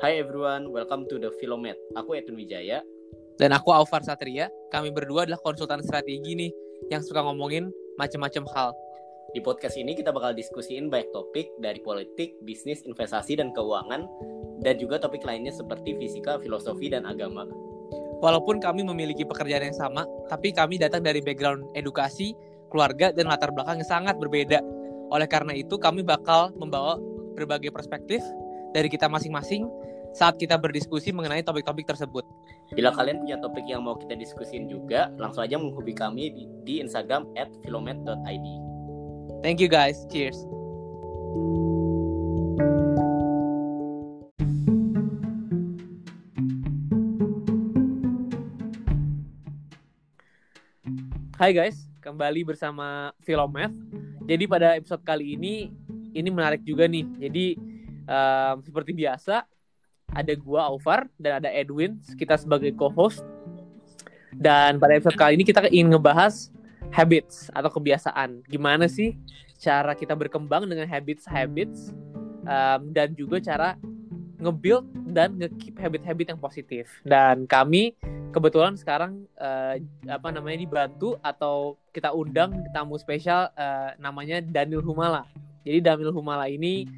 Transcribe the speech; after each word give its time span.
Hi 0.00 0.16
everyone, 0.16 0.72
welcome 0.72 1.04
to 1.12 1.20
the 1.20 1.28
Philomet. 1.36 1.76
Aku 1.92 2.16
Edwin 2.16 2.40
Wijaya. 2.40 2.80
Dan 3.36 3.52
aku 3.52 3.68
Aufar 3.68 4.00
Satria. 4.00 4.48
Kami 4.72 4.88
berdua 4.88 5.28
adalah 5.28 5.36
konsultan 5.44 5.84
strategi 5.84 6.32
nih 6.32 6.48
yang 6.88 7.04
suka 7.04 7.20
ngomongin 7.20 7.68
macam-macam 8.00 8.48
hal. 8.56 8.72
Di 9.36 9.44
podcast 9.44 9.76
ini 9.76 9.92
kita 9.92 10.08
bakal 10.08 10.32
diskusiin 10.32 10.88
banyak 10.88 11.12
topik 11.12 11.52
dari 11.60 11.84
politik, 11.84 12.32
bisnis, 12.48 12.80
investasi, 12.88 13.44
dan 13.44 13.52
keuangan, 13.52 14.08
dan 14.64 14.80
juga 14.80 14.96
topik 14.96 15.20
lainnya 15.20 15.52
seperti 15.52 15.92
fisika, 16.00 16.40
filosofi, 16.40 16.88
dan 16.88 17.04
agama. 17.04 17.44
Walaupun 18.24 18.56
kami 18.56 18.80
memiliki 18.80 19.28
pekerjaan 19.28 19.68
yang 19.68 19.76
sama, 19.76 20.08
tapi 20.32 20.56
kami 20.56 20.80
datang 20.80 21.04
dari 21.04 21.20
background 21.20 21.76
edukasi, 21.76 22.32
keluarga, 22.72 23.12
dan 23.12 23.28
latar 23.28 23.52
belakang 23.52 23.84
yang 23.84 23.90
sangat 24.00 24.16
berbeda. 24.16 24.64
Oleh 25.12 25.28
karena 25.28 25.52
itu, 25.52 25.76
kami 25.76 26.00
bakal 26.00 26.56
membawa 26.56 26.96
berbagai 27.36 27.68
perspektif 27.68 28.24
dari 28.72 28.88
kita 28.88 29.10
masing-masing 29.10 29.66
saat 30.10 30.36
kita 30.38 30.58
berdiskusi 30.58 31.14
mengenai 31.14 31.42
topik-topik 31.46 31.86
tersebut. 31.86 32.26
Bila 32.74 32.94
kalian 32.94 33.22
punya 33.22 33.38
topik 33.38 33.66
yang 33.66 33.82
mau 33.82 33.98
kita 33.98 34.14
diskusin 34.14 34.70
juga, 34.70 35.10
langsung 35.18 35.42
aja 35.42 35.58
menghubungi 35.58 35.94
kami 35.94 36.24
di, 36.30 36.44
di 36.66 36.74
Instagram 36.82 37.26
at 37.34 37.50
filomet.id. 37.66 38.46
Thank 39.42 39.58
you 39.58 39.70
guys. 39.70 40.06
Cheers. 40.10 40.38
Hai 51.40 51.56
guys, 51.56 51.88
kembali 52.04 52.44
bersama 52.44 53.16
Filomet. 53.24 53.72
Jadi 54.28 54.44
pada 54.44 54.76
episode 54.76 55.00
kali 55.00 55.40
ini 55.40 55.72
ini 56.12 56.28
menarik 56.28 56.60
juga 56.60 56.84
nih. 56.84 57.08
Jadi 57.16 57.56
um, 58.04 58.60
seperti 58.60 58.92
biasa 58.92 59.48
ada 60.14 60.32
gua 60.34 60.70
Aufar 60.70 61.06
dan 61.16 61.42
ada 61.42 61.50
Edwin 61.50 61.98
kita 62.18 62.38
sebagai 62.38 62.74
co-host. 62.74 63.22
Dan 64.30 64.78
pada 64.78 64.94
episode 64.94 65.18
kali 65.18 65.34
ini 65.36 65.44
kita 65.44 65.66
ingin 65.68 65.94
ngebahas 65.94 66.54
habits 66.90 67.50
atau 67.54 67.70
kebiasaan. 67.70 68.42
Gimana 68.46 68.86
sih 68.86 69.18
cara 69.60 69.92
kita 69.92 70.16
berkembang 70.16 70.64
dengan 70.66 70.88
habits-habits 70.88 71.92
um, 72.46 72.80
dan 72.90 73.12
juga 73.12 73.38
cara 73.42 73.76
nge-build 74.40 74.88
dan 75.12 75.36
nge-keep 75.36 75.76
habit-habit 75.76 76.26
yang 76.32 76.40
positif. 76.40 76.88
Dan 77.04 77.44
kami 77.44 77.92
kebetulan 78.32 78.74
sekarang 78.78 79.28
uh, 79.36 79.76
apa 80.08 80.28
namanya 80.32 80.64
dibantu 80.64 81.20
atau 81.20 81.76
kita 81.92 82.14
undang 82.14 82.56
tamu 82.72 82.96
spesial 82.96 83.52
uh, 83.58 83.92
namanya 84.00 84.40
Daniel 84.40 84.80
Humala. 84.80 85.28
Jadi 85.66 85.84
Daniel 85.84 86.14
Humala 86.16 86.48
ini 86.48 86.88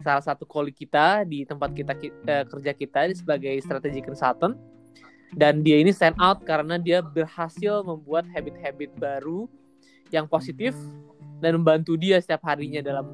salah 0.00 0.24
satu 0.24 0.48
kolik 0.48 0.76
kita 0.80 1.22
di 1.28 1.44
tempat 1.44 1.70
kita 1.72 1.92
uh, 1.96 2.44
kerja 2.48 2.72
kita 2.72 3.00
sebagai 3.12 3.54
strategi 3.60 4.00
consultant 4.00 4.56
dan 5.36 5.62
dia 5.62 5.78
ini 5.78 5.94
stand 5.94 6.18
out 6.18 6.42
karena 6.42 6.74
dia 6.80 6.98
berhasil 7.04 7.86
membuat 7.86 8.26
habit-habit 8.34 8.90
baru 8.98 9.46
yang 10.10 10.26
positif 10.26 10.74
dan 11.38 11.56
membantu 11.62 11.94
dia 11.94 12.18
setiap 12.18 12.42
harinya 12.50 12.82
dalam 12.82 13.06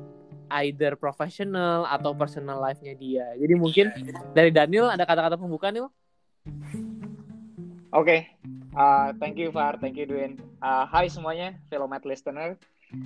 either 0.62 0.94
professional 0.96 1.84
atau 1.90 2.14
personal 2.14 2.62
life-nya 2.62 2.94
dia. 2.96 3.26
Jadi 3.36 3.54
mungkin 3.58 3.86
dari 4.32 4.48
Daniel 4.54 4.88
ada 4.88 5.04
kata-kata 5.04 5.36
pembuka 5.36 5.68
nih? 5.68 5.84
Oke, 5.84 5.92
okay. 7.92 8.20
uh, 8.76 9.10
thank 9.18 9.36
you 9.36 9.50
Far, 9.50 9.76
thank 9.82 9.98
you 9.98 10.06
Dwayne. 10.06 10.38
Uh, 10.62 10.86
hai 10.88 11.10
semuanya, 11.10 11.58
fellow 11.68 11.90
mat 11.90 12.06
listener. 12.06 12.56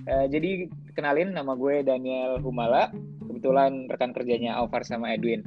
Uh, 0.07 0.27
jadi 0.29 0.69
kenalin 0.93 1.33
nama 1.33 1.57
gue 1.57 1.81
Daniel 1.85 2.41
Humala, 2.41 2.93
kebetulan 3.25 3.89
rekan 3.89 4.13
kerjanya 4.13 4.57
Alvar 4.61 4.85
sama 4.85 5.17
Edwin. 5.17 5.41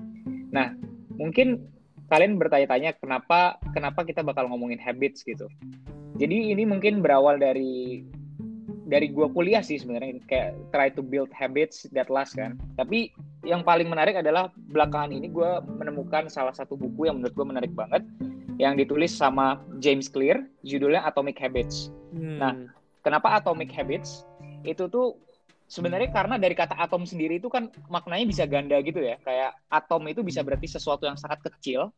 Nah, 0.49 0.73
mungkin 1.17 1.61
kalian 2.09 2.37
bertanya-tanya 2.37 2.97
kenapa 2.97 3.57
kenapa 3.73 4.05
kita 4.05 4.21
bakal 4.25 4.49
ngomongin 4.49 4.81
habits 4.81 5.21
gitu. 5.25 5.49
Jadi 6.17 6.53
ini 6.53 6.65
mungkin 6.65 7.01
berawal 7.01 7.41
dari 7.41 8.05
dari 8.85 9.09
gua 9.09 9.31
kuliah 9.31 9.65
sih 9.65 9.81
sebenarnya 9.81 10.21
kayak 10.29 10.53
try 10.69 10.91
to 10.93 11.01
build 11.01 11.31
habits 11.33 11.89
that 11.95 12.11
last 12.13 12.37
kan. 12.37 12.59
Tapi 12.77 13.09
yang 13.43 13.65
paling 13.65 13.89
menarik 13.89 14.15
adalah 14.15 14.49
belakangan 14.71 15.11
ini 15.11 15.27
gue 15.27 15.51
menemukan 15.67 16.31
salah 16.31 16.55
satu 16.55 16.79
buku 16.79 17.11
yang 17.11 17.19
menurut 17.19 17.35
gue 17.35 17.47
menarik 17.47 17.73
banget 17.75 18.03
yang 18.61 18.79
ditulis 18.79 19.11
sama 19.11 19.59
James 19.83 20.07
Clear, 20.07 20.47
judulnya 20.63 21.03
Atomic 21.03 21.41
Habits. 21.41 21.91
Hmm. 22.15 22.37
Nah, 22.39 22.53
Kenapa 23.03 23.35
atomic 23.35 23.69
habits? 23.75 24.23
Itu 24.63 24.87
tuh 24.87 25.19
sebenarnya 25.67 26.09
karena 26.15 26.39
dari 26.39 26.55
kata 26.55 26.79
atom 26.79 27.03
sendiri 27.03 27.37
itu 27.37 27.51
kan 27.51 27.67
maknanya 27.91 28.23
bisa 28.23 28.43
ganda 28.47 28.79
gitu 28.79 29.03
ya. 29.03 29.19
Kayak 29.19 29.59
atom 29.67 30.07
itu 30.07 30.23
bisa 30.23 30.39
berarti 30.39 30.71
sesuatu 30.71 31.03
yang 31.03 31.19
sangat 31.19 31.43
kecil, 31.43 31.91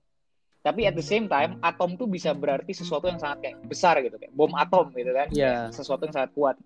tapi 0.65 0.89
at 0.89 0.97
the 0.97 1.05
same 1.05 1.29
time 1.29 1.61
atom 1.61 1.93
tuh 1.93 2.09
bisa 2.09 2.33
berarti 2.33 2.73
sesuatu 2.73 3.05
yang 3.05 3.21
sangat 3.21 3.37
kayak 3.45 3.57
besar 3.69 4.01
gitu 4.01 4.17
kayak 4.17 4.33
bom 4.33 4.49
atom 4.57 4.89
gitu 4.97 5.13
kan. 5.13 5.29
Yeah. 5.29 5.69
Sesuatu 5.69 6.09
yang 6.09 6.15
sangat 6.17 6.33
kuat. 6.33 6.57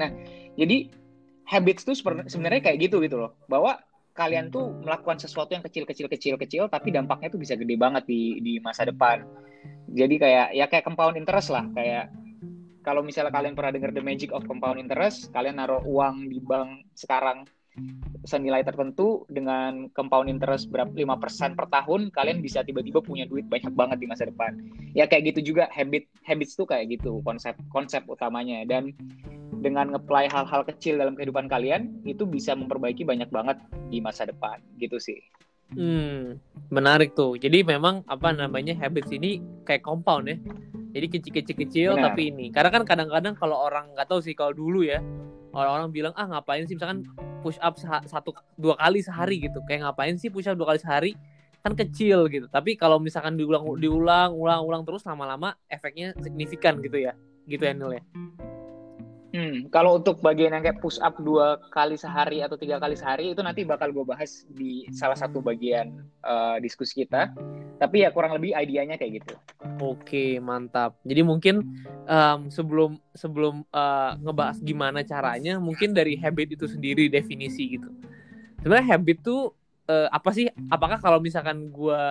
Nah, 0.00 0.08
jadi 0.56 0.88
habits 1.44 1.84
tuh 1.84 1.96
sebenarnya 2.00 2.64
kayak 2.64 2.80
gitu 2.80 3.04
gitu 3.04 3.20
loh. 3.20 3.36
Bahwa 3.44 3.76
kalian 4.16 4.48
tuh 4.48 4.72
melakukan 4.80 5.20
sesuatu 5.20 5.52
yang 5.52 5.64
kecil-kecil 5.64 6.08
kecil-kecil 6.10 6.66
tapi 6.68 6.92
dampaknya 6.92 7.28
tuh 7.30 7.40
bisa 7.40 7.54
gede 7.60 7.76
banget 7.76 8.08
di 8.08 8.40
di 8.40 8.56
masa 8.56 8.88
depan. 8.88 9.20
Jadi 9.92 10.16
kayak 10.16 10.56
ya 10.56 10.64
kayak 10.64 10.84
compound 10.88 11.20
interest 11.20 11.52
lah, 11.52 11.68
kayak 11.76 12.08
kalau 12.80 13.04
misalnya 13.04 13.32
kalian 13.32 13.52
pernah 13.52 13.72
dengar 13.72 13.92
the 13.92 14.02
magic 14.04 14.32
of 14.32 14.44
compound 14.48 14.80
interest, 14.80 15.28
kalian 15.32 15.60
naruh 15.60 15.84
uang 15.84 16.28
di 16.28 16.40
bank 16.40 16.88
sekarang 16.96 17.44
senilai 18.26 18.60
tertentu 18.66 19.24
dengan 19.30 19.88
compound 19.94 20.28
interest 20.28 20.68
berapa 20.68 20.90
5% 20.92 21.56
per 21.56 21.66
tahun, 21.70 22.12
kalian 22.12 22.44
bisa 22.44 22.60
tiba-tiba 22.66 23.00
punya 23.00 23.24
duit 23.24 23.46
banyak 23.48 23.72
banget 23.72 23.98
di 24.02 24.06
masa 24.10 24.28
depan. 24.28 24.58
Ya 24.92 25.08
kayak 25.08 25.32
gitu 25.32 25.54
juga 25.54 25.70
habit 25.72 26.08
habits 26.26 26.58
tuh 26.58 26.68
kayak 26.68 27.00
gitu 27.00 27.24
konsep 27.24 27.56
konsep 27.72 28.04
utamanya 28.10 28.66
dan 28.68 28.92
dengan 29.60 29.92
ngeplay 29.92 30.28
hal-hal 30.28 30.64
kecil 30.64 30.96
dalam 30.96 31.14
kehidupan 31.16 31.46
kalian 31.48 32.00
itu 32.08 32.24
bisa 32.24 32.56
memperbaiki 32.56 33.04
banyak 33.04 33.28
banget 33.28 33.60
di 33.92 34.00
masa 34.00 34.24
depan 34.28 34.60
gitu 34.80 34.96
sih. 34.96 35.20
Hmm, 35.70 36.42
menarik 36.70 37.14
tuh. 37.14 37.38
Jadi 37.38 37.62
memang 37.62 38.02
apa 38.10 38.34
namanya 38.34 38.74
habits 38.74 39.14
ini 39.14 39.38
kayak 39.62 39.86
compound 39.86 40.26
ya 40.26 40.36
jadi 40.90 41.06
kecil-kecil-kecil 41.06 41.90
tapi 41.98 42.34
ini. 42.34 42.50
Karena 42.50 42.70
kan 42.74 42.82
kadang-kadang 42.82 43.34
kalau 43.38 43.56
orang 43.66 43.94
nggak 43.94 44.10
tahu 44.10 44.20
sih 44.22 44.34
kalau 44.34 44.50
dulu 44.50 44.82
ya 44.82 44.98
orang-orang 45.54 45.90
bilang 45.90 46.14
ah 46.14 46.26
ngapain 46.26 46.66
sih 46.66 46.74
misalkan 46.74 47.06
push 47.42 47.58
up 47.62 47.78
satu 48.06 48.34
dua 48.58 48.74
kali 48.74 49.00
sehari 49.02 49.38
gitu. 49.38 49.62
Kayak 49.66 49.90
ngapain 49.90 50.18
sih 50.18 50.28
push 50.30 50.50
up 50.50 50.58
dua 50.58 50.74
kali 50.74 50.80
sehari? 50.82 51.12
Kan 51.62 51.78
kecil 51.78 52.26
gitu. 52.26 52.50
Tapi 52.50 52.74
kalau 52.74 52.98
misalkan 52.98 53.38
diulang 53.38 53.62
diulang 53.78 54.34
ulang 54.34 54.66
ulang 54.66 54.82
terus 54.82 55.06
lama-lama 55.06 55.54
efeknya 55.70 56.16
signifikan 56.18 56.82
gitu 56.82 56.98
ya. 56.98 57.14
Gitu 57.46 57.62
ya 57.62 57.72
Nil 57.74 58.02
ya. 58.02 58.02
Hmm, 59.30 59.70
kalau 59.70 60.02
untuk 60.02 60.18
bagian 60.18 60.50
yang 60.50 60.62
kayak 60.66 60.82
push 60.82 60.98
up 60.98 61.14
dua 61.22 61.54
kali 61.70 61.94
sehari 61.94 62.42
atau 62.42 62.58
tiga 62.58 62.82
kali 62.82 62.98
sehari 62.98 63.30
itu 63.30 63.38
nanti 63.46 63.62
bakal 63.62 63.94
gue 63.94 64.02
bahas 64.02 64.42
di 64.50 64.90
salah 64.90 65.14
satu 65.14 65.38
bagian 65.38 66.02
uh, 66.26 66.58
diskusi 66.58 67.06
kita. 67.06 67.30
Tapi 67.78 68.02
ya 68.02 68.10
kurang 68.10 68.34
lebih 68.34 68.50
idenya 68.58 68.98
kayak 68.98 69.22
gitu. 69.22 69.34
Oke, 69.78 70.42
mantap. 70.42 70.98
Jadi 71.06 71.22
mungkin 71.22 71.62
um, 72.10 72.50
sebelum 72.50 72.98
sebelum 73.14 73.62
uh, 73.70 74.18
ngebahas 74.18 74.58
gimana 74.60 75.06
caranya, 75.06 75.62
mungkin 75.62 75.94
dari 75.94 76.18
habit 76.18 76.58
itu 76.58 76.66
sendiri 76.66 77.06
definisi 77.06 77.78
gitu. 77.78 77.86
Sebenarnya 78.60 78.98
habit 78.98 79.18
tuh 79.22 79.54
uh, 79.86 80.10
apa 80.10 80.34
sih? 80.34 80.50
Apakah 80.68 80.98
kalau 80.98 81.22
misalkan 81.22 81.70
gue 81.70 82.02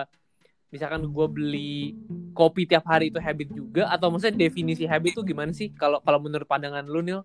misalkan 0.70 1.02
gue 1.02 1.26
beli 1.26 1.98
kopi 2.30 2.64
tiap 2.64 2.86
hari 2.86 3.10
itu 3.10 3.18
habit 3.18 3.50
juga 3.50 3.90
atau 3.90 4.08
maksudnya 4.08 4.46
definisi 4.46 4.86
habit 4.86 5.18
itu 5.18 5.22
gimana 5.26 5.50
sih 5.50 5.74
kalau 5.74 5.98
kalau 6.00 6.22
menurut 6.22 6.46
pandangan 6.46 6.86
lu 6.86 7.02
Nil? 7.02 7.20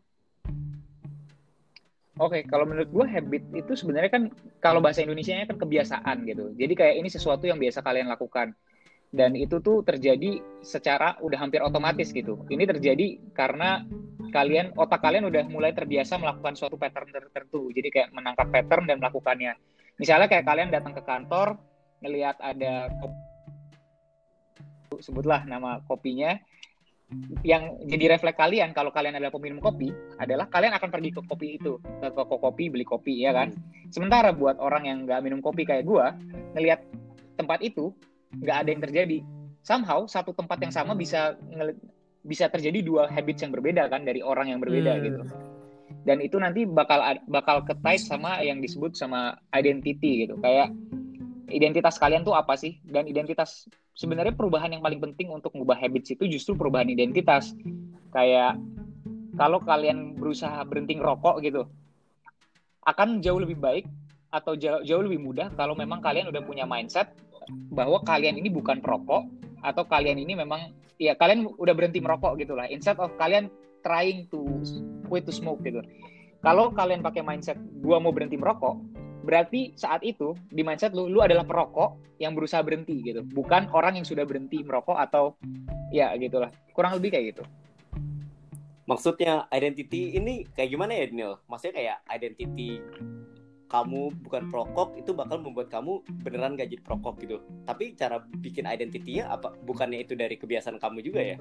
Oke, 2.16 2.40
okay, 2.40 2.42
kalau 2.48 2.64
menurut 2.64 2.88
gue 2.88 3.06
habit 3.12 3.44
itu 3.52 3.76
sebenarnya 3.76 4.08
kan 4.08 4.24
kalau 4.64 4.80
bahasa 4.80 5.04
Indonesia-nya 5.04 5.52
kan 5.52 5.60
kebiasaan 5.60 6.24
gitu. 6.24 6.56
Jadi 6.56 6.74
kayak 6.74 6.96
ini 7.04 7.12
sesuatu 7.12 7.44
yang 7.44 7.60
biasa 7.60 7.84
kalian 7.84 8.08
lakukan. 8.08 8.56
Dan 9.12 9.36
itu 9.36 9.60
tuh 9.60 9.84
terjadi 9.84 10.40
secara 10.64 11.20
udah 11.20 11.36
hampir 11.36 11.60
otomatis 11.60 12.16
gitu. 12.16 12.40
Ini 12.48 12.64
terjadi 12.72 13.20
karena 13.36 13.84
kalian 14.32 14.76
otak 14.80 15.04
kalian 15.04 15.28
udah 15.28 15.44
mulai 15.52 15.76
terbiasa 15.76 16.16
melakukan 16.16 16.56
suatu 16.56 16.80
pattern 16.80 17.12
tertentu. 17.12 17.68
Jadi 17.76 17.92
kayak 17.92 18.10
menangkap 18.16 18.48
pattern 18.48 18.88
dan 18.88 19.04
melakukannya. 19.04 19.52
Misalnya 20.00 20.32
kayak 20.32 20.48
kalian 20.48 20.72
datang 20.72 20.96
ke 20.96 21.04
kantor, 21.04 21.60
ngelihat 22.00 22.40
ada 22.40 22.92
sebutlah 25.02 25.44
nama 25.48 25.82
kopinya. 25.86 26.38
Yang 27.46 27.86
jadi 27.86 28.18
refleks 28.18 28.34
kalian 28.34 28.74
kalau 28.74 28.90
kalian 28.90 29.22
adalah 29.22 29.30
peminum 29.30 29.62
kopi 29.62 29.94
adalah 30.18 30.50
kalian 30.50 30.74
akan 30.74 30.90
pergi 30.90 31.14
ke 31.14 31.22
kopi 31.22 31.48
itu 31.62 31.78
ke 32.02 32.10
toko 32.10 32.42
kopi 32.42 32.74
beli 32.74 32.82
kopi 32.82 33.22
ya 33.22 33.32
kan? 33.32 33.54
Sementara 33.94 34.34
buat 34.34 34.58
orang 34.58 34.90
yang 34.90 34.98
nggak 35.06 35.22
minum 35.22 35.38
kopi 35.38 35.70
kayak 35.70 35.86
gue 35.86 36.06
ngelihat 36.58 36.82
tempat 37.38 37.62
itu 37.62 37.94
nggak 38.42 38.58
ada 38.66 38.70
yang 38.74 38.82
terjadi. 38.82 39.18
Somehow 39.62 40.10
satu 40.10 40.34
tempat 40.34 40.58
yang 40.66 40.74
sama 40.74 40.98
bisa 40.98 41.38
bisa 42.26 42.50
terjadi 42.50 42.82
dua 42.82 43.06
habits 43.06 43.46
yang 43.46 43.54
berbeda 43.54 43.86
kan 43.86 44.02
dari 44.02 44.26
orang 44.26 44.50
yang 44.50 44.60
berbeda 44.60 44.98
hmm. 44.98 45.04
gitu. 45.06 45.22
Dan 46.06 46.18
itu 46.22 46.42
nanti 46.42 46.66
bakal 46.66 47.22
bakal 47.30 47.62
ketais 47.62 48.10
sama 48.10 48.42
yang 48.42 48.62
disebut 48.62 48.98
sama 48.98 49.38
identity 49.54 50.26
gitu. 50.26 50.38
Kayak 50.42 50.74
identitas 51.50 51.98
kalian 52.02 52.26
tuh 52.26 52.34
apa 52.34 52.58
sih? 52.58 52.80
Dan 52.82 53.06
identitas 53.10 53.70
sebenarnya 53.94 54.34
perubahan 54.34 54.72
yang 54.74 54.84
paling 54.84 55.00
penting 55.02 55.32
untuk 55.32 55.54
mengubah 55.54 55.78
habits 55.78 56.14
itu 56.14 56.26
justru 56.30 56.58
perubahan 56.58 56.90
identitas. 56.90 57.54
Kayak 58.14 58.58
kalau 59.36 59.60
kalian 59.62 60.16
berusaha 60.16 60.64
berhenti 60.64 60.96
ngerokok 60.96 61.36
gitu 61.44 61.64
akan 62.86 63.20
jauh 63.20 63.42
lebih 63.42 63.58
baik 63.60 63.86
atau 64.32 64.54
jauh, 64.56 64.82
jauh 64.86 65.04
lebih 65.04 65.20
mudah 65.20 65.52
kalau 65.58 65.74
memang 65.74 66.00
kalian 66.00 66.30
udah 66.30 66.42
punya 66.46 66.64
mindset 66.64 67.12
bahwa 67.74 68.02
kalian 68.06 68.38
ini 68.38 68.50
bukan 68.50 68.80
perokok 68.80 69.26
atau 69.66 69.84
kalian 69.86 70.22
ini 70.22 70.38
memang 70.38 70.74
ya 71.02 71.18
kalian 71.18 71.50
udah 71.58 71.74
berhenti 71.74 72.00
merokok 72.00 72.38
gitu 72.40 72.54
lah 72.54 72.70
instead 72.70 72.96
of 73.02 73.12
kalian 73.18 73.50
trying 73.82 74.30
to 74.30 74.46
quit 75.10 75.26
to 75.26 75.34
smoke 75.34 75.62
gitu. 75.66 75.82
Kalau 76.46 76.70
kalian 76.70 77.02
pakai 77.02 77.26
mindset 77.26 77.58
gua 77.82 77.98
mau 77.98 78.14
berhenti 78.14 78.38
merokok 78.38 78.78
berarti 79.26 79.74
saat 79.74 80.06
itu 80.06 80.38
di 80.54 80.62
mindset 80.62 80.94
lu 80.94 81.10
lu 81.10 81.20
adalah 81.26 81.42
perokok 81.42 82.16
yang 82.22 82.38
berusaha 82.38 82.62
berhenti 82.62 83.02
gitu. 83.02 83.26
Bukan 83.26 83.74
orang 83.74 83.98
yang 83.98 84.06
sudah 84.06 84.24
berhenti 84.24 84.62
merokok 84.62 84.96
atau 84.96 85.36
ya 85.90 86.14
gitulah 86.16 86.54
kurang 86.72 86.96
lebih 86.96 87.18
kayak 87.18 87.36
gitu. 87.36 87.44
Maksudnya 88.86 89.50
identity 89.50 90.14
ini 90.14 90.46
kayak 90.54 90.70
gimana 90.70 90.94
ya 90.94 91.10
Daniel? 91.10 91.34
Maksudnya 91.50 91.76
kayak 91.82 91.98
identity 92.14 92.80
kamu 93.66 94.14
bukan 94.22 94.54
perokok 94.54 94.94
itu 94.94 95.12
bakal 95.12 95.42
membuat 95.42 95.74
kamu 95.74 96.06
beneran 96.22 96.54
gak 96.54 96.70
jadi 96.70 96.86
perokok 96.86 97.18
gitu. 97.26 97.38
Tapi 97.66 97.98
cara 97.98 98.22
bikin 98.22 98.70
identitinya 98.70 99.34
apa 99.34 99.58
bukannya 99.66 100.06
itu 100.06 100.14
dari 100.14 100.38
kebiasaan 100.38 100.78
kamu 100.78 101.02
juga 101.02 101.22
ya? 101.26 101.38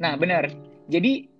Nah 0.00 0.16
benar. 0.16 0.48
Jadi 0.88 1.31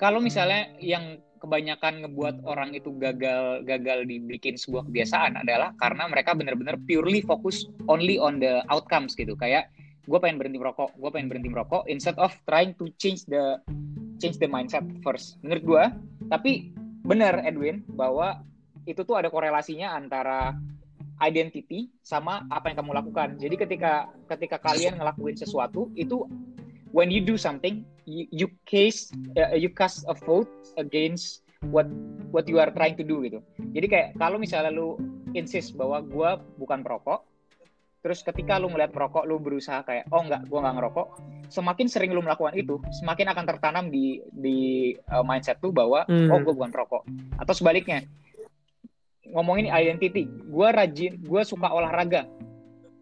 kalau 0.00 0.16
misalnya 0.16 0.72
yang 0.80 1.20
kebanyakan 1.40 2.04
ngebuat 2.04 2.44
orang 2.48 2.72
itu 2.72 2.88
gagal 2.96 3.64
gagal 3.68 4.08
dibikin 4.08 4.56
sebuah 4.56 4.88
kebiasaan 4.88 5.44
adalah 5.44 5.76
karena 5.76 6.08
mereka 6.08 6.32
benar-benar 6.32 6.80
purely 6.88 7.20
fokus 7.20 7.68
only 7.88 8.16
on 8.16 8.40
the 8.40 8.64
outcomes 8.72 9.12
gitu. 9.12 9.36
Kayak 9.36 9.68
gue 10.08 10.16
pengen 10.16 10.40
berhenti 10.40 10.56
merokok 10.56 10.96
gue 10.96 11.10
pengen 11.12 11.28
berhenti 11.28 11.52
merokok 11.52 11.84
instead 11.84 12.16
of 12.16 12.32
trying 12.48 12.72
to 12.80 12.88
change 12.96 13.28
the 13.28 13.60
change 14.20 14.40
the 14.40 14.48
mindset 14.48 14.84
first. 15.04 15.36
Menurut 15.44 15.64
gue 15.64 15.84
tapi 16.32 16.72
benar 17.04 17.44
Edwin 17.44 17.84
bahwa 17.92 18.40
itu 18.88 19.04
tuh 19.04 19.20
ada 19.20 19.28
korelasinya 19.28 19.92
antara 19.96 20.56
identity 21.20 21.92
sama 22.00 22.48
apa 22.48 22.72
yang 22.72 22.80
kamu 22.80 22.92
lakukan. 22.96 23.28
Jadi 23.36 23.56
ketika 23.60 24.08
ketika 24.28 24.56
kalian 24.56 24.96
ngelakuin 24.96 25.36
sesuatu 25.36 25.92
itu 25.92 26.24
when 26.90 27.10
you 27.10 27.22
do 27.22 27.38
something 27.38 27.86
you, 28.06 28.26
you 28.30 28.46
case 28.66 29.10
uh, 29.38 29.54
you 29.54 29.70
cast 29.70 30.06
a 30.10 30.14
vote 30.14 30.50
against 30.78 31.42
what 31.68 31.86
what 32.32 32.48
you 32.48 32.56
are 32.56 32.72
trying 32.72 32.96
to 32.96 33.04
do 33.04 33.20
gitu. 33.20 33.44
Jadi 33.76 33.86
kayak 33.86 34.08
kalau 34.16 34.40
misalnya 34.40 34.72
lu 34.72 34.96
insist 35.36 35.76
bahwa 35.76 36.00
gue 36.00 36.30
bukan 36.56 36.80
perokok 36.80 37.28
terus 38.00 38.24
ketika 38.24 38.56
lu 38.56 38.72
melihat 38.72 38.96
perokok 38.96 39.28
lu 39.28 39.36
berusaha 39.36 39.84
kayak 39.84 40.08
oh 40.08 40.24
enggak 40.24 40.48
gue 40.48 40.56
nggak 40.56 40.72
ngerokok 40.72 41.08
semakin 41.52 41.84
sering 41.84 42.16
lu 42.16 42.24
melakukan 42.24 42.56
itu 42.56 42.80
semakin 42.96 43.28
akan 43.36 43.44
tertanam 43.44 43.84
di 43.92 44.24
di 44.32 44.58
uh, 45.12 45.20
mindset 45.20 45.60
lu 45.60 45.68
bahwa 45.68 46.08
hmm. 46.08 46.32
oh 46.32 46.40
gue 46.40 46.54
bukan 46.56 46.72
perokok. 46.72 47.02
Atau 47.36 47.52
sebaliknya 47.52 48.08
ngomongin 49.30 49.70
identity 49.70 50.26
gue 50.26 50.68
rajin 50.72 51.20
gue 51.22 51.42
suka 51.46 51.70
olahraga 51.70 52.26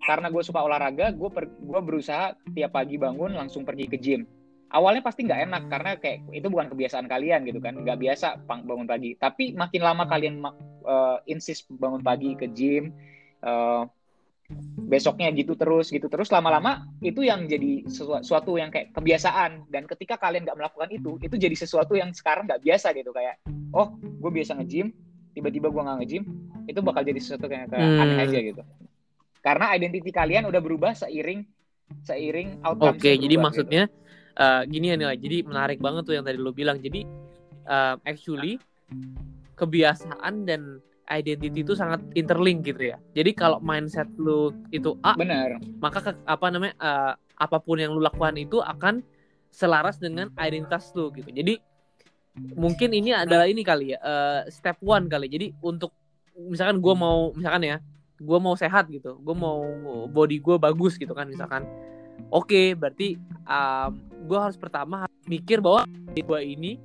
karena 0.03 0.31
gue 0.31 0.43
suka 0.43 0.63
olahraga 0.63 1.11
gue 1.13 1.31
gue 1.45 1.81
berusaha 1.83 2.35
tiap 2.55 2.73
pagi 2.75 2.97
bangun 2.97 3.35
langsung 3.35 3.67
pergi 3.67 3.87
ke 3.91 3.99
gym. 3.99 4.23
Awalnya 4.69 5.01
pasti 5.01 5.25
nggak 5.25 5.41
enak 5.49 5.63
karena 5.73 5.91
kayak 5.97 6.29
itu 6.29 6.47
bukan 6.53 6.69
kebiasaan 6.69 7.09
kalian 7.09 7.49
gitu 7.49 7.57
kan 7.61 7.73
nggak 7.81 7.99
biasa 7.99 8.41
bangun 8.45 8.85
pagi. 8.85 9.17
Tapi 9.17 9.57
makin 9.57 9.81
lama 9.81 10.05
kalian 10.05 10.45
uh, 10.85 11.19
insist 11.25 11.69
bangun 11.73 12.05
pagi 12.05 12.37
ke 12.37 12.53
gym 12.53 12.93
uh, 13.45 13.89
besoknya 14.89 15.29
gitu 15.37 15.57
terus 15.61 15.93
gitu 15.93 16.09
terus 16.09 16.33
lama-lama 16.33 16.89
itu 17.05 17.21
yang 17.21 17.45
jadi 17.45 17.85
sesuatu 17.89 18.61
yang 18.61 18.69
kayak 18.69 18.93
kebiasaan. 18.93 19.69
Dan 19.73 19.89
ketika 19.89 20.21
kalian 20.21 20.45
nggak 20.45 20.59
melakukan 20.61 20.89
itu 20.93 21.17
itu 21.21 21.35
jadi 21.41 21.57
sesuatu 21.57 21.97
yang 21.97 22.13
sekarang 22.13 22.45
nggak 22.45 22.61
biasa 22.61 22.93
gitu. 22.93 23.09
Kayak 23.13 23.41
oh 23.73 23.97
gue 23.97 24.31
biasa 24.31 24.57
nge-gym 24.61 24.93
tiba-tiba 25.33 25.73
gue 25.73 25.83
nggak 25.85 25.97
nge-gym 26.05 26.25
itu 26.69 26.81
bakal 26.85 27.03
jadi 27.07 27.21
sesuatu 27.21 27.49
yang 27.49 27.71
kayak 27.73 27.89
hmm. 27.89 28.03
aneh 28.05 28.19
aja 28.21 28.39
gitu 28.53 28.63
karena 29.45 29.75
identiti 29.75 30.11
kalian 30.11 30.47
udah 30.49 30.61
berubah 30.61 30.93
seiring 30.95 31.47
seiring 32.05 32.61
outcome. 32.65 32.97
Oke, 32.97 33.01
okay, 33.01 33.15
jadi 33.17 33.37
gitu. 33.37 33.45
maksudnya 33.45 33.83
uh, 34.37 34.63
gini 34.69 34.93
ya 34.93 34.97
nih, 35.01 35.17
jadi 35.17 35.37
menarik 35.47 35.79
banget 35.81 36.03
tuh 36.05 36.15
yang 36.17 36.25
tadi 36.27 36.39
lo 36.39 36.53
bilang. 36.53 36.79
Jadi 36.79 37.09
uh, 37.65 37.97
actually 38.05 38.61
kebiasaan 39.57 40.47
dan 40.47 40.81
identity 41.09 41.65
itu 41.65 41.73
sangat 41.73 42.05
interlink 42.13 42.69
gitu 42.69 42.93
ya. 42.93 42.97
Jadi 43.17 43.33
kalau 43.33 43.59
mindset 43.65 44.09
lu 44.21 44.53
itu 44.69 44.95
A, 45.01 45.17
benar. 45.17 45.57
Maka 45.81 45.99
ke, 46.05 46.11
apa 46.29 46.47
namanya 46.53 46.75
uh, 46.79 47.13
apa 47.41 47.57
pun 47.59 47.81
yang 47.81 47.97
lu 47.97 48.05
lakukan 48.05 48.37
itu 48.37 48.61
akan 48.61 49.01
selaras 49.49 49.97
dengan 49.97 50.29
identitas 50.37 50.93
lu 50.93 51.09
gitu. 51.17 51.33
Jadi 51.33 51.57
mungkin 52.55 52.95
ini 52.95 53.17
adalah 53.17 53.49
ini 53.49 53.65
kali 53.65 53.97
ya 53.97 53.99
uh, 54.05 54.41
step 54.53 54.77
one 54.85 55.09
kali. 55.09 55.27
Jadi 55.33 55.57
untuk 55.65 55.91
misalkan 56.39 56.79
gue 56.79 56.95
mau 56.95 57.33
misalkan 57.35 57.65
ya 57.67 57.77
gue 58.19 58.39
mau 58.43 58.59
sehat 58.59 58.91
gitu 58.91 59.15
gue 59.23 59.35
mau 59.35 59.63
body 60.11 60.43
gue 60.43 60.57
bagus 60.59 60.99
gitu 60.99 61.15
kan 61.15 61.31
misalkan. 61.31 61.65
Oke 62.35 62.51
okay, 62.51 62.67
berarti 62.75 63.09
um, 63.47 63.95
gue 64.27 64.39
harus 64.39 64.59
pertama 64.59 65.07
mikir 65.31 65.63
bahwa 65.63 65.87
gue 66.13 66.41
ini 66.43 66.83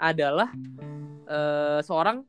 adalah 0.00 0.48
uh, 1.28 1.84
seorang 1.84 2.24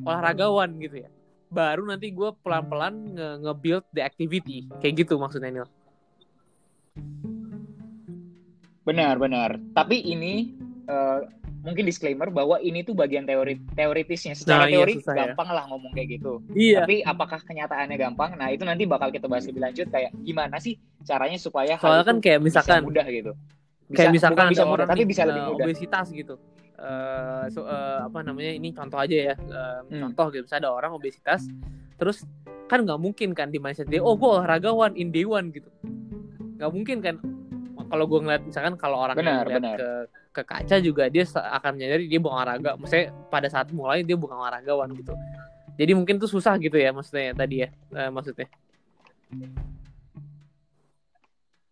olahragawan 0.00 0.80
gitu 0.80 1.04
ya. 1.04 1.10
Baru 1.52 1.84
nanti 1.86 2.10
gue 2.10 2.32
pelan-pelan 2.40 3.14
nge-build 3.44 3.84
the 3.92 4.02
activity. 4.02 4.66
Kayak 4.80 5.06
gitu 5.06 5.20
maksudnya 5.20 5.52
Nil. 5.52 5.68
Benar 8.82 9.20
benar. 9.20 9.60
Tapi 9.76 10.02
ini 10.08 10.56
uh, 10.88 11.20
mungkin 11.64 11.88
disclaimer 11.88 12.28
bahwa 12.28 12.60
ini 12.60 12.84
tuh 12.84 12.92
bagian 12.92 13.24
teori 13.24 13.56
teoritisnya. 13.72 14.36
Secara 14.36 14.68
nah, 14.68 14.70
teori 14.70 15.00
iya, 15.00 15.12
gampang 15.16 15.48
ya. 15.48 15.56
lah 15.56 15.64
ngomong 15.72 15.92
kayak 15.96 16.08
gitu. 16.20 16.32
Iya. 16.52 16.84
tapi 16.84 17.00
apakah 17.00 17.40
kenyataannya 17.40 17.96
gampang? 17.96 18.36
Nah 18.36 18.52
itu 18.52 18.68
nanti 18.68 18.84
bakal 18.84 19.08
kita 19.08 19.24
bahas 19.24 19.48
lebih 19.48 19.64
lanjut 19.64 19.88
kayak 19.88 20.12
gimana 20.20 20.60
sih 20.60 20.76
caranya 21.08 21.40
supaya 21.40 21.80
soalnya 21.80 22.04
kan 22.04 22.20
kayak 22.20 22.44
misalkan 22.44 22.84
mudah 22.84 23.08
gitu. 23.08 23.32
bisa, 23.88 23.96
kayak 23.96 24.12
misalkan 24.12 24.46
bisa 24.52 24.64
mudah 24.68 24.84
tapi 24.84 25.02
bisa 25.08 25.22
lebih 25.24 25.42
mudah. 25.48 25.64
obesitas 25.64 26.06
gitu. 26.12 26.36
Uh, 26.74 27.48
so, 27.48 27.64
uh, 27.64 28.04
apa 28.04 28.20
namanya 28.20 28.52
ini 28.52 28.68
contoh 28.76 29.00
aja 29.00 29.32
ya. 29.32 29.34
Uh, 29.48 29.80
hmm. 29.88 30.00
contoh 30.04 30.26
gitu 30.36 30.44
misalnya 30.44 30.68
ada 30.68 30.72
orang 30.76 30.92
obesitas 30.92 31.48
terus 31.96 32.28
kan 32.68 32.84
nggak 32.84 33.00
mungkin 33.00 33.32
kan 33.32 33.48
di 33.48 33.62
mindset 33.62 33.88
dia 33.88 34.02
oh 34.04 34.16
gue 34.16 34.28
olahragawan 34.28 34.92
in 35.00 35.08
day 35.08 35.24
one 35.24 35.48
gitu. 35.48 35.72
Nggak 36.60 36.70
mungkin 36.76 36.96
kan 37.00 37.16
kalau 37.94 38.10
gue 38.10 38.20
ngeliat 38.26 38.42
misalkan 38.42 38.74
kalau 38.74 38.98
orang 38.98 39.14
benar, 39.14 39.46
yang 39.46 39.62
ngeliat 39.62 39.78
ke 39.78 39.90
ke 40.34 40.42
kaca 40.42 40.76
juga 40.82 41.06
dia 41.06 41.22
akan 41.30 41.70
menyadari 41.78 42.10
dia 42.10 42.18
bukan 42.18 42.42
olahraga 42.42 42.74
maksudnya 42.74 43.14
pada 43.30 43.46
saat 43.46 43.70
mulai 43.70 44.02
dia 44.02 44.18
bukan 44.18 44.34
olahragawan 44.34 44.90
gitu 44.98 45.14
jadi 45.78 45.94
mungkin 45.94 46.18
tuh 46.18 46.26
susah 46.26 46.58
gitu 46.58 46.74
ya 46.74 46.90
maksudnya 46.90 47.30
tadi 47.38 47.62
ya 47.62 47.68
uh, 47.94 48.10
maksudnya 48.10 48.50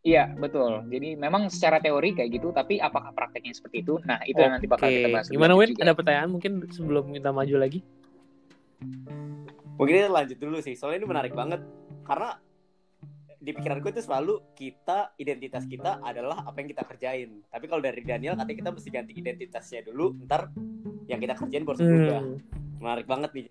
Iya 0.03 0.35
betul. 0.35 0.83
Jadi 0.91 1.15
memang 1.15 1.47
secara 1.47 1.79
teori 1.79 2.11
kayak 2.11 2.35
gitu, 2.35 2.51
tapi 2.51 2.83
apakah 2.83 3.15
prakteknya 3.15 3.55
seperti 3.55 3.87
itu? 3.87 4.03
Nah 4.03 4.19
itu 4.27 4.35
yang 4.35 4.59
nanti 4.59 4.67
bakal 4.67 4.91
kita 4.91 5.15
bahas. 5.15 5.31
Gimana 5.31 5.55
Win? 5.55 5.79
Ada 5.79 5.95
pertanyaan 5.95 6.27
mungkin 6.27 6.67
sebelum 6.75 7.15
kita 7.15 7.31
maju 7.31 7.55
lagi? 7.55 7.87
Mungkin 9.79 9.95
kita 9.95 10.11
lanjut 10.11 10.39
dulu 10.43 10.59
sih. 10.59 10.75
Soalnya 10.75 11.07
ini 11.07 11.07
menarik 11.07 11.39
banget 11.39 11.63
karena 12.03 12.35
di 13.43 13.51
pikiranku 13.51 13.91
itu 13.91 13.99
selalu 14.07 14.39
kita 14.55 15.19
identitas 15.19 15.67
kita 15.67 15.99
adalah 15.99 16.47
apa 16.47 16.63
yang 16.63 16.71
kita 16.71 16.87
kerjain. 16.87 17.43
Tapi 17.51 17.67
kalau 17.67 17.83
dari 17.83 17.99
Daniel 18.07 18.39
katanya 18.39 18.59
kita 18.63 18.71
mesti 18.71 18.89
ganti 18.95 19.13
identitasnya 19.19 19.81
dulu, 19.83 20.15
ntar 20.31 20.55
yang 21.11 21.19
kita 21.19 21.35
kerjain 21.35 21.67
baru 21.67 21.83
hmm. 21.83 22.39
Menarik 22.79 23.07
banget 23.11 23.31
nih, 23.35 23.47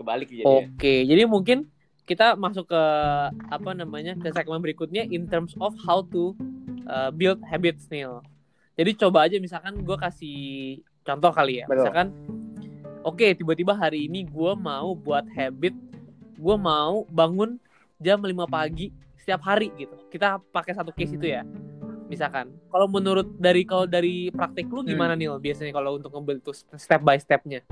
kebalik 0.00 0.28
jadi. 0.32 0.48
Oke, 0.48 1.04
jadi 1.04 1.28
mungkin 1.28 1.68
kita 2.08 2.40
masuk 2.40 2.72
ke 2.72 2.82
apa 3.52 3.70
namanya 3.76 4.16
ke 4.16 4.32
segmen 4.32 4.64
berikutnya 4.64 5.04
in 5.12 5.28
terms 5.28 5.52
of 5.60 5.76
how 5.84 6.00
to 6.00 6.32
uh, 6.88 7.12
build 7.12 7.40
habits 7.44 7.84
nih. 7.92 8.08
Jadi 8.80 8.90
coba 8.96 9.28
aja 9.28 9.36
misalkan 9.36 9.84
gue 9.84 9.96
kasih 10.00 10.80
contoh 11.04 11.32
kali 11.36 11.60
ya. 11.60 11.68
Betul. 11.68 11.84
Misalkan 11.84 12.08
oke 13.04 13.20
okay, 13.20 13.30
tiba-tiba 13.36 13.76
hari 13.76 14.08
ini 14.08 14.24
gue 14.24 14.52
mau 14.56 14.96
buat 14.96 15.28
habit 15.36 15.76
gue 16.34 16.56
mau 16.58 17.04
bangun 17.12 17.60
jam 18.02 18.20
5 18.20 18.32
pagi 18.48 19.04
setiap 19.24 19.40
hari 19.40 19.72
gitu 19.80 19.96
kita 20.12 20.36
pakai 20.52 20.76
satu 20.76 20.92
case 20.92 21.16
itu 21.16 21.32
ya 21.32 21.40
misalkan 22.12 22.52
kalau 22.68 22.84
menurut 22.84 23.32
dari 23.40 23.64
kalau 23.64 23.88
dari 23.88 24.28
praktik 24.28 24.68
lu 24.68 24.84
gimana 24.84 25.16
hmm. 25.16 25.20
nih 25.24 25.28
biasanya 25.40 25.72
kalau 25.72 25.96
untuk 25.96 26.12
itu 26.12 26.52
step 26.76 27.00
by 27.00 27.16
stepnya 27.16 27.64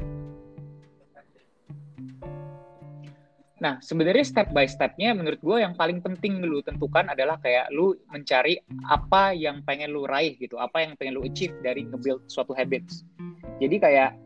Nah, 3.62 3.78
sebenarnya 3.78 4.26
step 4.26 4.50
by 4.50 4.66
stepnya 4.66 5.14
menurut 5.14 5.38
gue 5.38 5.62
yang 5.62 5.78
paling 5.78 6.02
penting 6.02 6.42
lu 6.42 6.66
tentukan 6.66 7.06
adalah 7.06 7.38
kayak 7.38 7.70
lu 7.70 7.94
mencari 8.10 8.58
apa 8.90 9.38
yang 9.38 9.62
pengen 9.62 9.94
lu 9.94 10.02
raih 10.02 10.34
gitu, 10.34 10.58
apa 10.58 10.82
yang 10.82 10.98
pengen 10.98 11.14
lu 11.14 11.22
achieve 11.22 11.54
dari 11.62 11.86
nge-build 11.86 12.26
suatu 12.26 12.50
habits. 12.58 13.06
Jadi 13.62 13.78
kayak, 13.78 14.18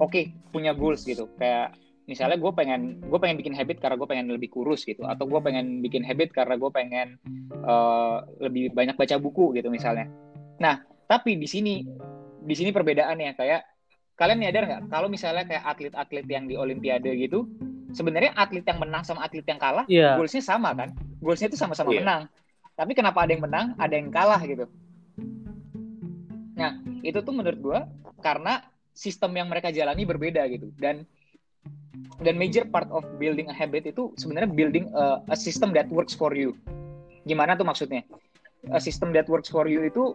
oke, 0.00 0.08
okay, 0.08 0.32
punya 0.56 0.72
goals 0.72 1.04
gitu. 1.04 1.28
Kayak 1.36 1.76
misalnya 2.12 2.36
gue 2.36 2.52
pengen 2.52 3.00
gue 3.00 3.16
pengen 3.16 3.40
bikin 3.40 3.56
habit 3.56 3.80
karena 3.80 3.96
gue 3.96 4.04
pengen 4.04 4.28
lebih 4.28 4.52
kurus 4.52 4.84
gitu 4.84 5.08
atau 5.08 5.24
gue 5.24 5.40
pengen 5.40 5.80
bikin 5.80 6.04
habit 6.04 6.36
karena 6.36 6.60
gue 6.60 6.68
pengen 6.68 7.16
uh, 7.64 8.20
lebih 8.44 8.68
banyak 8.76 8.92
baca 9.00 9.16
buku 9.16 9.56
gitu 9.56 9.72
misalnya. 9.72 10.12
Nah 10.60 10.84
tapi 11.08 11.40
di 11.40 11.48
sini 11.48 11.80
di 12.44 12.52
sini 12.52 12.68
perbedaannya 12.68 13.32
kayak 13.32 13.64
kalian 14.20 14.44
nyadar 14.44 14.62
nggak? 14.68 14.82
Kalau 14.92 15.08
misalnya 15.08 15.48
kayak 15.48 15.64
atlet-atlet 15.64 16.26
yang 16.28 16.44
di 16.44 16.60
olimpiade 16.60 17.08
gitu 17.16 17.48
sebenarnya 17.96 18.36
atlet 18.36 18.64
yang 18.68 18.76
menang 18.76 19.08
sama 19.08 19.24
atlet 19.24 19.44
yang 19.48 19.60
kalah 19.60 19.88
yeah. 19.88 20.20
goalsnya 20.20 20.44
sama 20.44 20.76
kan? 20.76 20.92
Goalsnya 21.24 21.48
itu 21.48 21.56
sama-sama 21.56 21.96
yeah. 21.96 22.04
menang. 22.04 22.22
Tapi 22.76 22.92
kenapa 22.92 23.24
ada 23.24 23.32
yang 23.32 23.44
menang 23.44 23.66
ada 23.80 23.94
yang 23.96 24.12
kalah 24.12 24.40
gitu? 24.44 24.68
Nah 26.60 26.76
itu 27.00 27.18
tuh 27.24 27.32
menurut 27.32 27.58
gue 27.60 27.80
karena 28.20 28.60
sistem 28.92 29.32
yang 29.40 29.48
mereka 29.48 29.72
jalani 29.72 30.04
berbeda 30.04 30.44
gitu. 30.52 30.68
Dan 30.76 31.08
dan 32.24 32.40
major 32.40 32.64
part 32.64 32.88
of 32.88 33.04
building 33.20 33.48
a 33.52 33.54
habit 33.54 33.84
itu 33.84 34.12
sebenarnya 34.16 34.48
building 34.48 34.88
a, 34.96 35.20
a 35.28 35.36
system 35.36 35.74
that 35.76 35.88
works 35.92 36.16
for 36.16 36.32
you. 36.32 36.56
Gimana 37.28 37.54
tuh 37.54 37.68
maksudnya? 37.68 38.02
A 38.70 38.80
system 38.80 39.10
that 39.12 39.26
works 39.26 39.50
for 39.50 39.66
you 39.66 39.82
itu 39.84 40.14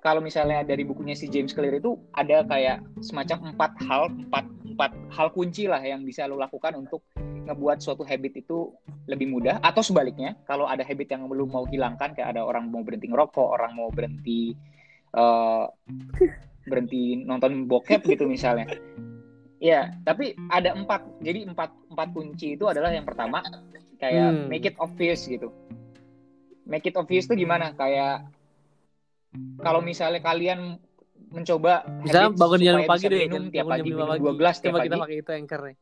kalau 0.00 0.24
misalnya 0.24 0.64
dari 0.64 0.80
bukunya 0.86 1.12
si 1.12 1.28
James 1.28 1.52
Clear 1.52 1.76
itu 1.76 2.00
ada 2.16 2.40
kayak 2.48 2.80
semacam 3.04 3.52
empat 3.52 3.72
hal, 3.84 4.08
empat 4.08 4.44
empat 4.64 4.90
hal 5.12 5.28
kunci 5.34 5.68
lah 5.68 5.82
yang 5.84 6.06
bisa 6.08 6.24
lo 6.24 6.40
lakukan 6.40 6.72
untuk 6.72 7.04
ngebuat 7.20 7.84
suatu 7.84 8.00
habit 8.06 8.40
itu 8.40 8.72
lebih 9.04 9.28
mudah. 9.28 9.60
Atau 9.60 9.84
sebaliknya, 9.84 10.40
kalau 10.48 10.64
ada 10.64 10.80
habit 10.80 11.12
yang 11.12 11.28
belum 11.28 11.52
mau 11.52 11.68
hilangkan, 11.68 12.16
kayak 12.16 12.32
ada 12.32 12.46
orang 12.46 12.72
mau 12.72 12.80
berhenti 12.80 13.12
ngerokok, 13.12 13.48
orang 13.60 13.76
mau 13.76 13.92
berhenti 13.92 14.56
uh, 15.12 15.68
berhenti 16.64 17.20
nonton 17.24 17.66
bokep 17.66 18.04
gitu 18.04 18.28
misalnya 18.28 18.68
Ya, 19.60 19.92
tapi 20.08 20.32
ada 20.48 20.72
empat. 20.72 21.04
Jadi 21.20 21.44
empat 21.44 21.68
empat 21.92 22.08
kunci 22.16 22.56
itu 22.56 22.64
adalah 22.64 22.88
yang 22.96 23.04
pertama 23.04 23.44
kayak 24.00 24.28
hmm. 24.32 24.44
make 24.48 24.64
it 24.64 24.76
obvious 24.80 25.28
gitu. 25.28 25.52
Make 26.64 26.88
it 26.88 26.96
obvious 26.96 27.28
itu 27.28 27.44
gimana? 27.44 27.76
Kayak 27.76 28.32
kalau 29.60 29.84
misalnya 29.84 30.24
kalian 30.24 30.80
mencoba 31.30 31.86
bisa 32.02 32.32
bangun 32.34 32.58
jam 32.58 32.82
pagi 32.88 33.06
deh 33.06 33.20
minum 33.28 33.44
tiap 33.54 33.70
pagi 33.70 33.86
minum 33.86 34.10
dua 34.18 34.34
gelas 34.34 34.58
tiap 34.58 34.74
pagi. 34.74 34.90
kita 34.90 34.96
pakai 34.98 35.16
itu 35.22 35.30
anchor 35.30 35.60
nih. 35.62 35.76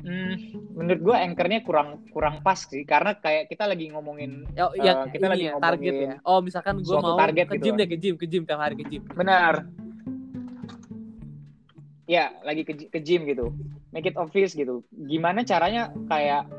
Hmm, 0.00 0.34
menurut 0.74 1.00
gue 1.02 1.16
anchornya 1.16 1.60
kurang 1.66 1.88
kurang 2.14 2.44
pas 2.46 2.56
sih 2.56 2.82
karena 2.86 3.18
kayak 3.18 3.50
kita 3.50 3.66
lagi 3.66 3.90
ngomongin 3.90 4.46
oh, 4.58 4.72
ya, 4.78 5.02
uh, 5.02 5.10
kita 5.10 5.26
lagi 5.26 5.50
ya, 5.50 5.58
ngomongin 5.58 5.66
target 5.66 5.94
ya. 5.96 6.14
Oh 6.28 6.38
misalkan 6.44 6.78
gue 6.78 6.98
mau 7.00 7.18
target 7.18 7.46
ke 7.50 7.56
gitu 7.58 7.64
gym 7.64 7.74
deh 7.74 7.88
ke 7.90 7.96
gym 7.98 8.14
ke 8.14 8.26
gym 8.30 8.42
tiap 8.46 8.60
hari 8.62 8.78
ke 8.78 8.84
gym. 8.86 9.02
Benar 9.16 9.66
ya 12.10 12.34
lagi 12.42 12.66
ke, 12.66 12.90
ke 12.90 12.98
gym 12.98 13.22
gitu. 13.30 13.54
Make 13.94 14.10
it 14.10 14.18
obvious 14.18 14.58
gitu. 14.58 14.82
Gimana 14.90 15.46
caranya 15.46 15.94
kayak 16.10 16.50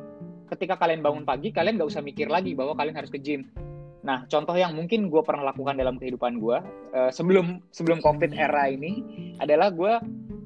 ketika 0.48 0.80
kalian 0.80 1.04
bangun 1.04 1.28
pagi 1.28 1.52
kalian 1.52 1.76
gak 1.76 1.92
usah 1.92 2.04
mikir 2.04 2.32
lagi 2.32 2.56
bahwa 2.56 2.72
kalian 2.80 2.96
harus 2.96 3.12
ke 3.12 3.20
gym. 3.20 3.52
Nah 4.08 4.24
contoh 4.32 4.56
yang 4.56 4.72
mungkin 4.72 5.12
gue 5.12 5.20
pernah 5.28 5.52
lakukan 5.52 5.76
dalam 5.76 6.00
kehidupan 6.00 6.40
gue 6.40 6.58
uh, 6.96 7.12
sebelum 7.12 7.60
sebelum 7.76 8.00
covid 8.00 8.32
era 8.32 8.72
ini 8.72 9.04
adalah 9.44 9.68
gue 9.76 9.94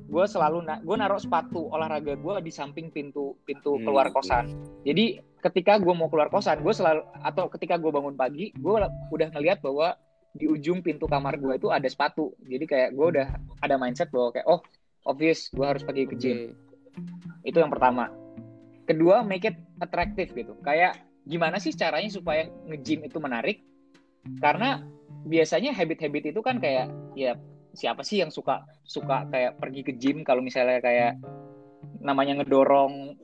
gue 0.06 0.26
selalu 0.26 0.66
na 0.66 0.82
gue 0.82 0.96
naruh 0.98 1.22
sepatu 1.22 1.70
olahraga 1.70 2.18
gue 2.18 2.34
di 2.42 2.52
samping 2.54 2.90
pintu 2.90 3.38
pintu 3.46 3.78
hmm, 3.78 3.86
keluar 3.86 4.10
kosan. 4.10 4.50
Jadi 4.82 5.22
ketika 5.46 5.78
gue 5.78 5.94
mau 5.94 6.10
keluar 6.10 6.34
kosan 6.34 6.66
gue 6.66 6.74
selalu 6.74 7.06
atau 7.22 7.46
ketika 7.54 7.78
gue 7.78 7.94
bangun 7.94 8.18
pagi 8.18 8.50
gue 8.58 8.74
udah 8.90 9.28
ngeliat 9.38 9.62
bahwa 9.62 9.94
di 10.36 10.52
ujung 10.52 10.84
pintu 10.84 11.08
kamar 11.08 11.40
gue 11.40 11.56
itu 11.58 11.70
ada 11.72 11.86
sepatu. 11.88 12.36
Jadi 12.44 12.66
kayak 12.68 12.90
gue 12.94 13.08
udah 13.18 13.28
ada 13.64 13.76
mindset 13.80 14.12
bahwa 14.12 14.36
kayak 14.36 14.46
oh 14.46 14.62
obvious 15.06 15.48
gue 15.54 15.66
harus 15.66 15.86
pergi 15.86 16.04
ke 16.10 16.16
gym. 16.18 16.38
Okay. 16.38 17.52
itu 17.52 17.58
yang 17.62 17.70
pertama. 17.70 18.10
Kedua 18.90 19.22
make 19.22 19.46
it 19.46 19.58
attractive 19.82 20.34
gitu. 20.34 20.58
Kayak 20.66 21.02
gimana 21.26 21.58
sih 21.62 21.74
caranya 21.74 22.10
supaya 22.10 22.50
nge-gym 22.70 23.06
itu 23.06 23.18
menarik? 23.22 23.62
Karena 24.42 24.82
biasanya 25.26 25.74
habit-habit 25.74 26.34
itu 26.34 26.42
kan 26.42 26.58
kayak 26.62 26.90
ya 27.18 27.38
siapa 27.74 28.06
sih 28.06 28.22
yang 28.22 28.32
suka 28.32 28.66
suka 28.86 29.26
kayak 29.30 29.58
pergi 29.58 29.82
ke 29.84 29.94
gym 29.98 30.22
kalau 30.22 30.40
misalnya 30.40 30.80
kayak 30.80 31.18
namanya 32.00 32.42
ngedorong 32.42 33.18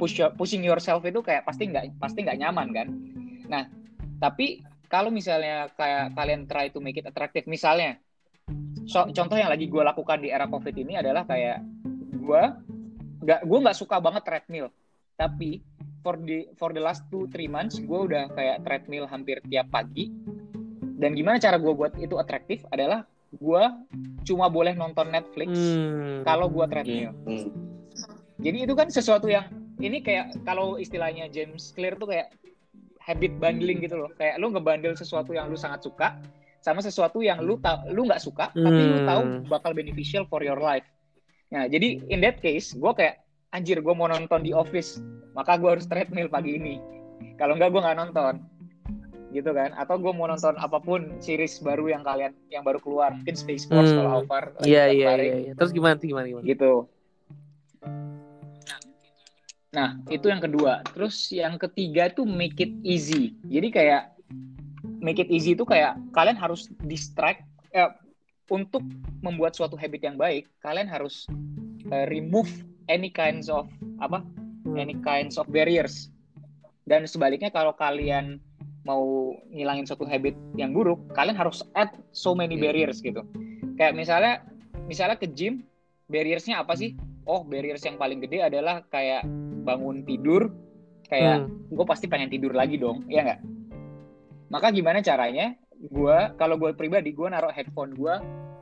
push 0.00 0.20
pushing 0.36 0.64
yourself 0.64 1.04
itu 1.04 1.20
kayak 1.20 1.44
pasti 1.44 1.68
nggak 1.68 2.00
pasti 2.00 2.24
nggak 2.24 2.38
nyaman 2.40 2.68
kan? 2.72 2.88
Nah 3.46 3.64
tapi 4.18 4.64
kalau 4.88 5.12
misalnya 5.12 5.68
kayak 5.76 6.16
kalian 6.16 6.48
try 6.48 6.72
to 6.72 6.80
make 6.80 6.96
it 6.96 7.06
attractive 7.06 7.44
misalnya 7.44 8.00
so, 8.88 9.04
contoh 9.12 9.36
yang 9.36 9.52
lagi 9.52 9.68
gue 9.68 9.82
lakukan 9.84 10.18
di 10.24 10.32
era 10.32 10.48
covid 10.48 10.72
ini 10.72 10.96
adalah 10.96 11.28
kayak 11.28 11.60
gue 12.16 12.42
nggak 13.22 13.40
gue 13.44 13.58
nggak 13.60 13.76
suka 13.76 14.00
banget 14.00 14.24
treadmill. 14.24 14.72
Tapi 15.20 15.60
for 16.00 16.16
the 16.16 16.48
for 16.56 16.72
the 16.72 16.80
last 16.80 17.04
two 17.12 17.28
three 17.28 17.50
months 17.50 17.76
gue 17.76 17.98
udah 18.08 18.32
kayak 18.32 18.64
treadmill 18.64 19.04
hampir 19.04 19.44
tiap 19.46 19.68
pagi. 19.68 20.08
Dan 20.98 21.14
gimana 21.14 21.38
cara 21.38 21.60
gue 21.60 21.70
buat 21.70 21.94
itu 22.00 22.18
atraktif 22.18 22.64
adalah 22.74 23.06
gue 23.28 23.64
cuma 24.24 24.48
boleh 24.48 24.72
nonton 24.72 25.12
Netflix 25.12 25.52
hmm. 25.52 26.24
kalau 26.24 26.48
gue 26.48 26.64
treadmill. 26.66 27.12
Hmm. 27.28 27.52
jadi 28.40 28.64
itu 28.64 28.72
kan 28.72 28.88
sesuatu 28.88 29.28
yang 29.28 29.44
ini 29.78 30.00
kayak 30.00 30.32
kalau 30.48 30.80
istilahnya 30.80 31.28
James 31.28 31.70
Clear 31.76 31.94
tuh 32.00 32.08
kayak 32.08 32.32
habit 33.04 33.36
bundling 33.36 33.84
gitu 33.84 34.00
loh. 34.00 34.10
Kayak 34.16 34.40
lu 34.40 34.48
ngebandel 34.52 34.96
sesuatu 34.96 35.36
yang 35.36 35.52
lu 35.52 35.56
sangat 35.60 35.84
suka 35.84 36.16
sama 36.58 36.82
sesuatu 36.82 37.22
yang 37.22 37.38
lu 37.42 37.56
tau 37.62 37.86
lu 37.90 38.06
nggak 38.06 38.22
suka 38.22 38.50
hmm. 38.52 38.64
tapi 38.64 38.80
lu 38.82 38.98
tahu 39.06 39.22
hmm. 39.22 39.40
bakal 39.46 39.70
beneficial 39.74 40.26
for 40.26 40.42
your 40.42 40.58
life. 40.58 40.84
Nah, 41.48 41.64
jadi 41.64 42.04
in 42.12 42.20
that 42.20 42.44
case, 42.44 42.76
gue 42.76 42.92
kayak 42.92 43.24
anjir 43.56 43.80
gue 43.80 43.94
mau 43.96 44.04
nonton 44.04 44.44
di 44.44 44.52
office, 44.52 45.00
maka 45.32 45.56
gue 45.56 45.80
harus 45.80 45.88
treadmill 45.88 46.28
pagi 46.28 46.60
ini. 46.60 46.76
Kalau 47.40 47.56
nggak 47.56 47.72
gue 47.72 47.80
nggak 47.80 47.98
nonton, 48.04 48.44
gitu 49.32 49.56
kan? 49.56 49.72
Atau 49.72 49.96
gue 49.96 50.12
mau 50.12 50.28
nonton 50.28 50.60
apa 50.60 50.76
pun 50.76 51.16
series 51.24 51.56
baru 51.64 51.88
yang 51.88 52.04
kalian 52.04 52.36
yang 52.52 52.68
baru 52.68 52.76
keluar, 52.84 53.16
mungkin 53.16 53.32
Space 53.32 53.64
Force 53.64 53.88
hmm. 53.88 53.96
kalau 53.96 54.10
Alvar. 54.20 54.44
Iya 54.60 54.92
iya 54.92 55.08
iya. 55.16 55.52
Terus 55.56 55.72
gimana 55.72 55.96
gimana 55.96 56.26
gimana? 56.28 56.44
Gitu. 56.44 56.72
Nah, 59.68 60.00
itu 60.08 60.26
yang 60.28 60.40
kedua. 60.44 60.84
Terus 60.92 61.16
yang 61.32 61.56
ketiga 61.60 62.12
tuh 62.12 62.28
make 62.28 62.60
it 62.60 62.72
easy. 62.84 63.36
Jadi 63.48 63.68
kayak 63.72 64.17
make 64.98 65.18
it 65.22 65.30
easy 65.30 65.54
itu 65.54 65.62
kayak 65.62 65.96
kalian 66.12 66.36
harus 66.38 66.70
distract 66.86 67.46
eh, 67.72 67.90
untuk 68.48 68.82
membuat 69.20 69.54
suatu 69.54 69.76
habit 69.76 70.02
yang 70.04 70.16
baik 70.16 70.48
kalian 70.64 70.88
harus 70.88 71.28
uh, 71.92 72.06
remove 72.08 72.48
any 72.88 73.12
kinds 73.12 73.52
of 73.52 73.68
apa 74.00 74.24
hmm. 74.64 74.76
any 74.76 74.96
kinds 75.04 75.36
of 75.36 75.48
barriers. 75.52 76.08
Dan 76.88 77.04
sebaliknya 77.04 77.52
kalau 77.52 77.76
kalian 77.76 78.40
mau 78.88 79.36
ngilangin 79.52 79.84
suatu 79.84 80.08
habit 80.08 80.32
yang 80.56 80.72
buruk 80.72 80.96
kalian 81.12 81.36
harus 81.36 81.60
add 81.76 81.92
so 82.16 82.32
many 82.32 82.56
barriers 82.56 83.04
gitu. 83.04 83.20
Kayak 83.76 83.92
misalnya 83.94 84.34
misalnya 84.88 85.20
ke 85.20 85.28
gym 85.28 85.68
barriersnya 86.08 86.64
apa 86.64 86.72
sih? 86.72 86.96
Oh 87.28 87.44
barriers 87.44 87.84
yang 87.84 88.00
paling 88.00 88.24
gede 88.24 88.40
adalah 88.40 88.80
kayak 88.88 89.28
bangun 89.68 90.00
tidur 90.08 90.48
kayak 91.08 91.44
hmm. 91.44 91.72
gue 91.72 91.86
pasti 91.88 92.08
pengen 92.08 92.32
tidur 92.32 92.52
lagi 92.52 92.76
dong 92.80 93.04
ya 93.08 93.24
nggak 93.24 93.40
maka 94.48 94.72
gimana 94.72 95.04
caranya? 95.04 95.56
Gue 95.78 96.16
kalau 96.36 96.58
gue 96.58 96.74
pribadi 96.74 97.14
gue 97.14 97.28
naruh 97.30 97.52
headphone 97.54 97.94
gue 97.94 98.14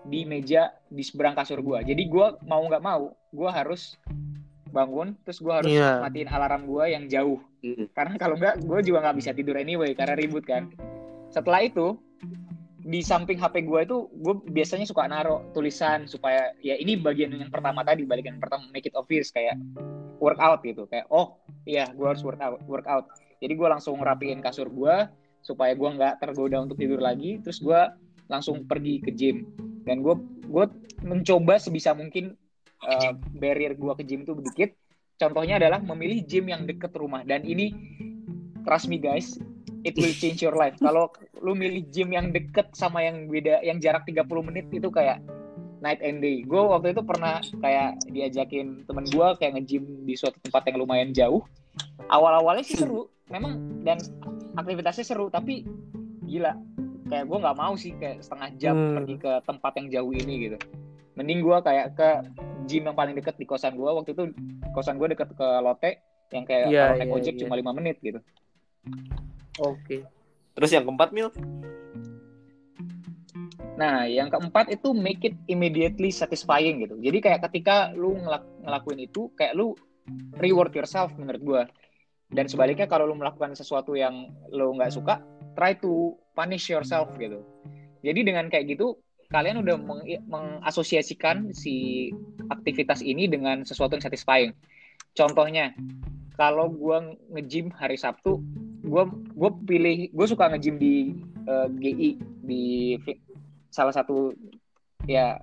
di 0.06 0.22
meja 0.22 0.70
di 0.86 1.02
seberang 1.02 1.34
kasur 1.34 1.62
gue. 1.62 1.82
Jadi 1.82 2.02
gue 2.06 2.26
mau 2.46 2.62
nggak 2.62 2.82
mau 2.84 3.14
gue 3.32 3.50
harus 3.50 3.98
bangun 4.70 5.16
terus 5.24 5.40
gue 5.40 5.54
harus 5.54 5.72
yeah. 5.72 6.04
matiin 6.04 6.28
alarm 6.28 6.68
gue 6.68 6.84
yang 6.92 7.04
jauh. 7.08 7.40
Mm. 7.64 7.88
Karena 7.96 8.14
kalau 8.20 8.36
nggak 8.36 8.62
gue 8.62 8.78
juga 8.84 8.98
nggak 9.08 9.16
bisa 9.18 9.30
tidur 9.32 9.56
anyway 9.56 9.96
karena 9.96 10.14
ribut 10.14 10.44
kan. 10.44 10.68
Setelah 11.32 11.64
itu 11.64 11.96
di 12.86 13.02
samping 13.02 13.34
HP 13.42 13.66
gue 13.66 13.80
itu 13.82 14.06
gue 14.22 14.34
biasanya 14.46 14.86
suka 14.86 15.10
naruh 15.10 15.42
tulisan 15.50 16.06
supaya 16.06 16.54
ya 16.62 16.78
ini 16.78 16.94
bagian 16.94 17.34
yang 17.34 17.50
pertama 17.50 17.82
tadi 17.82 18.06
bagian 18.06 18.38
pertama 18.38 18.62
make 18.70 18.86
it 18.86 18.94
obvious 18.94 19.34
kayak 19.34 19.58
workout 20.22 20.62
gitu 20.62 20.86
kayak 20.86 21.10
oh 21.10 21.34
iya 21.66 21.90
gue 21.90 22.06
harus 22.06 22.22
workout 22.22 22.62
workout 22.70 23.10
jadi 23.42 23.58
gue 23.58 23.68
langsung 23.68 23.98
rapiin 23.98 24.38
kasur 24.38 24.70
gue 24.70 24.96
supaya 25.46 25.78
gue 25.78 25.86
nggak 25.86 26.18
tergoda 26.18 26.58
untuk 26.58 26.74
tidur 26.82 26.98
lagi 26.98 27.38
terus 27.38 27.62
gue 27.62 27.80
langsung 28.26 28.66
pergi 28.66 28.98
ke 28.98 29.14
gym. 29.14 29.46
Dan 29.86 30.02
gue 30.02 30.18
gue 30.50 30.66
mencoba 31.06 31.62
sebisa 31.62 31.94
mungkin 31.94 32.34
uh, 32.82 33.14
barrier 33.38 33.78
gue 33.78 33.92
ke 33.94 34.02
gym 34.02 34.26
itu 34.26 34.34
sedikit 34.42 34.74
contohnya 35.16 35.62
adalah 35.62 35.78
memilih 35.78 36.26
gym 36.26 36.50
yang 36.50 36.66
deket 36.66 36.90
rumah. 36.98 37.22
Dan 37.22 37.46
ini 37.46 37.70
trust 38.66 38.90
me 38.90 38.98
guys 38.98 39.38
it 39.86 39.94
will 39.94 40.10
change 40.22 40.42
your 40.42 40.58
life. 40.58 40.74
Kalau 40.82 41.14
lu 41.38 41.54
milih 41.54 41.86
gym 41.94 42.10
yang 42.10 42.34
deket 42.34 42.74
sama 42.74 43.06
yang 43.06 43.30
beda 43.30 43.62
yang 43.62 43.78
jarak 43.78 44.02
30 44.02 44.26
menit 44.50 44.66
itu 44.74 44.90
kayak 44.90 45.22
night 45.78 46.02
and 46.02 46.18
day. 46.18 46.42
Gue 46.42 46.58
waktu 46.58 46.90
itu 46.90 47.02
pernah 47.06 47.38
kayak 47.62 48.02
diajakin 48.10 48.82
temen 48.90 49.06
gue 49.06 49.26
kayak 49.38 49.52
nge-gym 49.60 50.02
di 50.02 50.18
suatu 50.18 50.42
tempat 50.42 50.66
yang 50.66 50.82
lumayan 50.82 51.14
jauh. 51.14 51.46
Awal-awalnya 52.10 52.64
sih 52.66 52.74
seru 52.80 53.06
memang 53.30 53.82
dan 53.86 53.98
aktivitasnya 54.56 55.04
seru 55.04 55.28
tapi 55.30 55.62
gila 56.26 56.56
kayak 57.06 57.24
gue 57.28 57.38
nggak 57.38 57.58
mau 57.58 57.74
sih 57.78 57.94
kayak 57.94 58.24
setengah 58.24 58.48
jam 58.58 58.74
hmm. 58.74 58.94
pergi 58.98 59.14
ke 59.22 59.32
tempat 59.46 59.72
yang 59.78 59.86
jauh 59.92 60.12
ini 60.12 60.34
gitu 60.50 60.58
mending 61.16 61.40
gue 61.40 61.58
kayak 61.64 61.86
ke 61.96 62.08
gym 62.66 62.90
yang 62.90 62.96
paling 62.98 63.14
deket 63.14 63.38
di 63.38 63.46
kosan 63.46 63.78
gue 63.78 63.86
waktu 63.88 64.12
itu 64.12 64.34
kosan 64.74 64.98
gue 64.98 65.14
deket 65.14 65.32
ke 65.32 65.48
Lotte 65.62 66.02
yang 66.34 66.42
kayak 66.42 66.66
kalau 66.74 66.98
naik 66.98 67.06
iya, 67.06 67.16
ojek 67.22 67.34
iya. 67.38 67.40
cuma 67.46 67.54
lima 67.54 67.72
menit 67.72 68.02
gitu 68.02 68.18
Oke. 69.60 70.04
Terus 70.56 70.70
yang 70.72 70.84
keempat 70.84 71.10
Mil, 71.12 71.28
Nah, 73.76 74.08
yang 74.08 74.32
keempat 74.32 74.72
itu 74.72 74.96
make 74.96 75.20
it 75.20 75.36
immediately 75.52 76.08
satisfying 76.08 76.80
gitu. 76.80 76.96
Jadi 76.96 77.18
kayak 77.20 77.44
ketika 77.44 77.92
lu 77.92 78.16
ngelak- 78.16 78.48
ngelakuin 78.64 79.04
itu, 79.04 79.28
kayak 79.36 79.52
lu 79.52 79.76
reward 80.40 80.72
yourself 80.72 81.12
menurut 81.20 81.42
gua. 81.44 81.62
Dan 82.26 82.50
sebaliknya 82.50 82.90
kalau 82.90 83.06
lu 83.06 83.14
melakukan 83.14 83.54
sesuatu 83.54 83.94
yang 83.94 84.34
lu 84.50 84.74
nggak 84.74 84.90
suka, 84.90 85.22
try 85.54 85.78
to 85.78 86.18
punish 86.34 86.68
yourself 86.68 87.10
gitu. 87.16 87.40
Jadi 88.02 88.20
dengan 88.26 88.50
kayak 88.50 88.76
gitu, 88.76 88.98
kalian 89.30 89.62
udah 89.62 89.78
meng- 89.78 90.26
mengasosiasikan 90.26 91.54
si 91.54 92.10
aktivitas 92.50 93.02
ini 93.02 93.26
dengan 93.26 93.62
sesuatu 93.62 93.94
yang 93.98 94.04
satisfying. 94.04 94.52
Contohnya, 95.16 95.72
kalau 96.36 96.68
gua 96.68 97.16
nge-gym 97.32 97.72
hari 97.72 97.96
Sabtu, 97.96 98.42
gua 98.84 99.08
gua 99.34 99.50
pilih 99.64 100.12
gue 100.12 100.26
suka 100.28 100.52
nge-gym 100.52 100.76
di 100.76 100.94
eh, 101.48 101.68
GI 101.72 102.10
di 102.46 102.64
salah 103.72 103.94
satu 103.94 104.34
ya 105.08 105.40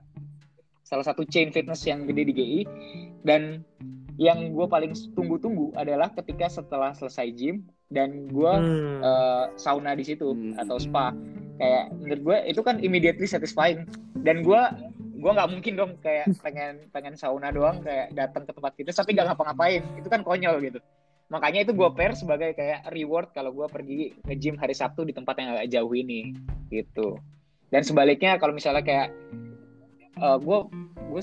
salah 0.83 1.03
satu 1.03 1.25
chain 1.25 1.49
fitness 1.49 1.83
yang 1.89 2.05
gede 2.05 2.29
di 2.29 2.33
GI 2.33 2.59
dan 3.25 3.65
yang 4.17 4.53
gue 4.53 4.65
paling 4.69 4.93
tunggu-tunggu 5.17 5.73
adalah 5.73 6.13
ketika 6.13 6.45
setelah 6.45 6.93
selesai 6.93 7.33
gym 7.33 7.65
dan 7.89 8.29
gue 8.29 8.53
Hmm. 8.53 9.01
eh, 9.01 9.45
sauna 9.57 9.93
di 9.93 10.05
situ 10.05 10.33
Hmm. 10.33 10.57
atau 10.57 10.77
spa. 10.77 11.13
Kayak 11.57 11.93
menurut 11.97 12.21
gue 12.21 12.37
itu 12.49 12.61
kan 12.61 12.77
immediately 12.77 13.25
satisfying. 13.25 13.85
Dan 14.21 14.41
gue 14.41 14.61
gue 15.17 15.31
nggak 15.31 15.49
mungkin 15.49 15.73
dong 15.73 15.91
kayak 16.01 16.25
pengen 16.45 16.89
pengen 16.89 17.15
sauna 17.15 17.49
doang 17.49 17.79
kayak 17.79 18.11
datang 18.11 18.43
ke 18.43 18.51
tempat 18.51 18.71
fitness 18.75 18.97
tapi 18.97 19.13
nggak 19.13 19.33
ngapa-ngapain. 19.33 19.81
Itu 19.97 20.09
kan 20.09 20.21
konyol 20.21 20.61
gitu. 20.61 20.79
Makanya 21.31 21.65
itu 21.65 21.73
gue 21.73 21.89
pair 21.97 22.13
sebagai 22.13 22.53
kayak 22.53 22.93
reward 22.93 23.33
kalau 23.33 23.49
gue 23.49 23.65
pergi 23.65 24.13
nge-gym 24.21 24.57
hari 24.57 24.77
Sabtu 24.77 25.01
di 25.01 25.13
tempat 25.15 25.33
yang 25.41 25.57
agak 25.57 25.69
jauh 25.71 25.93
ini 25.93 26.37
gitu. 26.69 27.17
Dan 27.73 27.81
sebaliknya 27.81 28.37
kalau 28.37 28.53
misalnya 28.53 28.85
kayak 28.85 29.09
gue 30.13 30.57
gue 31.09 31.21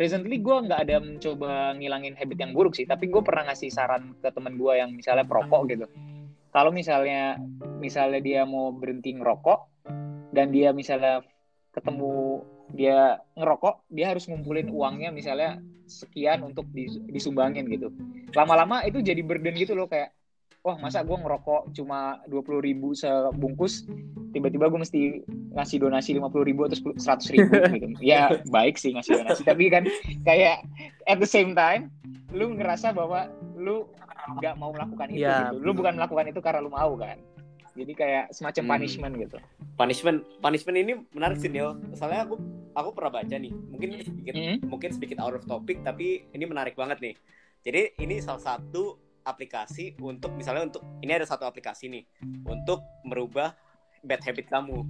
recently 0.00 0.40
gue 0.40 0.56
nggak 0.64 0.80
ada 0.88 0.96
mencoba 1.04 1.76
ngilangin 1.76 2.16
habit 2.16 2.38
yang 2.40 2.56
buruk 2.56 2.72
sih 2.72 2.88
tapi 2.88 3.12
gue 3.12 3.20
pernah 3.20 3.52
ngasih 3.52 3.68
saran 3.68 4.16
ke 4.16 4.32
temen 4.32 4.56
gue 4.56 4.72
yang 4.72 4.96
misalnya 4.96 5.28
perokok 5.28 5.68
gitu. 5.68 5.84
Kalau 6.50 6.72
misalnya 6.72 7.36
misalnya 7.78 8.18
dia 8.24 8.42
mau 8.48 8.72
berhenti 8.72 9.12
ngerokok 9.12 9.84
dan 10.32 10.48
dia 10.48 10.72
misalnya 10.72 11.20
ketemu 11.76 12.42
dia 12.72 13.20
ngerokok 13.36 13.92
dia 13.92 14.10
harus 14.10 14.24
ngumpulin 14.24 14.72
uangnya 14.72 15.12
misalnya 15.12 15.60
sekian 15.84 16.42
untuk 16.48 16.64
dis- 16.72 17.02
disumbangin 17.12 17.68
gitu. 17.68 17.92
Lama-lama 18.32 18.80
itu 18.88 19.04
jadi 19.04 19.20
burden 19.20 19.54
gitu 19.54 19.76
loh 19.76 19.86
kayak 19.86 20.16
wah 20.60 20.76
masa 20.76 21.00
gue 21.00 21.14
ngerokok 21.14 21.72
cuma 21.72 22.20
dua 22.26 22.40
puluh 22.40 22.60
ribu 22.60 22.92
sebungkus 22.92 23.88
tiba-tiba 24.30 24.68
gue 24.68 24.78
mesti 24.78 25.00
ngasih 25.50 25.76
donasi 25.80 26.14
lima 26.14 26.28
puluh 26.28 26.44
ribu 26.44 26.68
atau 26.68 26.76
seratus 26.94 27.32
ribu 27.32 27.50
gitu 27.74 27.96
ya 27.98 28.28
baik 28.46 28.76
sih 28.76 28.92
ngasih 28.92 29.20
donasi 29.20 29.42
tapi 29.42 29.66
kan 29.66 29.88
kayak 30.22 30.62
at 31.04 31.16
the 31.16 31.26
same 31.26 31.52
time 31.52 31.88
lu 32.30 32.54
ngerasa 32.54 32.92
bahwa 32.92 33.26
lu 33.56 33.88
nggak 34.38 34.54
mau 34.54 34.70
melakukan 34.70 35.10
itu 35.10 35.24
Iya. 35.24 35.50
gitu 35.50 35.56
lu 35.58 35.70
bukan 35.72 35.96
melakukan 35.96 36.26
itu 36.28 36.38
karena 36.38 36.60
lu 36.60 36.70
mau 36.70 36.92
kan 36.94 37.18
jadi 37.72 37.92
kayak 37.94 38.24
semacam 38.30 38.62
Hmm. 38.62 38.72
punishment 38.76 39.14
gitu 39.16 39.36
punishment 39.74 40.18
punishment 40.38 40.76
ini 40.76 40.92
menarik 41.10 41.40
sih 41.40 41.48
Nil. 41.48 41.72
Soalnya 41.96 42.28
aku 42.28 42.36
aku 42.76 42.88
pernah 42.92 43.16
baca 43.16 43.32
nih. 43.32 43.48
Mungkin 43.48 43.88
sedikit 44.04 44.34
Hmm. 44.36 44.56
mungkin 44.68 44.90
sedikit 44.92 45.18
out 45.18 45.32
of 45.32 45.46
topic 45.46 45.80
tapi 45.80 46.28
ini 46.28 46.44
menarik 46.44 46.76
banget 46.76 47.00
nih. 47.00 47.14
Jadi 47.64 47.96
ini 47.96 48.20
salah 48.20 48.42
satu 48.42 48.98
aplikasi 49.30 49.94
untuk 50.02 50.34
misalnya 50.34 50.66
untuk 50.66 50.82
ini 51.00 51.14
ada 51.14 51.26
satu 51.26 51.46
aplikasi 51.46 51.86
nih 51.86 52.04
untuk 52.44 52.82
merubah 53.06 53.54
bad 54.02 54.20
habit 54.24 54.50
kamu. 54.50 54.84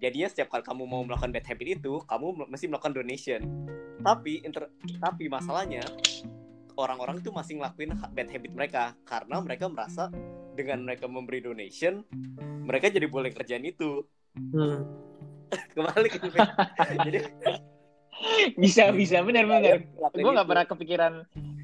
Jadinya 0.00 0.28
setiap 0.32 0.48
kali 0.48 0.64
kamu 0.64 0.82
mau 0.88 1.04
melakukan 1.04 1.28
bad 1.28 1.44
habit 1.44 1.82
itu, 1.82 2.00
kamu 2.08 2.48
mesti 2.48 2.66
melakukan 2.72 2.96
donation. 2.96 3.40
Tapi 4.00 4.40
inter, 4.46 4.72
tapi 4.96 5.28
masalahnya 5.28 5.84
orang-orang 6.80 7.20
itu 7.20 7.28
masih 7.28 7.60
ngelakuin 7.60 7.92
bad 8.16 8.28
habit 8.32 8.52
mereka 8.56 8.82
karena 9.04 9.36
mereka 9.44 9.68
merasa 9.68 10.08
dengan 10.56 10.88
mereka 10.88 11.04
memberi 11.04 11.44
donation, 11.44 12.00
mereka 12.64 12.88
jadi 12.88 13.04
boleh 13.12 13.28
kerjaan 13.28 13.66
itu. 13.68 14.08
Hmm. 14.32 14.88
Kembali 15.76 16.08
ke. 16.08 16.16
Jadi 17.04 17.18
bisa 18.56 18.92
bisa 18.92 19.24
benar 19.24 19.48
benar 19.48 19.80
ngelakuin 19.80 20.22
gue 20.24 20.32
nggak 20.36 20.48
pernah 20.48 20.64
kepikiran 20.68 21.12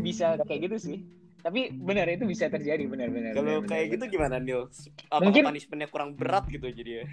bisa 0.01 0.41
kayak 0.49 0.61
gitu 0.71 0.77
sih 0.81 0.99
tapi 1.47 1.71
benar 1.71 2.11
itu 2.11 2.27
bisa 2.27 2.51
terjadi 2.51 2.83
benar 2.85 3.07
benar 3.07 3.31
Kalau 3.31 3.63
benar, 3.63 3.71
kayak 3.71 3.85
benar, 3.87 3.95
gitu 3.95 4.05
gimana 4.11 4.37
Nil? 4.37 4.67
Apa 5.07 5.23
Mungkin- 5.23 5.47
punishmentnya 5.47 5.87
kurang 5.87 6.19
berat 6.19 6.51
gitu 6.51 6.67
jadi 6.67 6.93
ya? 6.93 7.05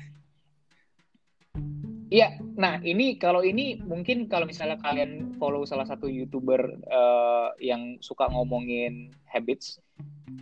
Iya, 2.10 2.28
nah 2.54 2.78
ini 2.80 3.18
kalau 3.18 3.42
ini 3.42 3.78
mungkin 3.80 4.26
kalau 4.26 4.46
misalnya 4.46 4.78
kalian 4.78 5.34
follow 5.38 5.66
salah 5.66 5.82
satu 5.84 6.06
youtuber 6.06 6.62
eh, 6.84 7.50
yang 7.60 7.98
suka 8.00 8.30
ngomongin 8.30 9.10
habits, 9.26 9.82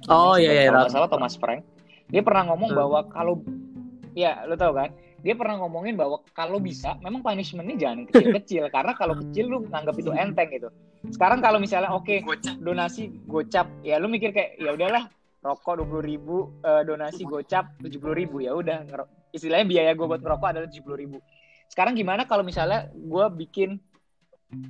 Oh 0.07 0.35
iya 0.35 0.51
iya. 0.51 0.63
kalau 0.67 0.83
tahu. 0.83 0.91
salah 0.91 1.07
Thomas 1.07 1.35
Frank, 1.35 1.63
dia 2.07 2.19
pernah 2.19 2.43
ngomong 2.47 2.71
Hmm. 2.71 2.79
bahwa 2.79 2.99
kalau, 3.07 3.39
ya 4.11 4.43
lo 4.43 4.55
tau 4.55 4.71
kan, 4.71 4.91
dia 5.21 5.37
pernah 5.37 5.61
ngomongin 5.61 5.93
bahwa 5.93 6.21
kalau 6.33 6.57
bisa, 6.57 6.97
memang 7.01 7.21
punishmentnya 7.21 7.77
jangan 7.77 7.97
yang 8.03 8.07
kecil-kecil, 8.09 8.63
karena 8.73 8.93
kalau 8.97 9.13
kecil 9.17 9.45
lu 9.49 9.57
nganggap 9.69 9.95
itu 9.97 10.11
enteng 10.13 10.49
gitu. 10.49 10.69
Sekarang 11.13 11.41
kalau 11.41 11.57
misalnya 11.57 11.93
oke 11.93 12.25
donasi 12.61 13.13
gocap, 13.29 13.69
ya 13.85 14.01
lu 14.01 14.09
mikir 14.09 14.33
kayak 14.33 14.57
ya 14.57 14.73
udahlah 14.73 15.09
rokok 15.41 15.81
dua 15.81 15.87
puluh 15.89 16.03
ribu, 16.05 16.37
eh, 16.61 16.85
donasi 16.85 17.25
gocap 17.25 17.73
tujuh 17.81 17.97
puluh 17.97 18.15
ribu 18.17 18.45
ya 18.45 18.53
udah 18.53 18.85
istilahnya 19.33 19.65
biaya 19.65 19.91
gue 19.97 20.05
buat 20.05 20.21
ngerokok 20.21 20.47
adalah 20.53 20.67
tujuh 20.69 20.83
puluh 20.85 20.99
ribu. 21.01 21.17
Sekarang 21.71 21.95
gimana 21.95 22.27
kalau 22.27 22.43
misalnya 22.43 22.91
gue 22.91 23.25
bikin, 23.45 23.79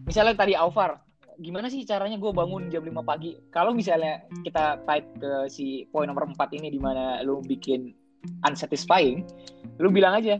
misalnya 0.05 0.37
tadi 0.37 0.53
Alvar, 0.53 1.01
gimana 1.41 1.65
sih 1.67 1.81
caranya 1.81 2.21
gue 2.21 2.29
bangun 2.29 2.69
jam 2.69 2.85
5 2.85 3.01
pagi? 3.01 3.33
Kalau 3.49 3.73
misalnya 3.73 4.21
kita 4.45 4.85
tight 4.85 5.07
ke 5.17 5.49
si 5.49 5.89
poin 5.89 6.05
nomor 6.05 6.29
4 6.29 6.37
ini 6.61 6.69
di 6.69 6.77
mana 6.77 7.17
lu 7.25 7.41
bikin 7.41 7.89
unsatisfying, 8.43 9.25
lu 9.77 9.89
bilang 9.89 10.15
aja. 10.15 10.37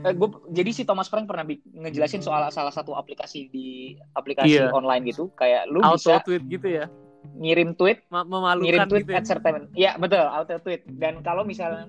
Eh, 0.00 0.12
gua, 0.12 0.28
jadi 0.48 0.70
si 0.70 0.84
Thomas 0.84 1.08
Frank 1.08 1.24
pernah 1.24 1.42
ngejelasin 1.46 2.20
soal 2.20 2.44
salah 2.50 2.68
satu 2.68 2.92
aplikasi 2.92 3.48
di 3.48 3.66
aplikasi 4.12 4.60
Iya. 4.60 4.68
online 4.70 5.08
gitu, 5.08 5.32
kayak 5.32 5.64
lu 5.66 5.80
Auto 5.80 5.96
bisa 5.96 6.20
tweet 6.20 6.44
gitu 6.46 6.68
ya. 6.70 6.86
ngirim 7.24 7.72
tweet 7.72 8.04
Ma- 8.08 8.20
memalukan 8.22 8.68
ngirim 8.68 8.84
tweet 8.84 9.02
gitu 9.02 9.12
ya. 9.12 9.18
at 9.18 9.24
certain 9.24 9.56
ya 9.72 9.96
betul 9.96 10.20
auto 10.20 10.60
tweet 10.60 10.84
dan 11.00 11.24
kalau 11.24 11.40
misalnya 11.40 11.88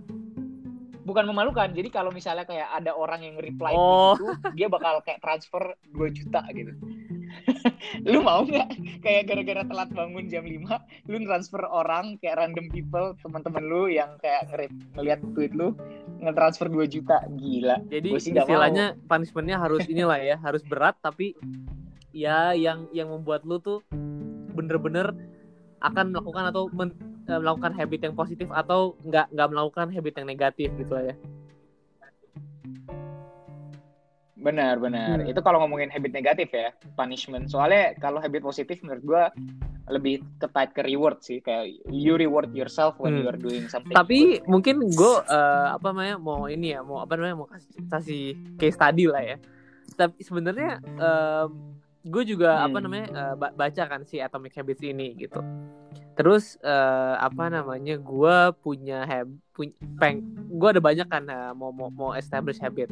bukan 1.04 1.28
memalukan 1.28 1.68
jadi 1.70 1.92
kalau 1.92 2.08
misalnya 2.10 2.48
kayak 2.48 2.72
ada 2.72 2.96
orang 2.96 3.20
yang 3.20 3.36
reply 3.36 3.76
Oh. 3.76 4.16
gitu 4.16 4.32
dia 4.56 4.72
bakal 4.72 5.04
kayak 5.04 5.20
transfer 5.20 5.76
2 5.92 6.08
juta 6.10 6.40
gitu 6.50 6.72
lu 8.12 8.20
mau 8.22 8.44
nggak? 8.46 9.00
Kayak 9.02 9.24
gara-gara 9.32 9.64
telat 9.66 9.90
bangun 9.92 10.26
jam 10.28 10.44
5 10.46 11.10
lu 11.10 11.16
transfer 11.26 11.62
orang 11.66 12.18
kayak 12.20 12.42
random 12.42 12.68
people 12.70 13.14
teman-teman 13.22 13.64
lu 13.66 13.88
yang 13.92 14.18
kayak 14.20 14.50
nge- 14.52 14.74
ngeliat 14.98 15.20
tweet 15.34 15.54
lu 15.54 15.74
nge-transfer 16.22 16.68
2 16.72 16.86
juta. 16.90 17.18
Gila. 17.36 17.78
Jadi 17.88 18.10
Gua 18.12 18.20
sih 18.22 18.32
nggak 18.34 18.46
istilahnya 18.48 18.86
punishmentnya 19.06 19.58
harus 19.60 19.84
inilah 19.94 20.20
ya, 20.20 20.36
harus 20.42 20.62
berat 20.66 20.96
tapi 21.00 21.36
ya 22.16 22.56
yang 22.56 22.88
yang 22.96 23.12
membuat 23.12 23.44
lu 23.44 23.60
tuh 23.60 23.84
bener-bener 24.56 25.12
akan 25.84 26.16
melakukan 26.16 26.44
atau 26.50 26.72
men- 26.72 26.98
eh, 27.28 27.40
melakukan 27.40 27.76
habit 27.76 28.00
yang 28.10 28.16
positif 28.16 28.48
atau 28.50 28.96
nggak 29.04 29.30
nggak 29.36 29.50
melakukan 29.52 29.92
habit 29.92 30.14
yang 30.24 30.28
negatif 30.28 30.70
gitu 30.80 30.92
lah 30.96 31.12
ya. 31.12 31.16
Benar, 34.46 34.78
benar. 34.78 35.18
Hmm. 35.20 35.32
Itu 35.34 35.42
kalau 35.42 35.58
ngomongin 35.60 35.90
habit 35.90 36.14
negatif 36.14 36.54
ya, 36.54 36.70
punishment. 36.94 37.50
Soalnya 37.50 37.98
kalau 37.98 38.22
habit 38.22 38.46
positif 38.46 38.78
menurut 38.86 39.02
gua 39.02 39.24
lebih 39.86 40.22
ketat 40.38 40.70
ke 40.72 40.82
reward 40.82 41.22
sih, 41.22 41.42
kayak 41.42 41.66
you 41.90 42.14
reward 42.14 42.54
yourself 42.54 42.98
when 42.98 43.14
Hmm. 43.14 43.22
you 43.22 43.28
are 43.28 43.38
doing 43.38 43.66
something. 43.66 43.94
Tapi 43.94 44.46
mungkin 44.46 44.86
gue 44.86 45.14
apa 45.68 45.86
namanya 45.90 46.18
mau 46.18 46.46
ini 46.46 46.74
ya, 46.74 46.82
mau 46.82 47.02
apa 47.02 47.18
namanya 47.18 47.36
mau 47.36 47.50
kasih, 47.50 47.74
kasih 47.86 48.24
case 48.56 48.78
study 48.78 49.06
lah 49.06 49.22
ya. 49.22 49.38
Tapi 49.94 50.22
sebenarnya 50.22 50.78
gue 52.06 52.24
juga 52.24 52.62
Hmm. 52.62 52.66
apa 52.66 52.78
namanya 52.78 53.08
ba- 53.34 53.50
baca 53.52 53.84
kan 53.86 54.06
si 54.06 54.22
Atomic 54.22 54.54
Habits 54.54 54.82
ini 54.82 55.18
gitu. 55.18 55.42
Terus 56.16 56.56
eh, 56.64 57.16
apa 57.20 57.52
namanya 57.52 58.00
gue 58.00 58.36
punya 58.64 59.04
hab 59.04 59.28
punya 59.52 59.76
peng 60.00 60.24
gue 60.52 60.70
ada 60.72 60.82
banyak 60.84 61.08
kan 61.08 61.24
eh, 61.28 61.52
mau 61.52 61.76
mau 61.76 61.92
mau 61.92 62.12
establish 62.16 62.60
habit. 62.64 62.90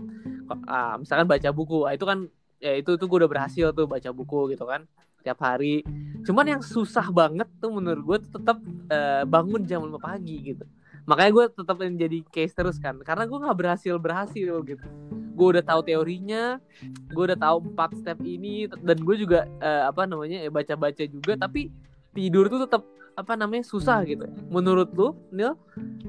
Ah, 0.68 1.00
misalkan 1.00 1.26
baca 1.26 1.50
buku, 1.56 1.88
ah, 1.88 1.96
itu 1.96 2.04
kan 2.04 2.28
ya 2.60 2.76
itu 2.80 2.96
tuh 3.00 3.08
gue 3.08 3.18
udah 3.24 3.32
berhasil 3.32 3.72
tuh 3.72 3.88
baca 3.88 4.10
buku 4.12 4.54
gitu 4.56 4.68
kan 4.68 4.84
tiap 5.24 5.40
hari. 5.40 5.88
Cuman 6.28 6.60
yang 6.60 6.62
susah 6.64 7.08
banget 7.12 7.48
tuh 7.64 7.72
menurut 7.72 8.04
gue 8.04 8.18
tetap 8.28 8.60
eh, 8.92 9.24
bangun 9.24 9.64
jam 9.64 9.84
5 9.84 9.96
pagi 10.00 10.54
gitu 10.54 10.68
makanya 11.04 11.32
gue 11.36 11.46
tetap 11.52 11.78
jadi 11.84 12.20
case 12.32 12.56
terus 12.56 12.78
kan 12.80 12.96
karena 13.04 13.28
gue 13.28 13.36
nggak 13.36 13.58
berhasil 13.60 13.96
berhasil 14.00 14.54
gitu 14.64 14.88
gue 15.34 15.48
udah 15.58 15.64
tahu 15.66 15.82
teorinya 15.84 16.64
gue 17.12 17.24
udah 17.28 17.40
tahu 17.40 17.58
empat 17.74 17.92
step 18.00 18.20
ini 18.24 18.72
dan 18.72 18.98
gue 19.04 19.16
juga 19.20 19.44
uh, 19.60 19.92
apa 19.92 20.08
namanya 20.08 20.40
ya 20.40 20.50
baca-baca 20.54 21.04
juga 21.04 21.36
tapi 21.36 21.68
tidur 22.14 22.48
tuh 22.48 22.64
tetap 22.66 22.86
apa 23.14 23.34
namanya 23.38 23.66
susah 23.66 24.02
gitu. 24.06 24.26
Menurut 24.50 24.90
lu 24.94 25.14
Nil 25.30 25.54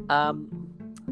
um, 0.09 0.37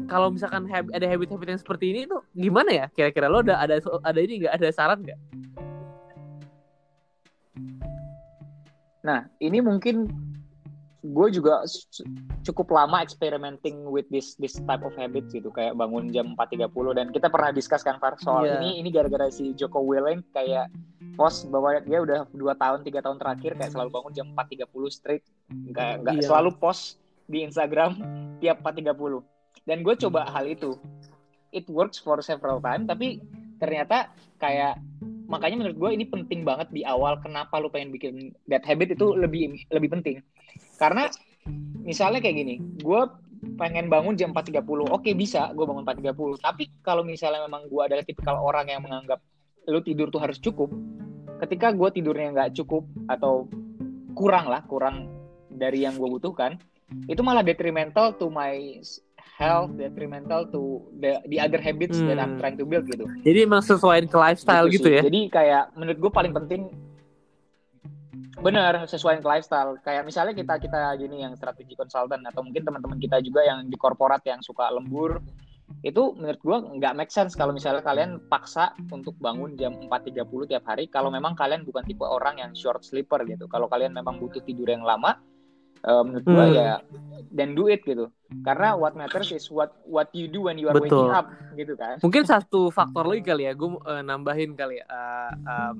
kalau 0.09 0.33
misalkan 0.33 0.65
hab 0.69 0.89
ada 0.89 1.05
habit-habit 1.05 1.57
yang 1.57 1.61
seperti 1.61 1.85
ini 1.93 2.01
tuh 2.09 2.21
gimana 2.33 2.69
ya? 2.73 2.85
Kira-kira 2.93 3.29
lo 3.29 3.45
ada 3.45 3.61
ada 3.61 3.77
ada 3.81 4.19
ini 4.21 4.45
nggak? 4.45 4.53
Ada 4.57 4.67
saran 4.73 5.05
nggak? 5.05 5.19
Nah, 9.03 9.27
ini 9.43 9.59
mungkin 9.59 10.07
gue 11.03 11.27
juga 11.35 11.67
cukup 12.47 12.71
lama 12.71 13.03
experimenting 13.03 13.83
with 13.91 14.07
this 14.07 14.39
this 14.39 14.55
type 14.63 14.87
of 14.87 14.95
habits 14.95 15.35
gitu. 15.35 15.51
Kayak 15.51 15.75
bangun 15.75 16.09
jam 16.15 16.31
4.30 16.39 16.71
dan 16.95 17.07
kita 17.11 17.27
pernah 17.27 17.51
discuss 17.51 17.83
kan 17.83 17.99
Far 17.99 18.15
soal 18.23 18.47
yeah. 18.47 18.63
ini 18.63 18.79
ini 18.79 18.89
gara-gara 18.89 19.27
si 19.27 19.51
Joko 19.53 19.83
Willing 19.83 20.23
kayak 20.31 20.71
post 21.13 21.47
bahwa 21.49 21.77
dia 21.81 21.99
udah 22.01 22.19
dua 22.33 22.53
tahun 22.57 22.81
tiga 22.81 22.99
tahun 23.05 23.17
terakhir 23.21 23.55
kayak 23.57 23.71
selalu 23.71 23.89
bangun 23.93 24.13
jam 24.13 24.27
4.30 24.33 24.67
straight. 24.89 25.23
Nggak 25.49 25.91
nggak 26.03 26.15
yeah. 26.19 26.27
selalu 26.27 26.49
post 26.57 27.01
di 27.29 27.45
Instagram 27.45 27.97
tiap 28.41 28.61
4.30 28.65 29.23
dan 29.63 29.77
gue 29.81 29.95
coba 30.07 30.27
hal 30.29 30.45
itu. 30.49 30.75
It 31.53 31.69
works 31.69 32.01
for 32.01 32.17
several 32.25 32.57
time 32.59 32.89
tapi 32.89 33.21
ternyata 33.61 34.09
kayak 34.41 34.81
makanya 35.29 35.63
menurut 35.63 35.77
gue 35.79 35.89
ini 35.95 36.05
penting 36.09 36.41
banget 36.43 36.67
di 36.73 36.83
awal 36.83 37.17
kenapa 37.21 37.57
lu 37.61 37.71
pengen 37.71 37.93
bikin 37.93 38.35
that 38.49 38.65
habit 38.65 38.93
itu 38.93 39.13
lebih 39.13 39.53
lebih 39.71 39.89
penting. 39.93 40.19
Karena 40.81 41.07
misalnya 41.83 42.23
kayak 42.23 42.35
gini 42.39 42.55
gue 42.79 43.01
pengen 43.59 43.91
bangun 43.91 44.15
jam 44.15 44.31
4.30 44.31 44.63
oke 44.87 45.09
bisa 45.19 45.51
gue 45.51 45.65
bangun 45.67 45.83
4.30 45.83 46.39
tapi 46.39 46.63
kalau 46.79 47.03
misalnya 47.03 47.43
memang 47.43 47.67
gue 47.67 47.81
adalah 47.83 48.03
tipikal 48.07 48.39
orang 48.39 48.71
yang 48.71 48.79
menganggap 48.79 49.19
lu 49.67 49.79
tidur 49.79 50.11
tuh 50.11 50.19
harus 50.19 50.39
cukup 50.39 50.71
ketika 51.43 51.75
gue 51.75 51.89
tidurnya 51.91 52.31
nggak 52.31 52.51
cukup 52.55 52.87
atau 53.11 53.47
kurang 54.15 54.47
lah 54.47 54.63
kurang 54.67 55.11
dari 55.51 55.83
yang 55.83 55.99
gue 55.99 56.07
butuhkan 56.07 56.55
itu 57.09 57.21
malah 57.25 57.41
detrimental 57.41 58.13
to 58.15 58.29
my 58.29 58.79
health 59.39 59.73
detrimental 59.75 60.45
to 60.47 60.85
the 61.01 61.17
the 61.27 61.41
other 61.41 61.57
habits 61.57 61.97
hmm. 61.97 62.07
that 62.07 62.21
I'm 62.21 62.37
hmm. 62.37 62.39
trying 62.39 62.57
to 62.61 62.65
build 62.69 62.85
gitu. 62.85 63.09
Jadi 63.25 63.39
emang 63.43 63.65
sesuai 63.65 64.05
ke 64.05 64.17
lifestyle 64.17 64.69
gitu, 64.69 64.87
gitu 64.87 64.89
ya. 64.93 65.01
Jadi 65.01 65.21
kayak 65.33 65.73
menurut 65.73 65.97
gue 65.97 66.11
paling 66.13 66.33
penting 66.37 66.69
benar 68.43 68.85
sesuai 68.85 69.23
ke 69.23 69.27
lifestyle. 69.27 69.79
Kayak 69.81 70.03
misalnya 70.05 70.33
kita 70.37 70.53
kita 70.61 70.79
gini 71.01 71.25
yang 71.25 71.33
strategi 71.33 71.73
konsultan 71.73 72.21
atau 72.27 72.45
mungkin 72.45 72.61
teman-teman 72.61 72.99
kita 73.01 73.17
juga 73.25 73.41
yang 73.41 73.65
di 73.65 73.77
korporat 73.79 74.21
yang 74.27 74.43
suka 74.45 74.69
lembur 74.69 75.23
itu 75.83 76.15
menurut 76.15 76.39
gue 76.39 76.57
nggak 76.79 76.93
make 76.95 77.11
sense 77.11 77.35
kalau 77.35 77.51
misalnya 77.51 77.83
kalian 77.83 78.19
paksa 78.31 78.71
untuk 78.91 79.15
bangun 79.19 79.55
jam 79.59 79.75
4.30 79.87 80.51
tiap 80.51 80.63
hari 80.67 80.87
kalau 80.87 81.11
memang 81.11 81.35
kalian 81.35 81.67
bukan 81.67 81.83
tipe 81.83 82.03
orang 82.03 82.39
yang 82.39 82.51
short 82.55 82.83
sleeper 82.87 83.19
gitu. 83.27 83.51
Kalau 83.51 83.67
kalian 83.67 83.91
memang 83.91 84.19
butuh 84.19 84.43
tidur 84.43 84.71
yang 84.71 84.83
lama 84.83 85.19
uh, 85.87 86.03
menurut 86.03 86.25
gue 86.25 86.45
hmm. 86.51 86.55
ya 86.55 86.71
then 87.33 87.55
do 87.55 87.67
it 87.67 87.83
gitu. 87.83 88.07
Karena 88.41 88.73
what 88.73 88.97
matters 88.97 89.29
is 89.29 89.51
what 89.51 89.75
what 89.85 90.09
you 90.15 90.31
do 90.31 90.47
when 90.47 90.57
you 90.57 90.71
are 90.71 90.75
Betul. 90.75 91.09
waking 91.09 91.11
up 91.13 91.27
gitu 91.53 91.73
kan. 91.75 91.99
Mungkin 91.99 92.23
satu 92.25 92.71
faktor 92.71 93.05
lagi 93.05 93.23
kali 93.23 93.45
ya 93.47 93.53
gue 93.53 93.69
uh, 93.83 94.01
nambahin 94.01 94.55
kali 94.55 94.81
ya. 94.81 94.85
Uh, 94.87 95.31
um, 95.47 95.75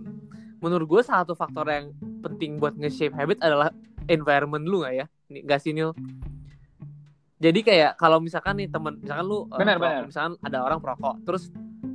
menurut 0.60 0.88
gue 0.88 1.02
satu 1.04 1.34
faktor 1.36 1.68
yang 1.68 1.92
penting 2.24 2.60
buat 2.60 2.76
nge-shape 2.76 3.16
habit 3.16 3.40
adalah 3.44 3.72
environment 4.08 4.64
lu 4.64 4.84
gak 4.84 4.96
ya? 4.96 5.06
Gak 5.44 5.60
sih 5.64 5.76
Nil 5.76 5.92
jadi 7.44 7.60
kayak 7.60 7.92
kalau 8.00 8.24
misalkan 8.24 8.56
nih 8.56 8.72
temen 8.72 8.96
misalkan 9.04 9.26
lu 9.28 9.52
eh, 9.52 9.60
benar, 9.60 9.76
uh, 9.76 9.82
benar. 9.84 10.04
misalkan 10.08 10.34
ada 10.40 10.58
orang 10.64 10.80
perokok 10.80 11.16
terus 11.28 11.52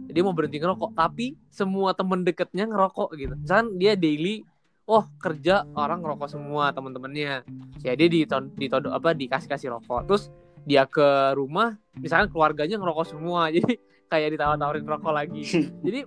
dia 0.08 0.24
mau 0.24 0.32
berhenti 0.32 0.58
ngerokok 0.58 0.90
tapi 0.96 1.36
semua 1.52 1.92
temen 1.92 2.24
deketnya 2.24 2.64
ngerokok 2.64 3.08
gitu. 3.14 3.34
Misalkan 3.38 3.76
dia 3.76 3.92
daily 3.94 4.42
oh 4.88 5.04
kerja 5.20 5.68
orang 5.76 6.00
ngerokok 6.00 6.28
semua 6.32 6.72
temen-temennya. 6.72 7.44
Ya 7.84 7.92
dia 7.92 8.08
di 8.08 8.24
ditodok 8.26 8.92
apa 8.92 9.12
dikasih 9.12 9.48
kasih 9.48 9.68
rokok. 9.76 10.08
Terus 10.08 10.32
dia 10.64 10.88
ke 10.88 11.36
rumah 11.36 11.76
misalnya 11.96 12.32
keluarganya 12.32 12.80
ngerokok 12.80 13.06
semua 13.14 13.48
jadi 13.54 13.78
kayak 14.08 14.28
ditawar-tawarin 14.36 14.88
rokok 14.88 15.12
lagi. 15.12 15.44
Jadi 15.86 16.00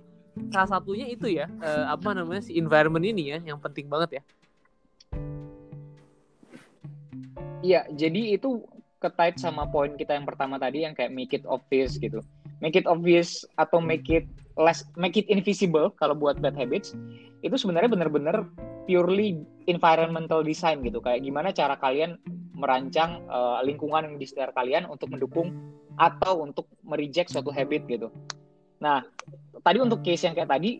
salah 0.48 0.80
satunya 0.80 1.06
itu 1.12 1.28
ya 1.28 1.44
uh, 1.60 1.92
apa 1.92 2.16
namanya 2.16 2.40
si 2.40 2.56
environment 2.56 3.04
ini 3.04 3.36
ya 3.36 3.38
yang 3.40 3.60
penting 3.60 3.86
banget 3.86 4.20
ya. 4.20 4.22
Iya, 7.62 7.86
jadi 7.94 8.34
itu 8.34 8.66
ketait 9.02 9.34
sama 9.36 9.66
poin 9.66 9.90
kita 9.98 10.14
yang 10.14 10.22
pertama 10.22 10.62
tadi 10.62 10.86
yang 10.86 10.94
kayak 10.94 11.10
make 11.10 11.34
it 11.34 11.42
obvious 11.50 11.98
gitu. 11.98 12.22
Make 12.62 12.78
it 12.78 12.86
obvious 12.86 13.42
atau 13.58 13.82
make 13.82 14.06
it 14.06 14.24
less 14.54 14.86
make 14.94 15.18
it 15.18 15.26
invisible 15.26 15.90
kalau 15.98 16.14
buat 16.14 16.38
bad 16.38 16.54
habits 16.54 16.94
itu 17.42 17.56
sebenarnya 17.58 17.90
benar-benar 17.90 18.46
purely 18.86 19.42
environmental 19.66 20.46
design 20.46 20.86
gitu. 20.86 21.02
Kayak 21.02 21.26
gimana 21.26 21.50
cara 21.50 21.74
kalian 21.74 22.22
merancang 22.54 23.26
uh, 23.26 23.58
lingkungan 23.66 24.14
di 24.14 24.24
sekitar 24.24 24.54
kalian 24.54 24.86
untuk 24.86 25.10
mendukung 25.10 25.50
atau 25.98 26.46
untuk 26.46 26.70
mereject 26.86 27.34
suatu 27.34 27.50
habit 27.50 27.82
gitu. 27.90 28.08
Nah, 28.78 29.02
tadi 29.66 29.78
untuk 29.82 30.06
case 30.06 30.30
yang 30.30 30.38
kayak 30.38 30.50
tadi 30.50 30.78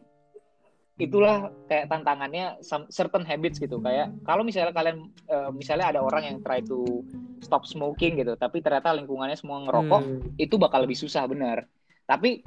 itulah 1.01 1.51
kayak 1.67 1.89
tantangannya 1.89 2.61
certain 2.93 3.25
habits 3.25 3.57
gitu 3.57 3.81
kayak 3.81 4.13
kalau 4.29 4.45
misalnya 4.45 4.77
kalian 4.77 5.09
uh, 5.33 5.49
misalnya 5.51 5.89
ada 5.89 6.01
orang 6.05 6.29
yang 6.29 6.37
try 6.45 6.61
to 6.61 7.03
stop 7.43 7.67
smoking 7.67 8.23
gitu. 8.23 8.39
Tapi 8.39 8.63
ternyata 8.63 8.95
lingkungannya 8.95 9.37
semua 9.37 9.61
ngerokok 9.67 10.01
hmm. 10.01 10.41
itu 10.41 10.55
bakal 10.57 10.87
lebih 10.87 10.97
susah 10.97 11.27
benar 11.27 11.67
tapi 12.07 12.43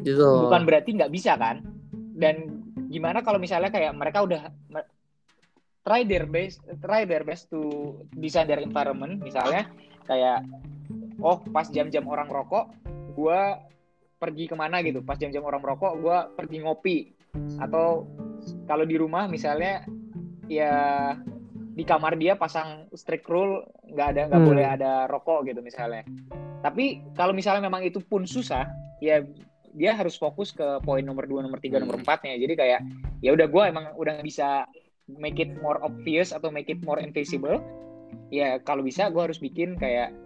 gitu. 0.00 0.48
bukan 0.48 0.62
berarti 0.64 0.96
nggak 0.96 1.12
bisa 1.12 1.36
kan? 1.36 1.62
Dan 2.16 2.64
gimana 2.88 3.20
kalau 3.20 3.36
misalnya 3.36 3.68
kayak 3.68 3.92
mereka 3.92 4.24
udah 4.24 4.42
try 5.86 6.02
their 6.02 6.26
best 6.26 6.64
try 6.82 7.06
their 7.06 7.22
best 7.22 7.46
to 7.52 7.94
design 8.18 8.50
their 8.50 8.62
environment 8.62 9.22
misalnya 9.22 9.70
kayak 10.06 10.42
oh 11.22 11.38
pas 11.54 11.70
jam-jam 11.70 12.02
orang 12.10 12.26
rokok 12.26 12.72
gue 13.14 13.40
pergi 14.16 14.48
ke 14.48 14.56
mana 14.56 14.80
gitu. 14.80 15.04
Pas 15.04 15.20
jam-jam 15.20 15.44
orang 15.44 15.60
merokok 15.60 15.92
gue 16.00 16.18
pergi 16.34 16.56
ngopi. 16.64 16.96
Atau 17.60 18.08
kalau 18.64 18.88
di 18.88 18.96
rumah 18.96 19.28
misalnya 19.28 19.84
ya 20.48 21.12
di 21.76 21.84
kamar 21.84 22.16
dia 22.16 22.40
pasang 22.40 22.88
strict 22.96 23.28
rule 23.28 23.60
nggak 23.84 24.08
ada 24.16 24.20
nggak 24.32 24.40
hmm. 24.40 24.48
boleh 24.48 24.64
ada 24.64 25.04
rokok 25.12 25.44
gitu 25.52 25.60
misalnya. 25.60 26.08
Tapi 26.64 27.04
kalau 27.12 27.36
misalnya 27.36 27.68
memang 27.68 27.84
itu 27.84 28.00
pun 28.00 28.24
susah 28.24 28.64
ya 29.04 29.20
dia 29.76 29.92
harus 29.92 30.16
fokus 30.16 30.56
ke 30.56 30.80
poin 30.80 31.04
nomor 31.04 31.28
dua 31.28 31.44
nomor 31.44 31.60
tiga 31.60 31.76
nomor 31.76 32.00
empatnya. 32.00 32.40
Jadi 32.40 32.56
kayak 32.56 32.80
ya 33.20 33.36
udah 33.36 33.44
gue 33.44 33.62
emang 33.68 33.92
udah 34.00 34.24
bisa 34.24 34.64
make 35.04 35.36
it 35.36 35.52
more 35.60 35.76
obvious 35.84 36.32
atau 36.32 36.48
make 36.48 36.72
it 36.72 36.80
more 36.80 36.96
invisible. 36.96 37.60
Ya 38.32 38.56
kalau 38.64 38.80
bisa 38.80 39.12
gue 39.12 39.20
harus 39.20 39.36
bikin 39.36 39.76
kayak 39.76 40.16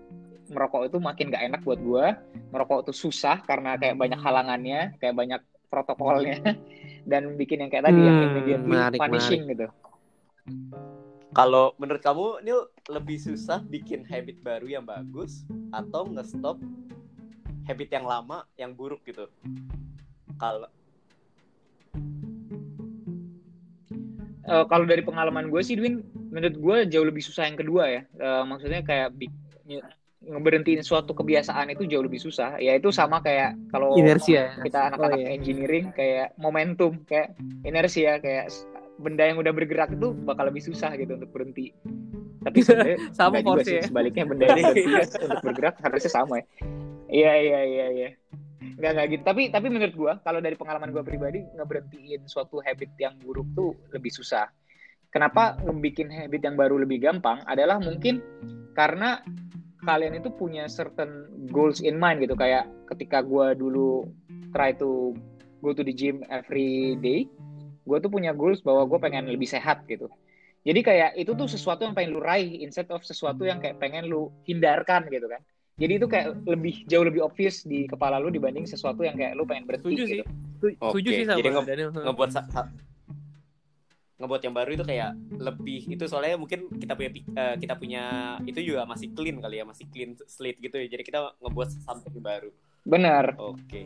merokok 0.54 0.86
itu 0.86 0.98
makin 1.02 1.30
gak 1.30 1.46
enak 1.46 1.62
buat 1.62 1.78
gue 1.78 2.06
merokok 2.50 2.90
itu 2.90 3.06
susah 3.06 3.38
karena 3.46 3.78
kayak 3.78 3.98
banyak 3.98 4.18
halangannya 4.22 4.94
kayak 5.02 5.18
banyak 5.18 5.42
protokolnya. 5.66 6.38
Dan 7.10 7.34
bikin 7.34 7.66
yang 7.66 7.74
kayak 7.74 7.90
tadi 7.90 7.98
hmm, 7.98 8.06
yang 8.06 8.18
immediately 8.22 8.70
menarik, 8.70 8.98
punishing 9.02 9.42
menarik. 9.50 9.66
gitu 9.66 9.66
kalau 11.30 11.78
menurut 11.78 12.02
kamu 12.02 12.42
Nil 12.42 12.60
lebih 12.90 13.18
susah 13.22 13.62
bikin 13.62 14.02
habit 14.02 14.42
baru 14.42 14.66
yang 14.66 14.84
bagus 14.86 15.46
atau 15.70 16.10
nge-stop 16.10 16.58
habit 17.70 17.88
yang 17.94 18.06
lama 18.06 18.42
yang 18.58 18.74
buruk 18.74 18.98
gitu? 19.06 19.30
Kalau 20.34 20.66
uh, 24.50 24.64
kalau 24.66 24.84
dari 24.84 25.06
pengalaman 25.06 25.48
gue 25.54 25.62
sih 25.62 25.78
Dwin 25.78 26.02
menurut 26.34 26.56
gue 26.58 26.76
jauh 26.90 27.06
lebih 27.06 27.22
susah 27.22 27.46
yang 27.46 27.58
kedua 27.58 27.84
ya. 27.86 28.02
Uh, 28.18 28.42
maksudnya 28.42 28.82
kayak 28.82 29.14
ngeberhentiin 30.20 30.82
suatu 30.82 31.14
kebiasaan 31.14 31.70
itu 31.70 31.86
jauh 31.86 32.02
lebih 32.02 32.18
susah. 32.18 32.58
Ya 32.58 32.74
itu 32.74 32.90
sama 32.90 33.22
kayak 33.22 33.54
kalau 33.70 33.94
inersia 33.94 34.58
kita 34.66 34.90
anak-anak 34.90 35.18
oh, 35.18 35.22
iya. 35.22 35.30
engineering 35.38 35.94
kayak 35.94 36.34
momentum 36.36 36.98
kayak 37.06 37.38
inersia 37.62 38.18
kayak 38.18 38.50
benda 39.00 39.24
yang 39.24 39.40
udah 39.40 39.52
bergerak 39.56 39.96
itu 39.96 40.12
bakal 40.28 40.44
lebih 40.46 40.60
susah 40.60 40.92
gitu 41.00 41.16
untuk 41.16 41.32
berhenti. 41.32 41.72
Tapi 42.40 42.58
sebenarnya 42.60 42.98
sama 43.18 43.40
juga 43.40 43.64
sih, 43.64 43.80
ya. 43.80 43.84
sebaliknya 43.88 44.24
benda 44.28 44.44
yang 44.52 44.76
untuk 45.26 45.40
bergerak 45.44 45.80
harusnya 45.80 46.12
sama 46.12 46.44
ya. 46.44 46.46
Iya 47.10 47.32
iya 47.40 47.60
iya 47.64 47.86
iya. 47.90 48.08
Nggak 48.76 48.90
nggak 48.96 49.06
gitu. 49.16 49.22
Tapi 49.24 49.42
tapi 49.50 49.66
menurut 49.72 49.94
gue 49.96 50.12
kalau 50.22 50.40
dari 50.44 50.56
pengalaman 50.56 50.92
gue 50.92 51.02
pribadi 51.02 51.40
ngeberhentiin 51.56 52.28
suatu 52.28 52.60
habit 52.60 52.92
yang 53.00 53.16
buruk 53.18 53.48
tuh 53.56 53.72
lebih 53.90 54.12
susah. 54.12 54.46
Kenapa 55.10 55.58
ngebikin 55.66 56.06
habit 56.06 56.46
yang 56.46 56.54
baru 56.54 56.78
lebih 56.78 57.02
gampang? 57.02 57.42
Adalah 57.50 57.82
mungkin 57.82 58.22
karena 58.78 59.24
kalian 59.82 60.22
itu 60.22 60.30
punya 60.30 60.70
certain 60.70 61.26
goals 61.50 61.82
in 61.82 61.98
mind 61.98 62.22
gitu. 62.22 62.38
Kayak 62.38 62.70
ketika 62.94 63.24
gue 63.26 63.58
dulu 63.58 64.06
try 64.54 64.70
to 64.76 65.18
go 65.60 65.74
to 65.74 65.82
the 65.82 65.92
gym 65.92 66.22
every 66.30 66.96
day 67.02 67.26
gue 67.80 67.98
tuh 68.00 68.10
punya 68.12 68.30
goals 68.36 68.60
bahwa 68.60 68.84
gue 68.86 68.98
pengen 69.00 69.24
lebih 69.28 69.48
sehat 69.48 69.84
gitu. 69.88 70.08
Jadi 70.60 70.80
kayak 70.84 71.10
itu 71.16 71.32
tuh 71.32 71.48
sesuatu 71.48 71.88
yang 71.88 71.96
pengen 71.96 72.12
lu 72.12 72.20
raih 72.20 72.60
instead 72.60 72.88
of 72.92 73.00
sesuatu 73.00 73.48
yang 73.48 73.58
kayak 73.64 73.80
pengen 73.80 74.04
lu 74.08 74.28
hindarkan 74.44 75.08
gitu 75.08 75.24
kan. 75.26 75.40
Jadi 75.80 75.92
itu 75.96 76.04
kayak 76.04 76.44
lebih 76.44 76.84
jauh 76.84 77.04
lebih 77.08 77.24
obvious 77.24 77.64
di 77.64 77.88
kepala 77.88 78.20
lu 78.20 78.28
dibanding 78.28 78.68
sesuatu 78.68 79.00
yang 79.00 79.16
kayak 79.16 79.32
lu 79.32 79.48
pengen 79.48 79.64
berhenti 79.64 79.96
Setuju 79.96 80.04
gitu. 80.04 80.24
sih. 80.28 80.74
Setuju 80.76 81.08
Oke, 81.08 81.16
sih 81.16 81.24
sama 81.24 81.38
jadi 81.40 81.48
nge- 81.56 81.66
Daniel. 81.66 81.90
ngebuat 82.04 82.30
ngebuat 84.20 84.42
yang 84.44 84.52
baru 84.52 84.70
itu 84.76 84.84
kayak 84.84 85.10
lebih 85.40 85.80
itu 85.96 86.04
soalnya 86.04 86.36
mungkin 86.36 86.68
kita 86.76 86.92
punya 86.92 87.10
eh, 87.16 87.56
kita 87.56 87.74
punya 87.80 88.02
itu 88.44 88.60
juga 88.60 88.84
masih 88.84 89.16
clean 89.16 89.40
kali 89.40 89.56
ya 89.56 89.64
masih 89.64 89.88
clean 89.88 90.12
slate 90.28 90.60
gitu 90.60 90.76
ya. 90.76 90.86
Jadi 90.92 91.02
kita 91.08 91.32
ngebuat 91.40 91.68
something 91.88 92.20
baru 92.20 92.52
Benar, 92.84 93.36
oke. 93.36 93.80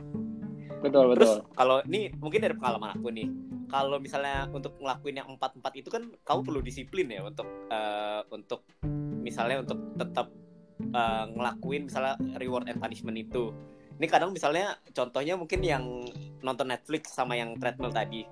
Betul 0.85 1.17
terus 1.17 1.41
betul. 1.41 1.57
kalau 1.57 1.81
ini 1.89 2.13
mungkin 2.21 2.45
dari 2.45 2.53
pengalaman 2.53 2.93
aku 2.93 3.09
nih 3.09 3.29
kalau 3.73 3.97
misalnya 3.97 4.45
untuk 4.53 4.77
ngelakuin 4.77 5.17
yang 5.17 5.29
empat 5.33 5.57
empat 5.57 5.73
itu 5.81 5.89
kan 5.89 6.13
kamu 6.23 6.41
perlu 6.45 6.61
disiplin 6.61 7.09
ya 7.09 7.25
untuk 7.25 7.49
eh, 7.73 8.21
untuk 8.29 8.69
misalnya 9.25 9.65
untuk 9.65 9.81
tetap 9.97 10.29
eh, 10.79 11.25
ngelakuin 11.33 11.89
misalnya 11.89 12.15
reward 12.37 12.69
and 12.69 12.79
punishment 12.79 13.17
itu. 13.17 13.51
Ini 13.95 14.07
kadang 14.11 14.35
misalnya 14.35 14.77
contohnya 14.91 15.39
mungkin 15.39 15.63
yang 15.63 16.05
nonton 16.43 16.69
Netflix 16.69 17.15
sama 17.15 17.39
yang 17.39 17.57
treadmill 17.57 17.95
tadi. 17.95 18.27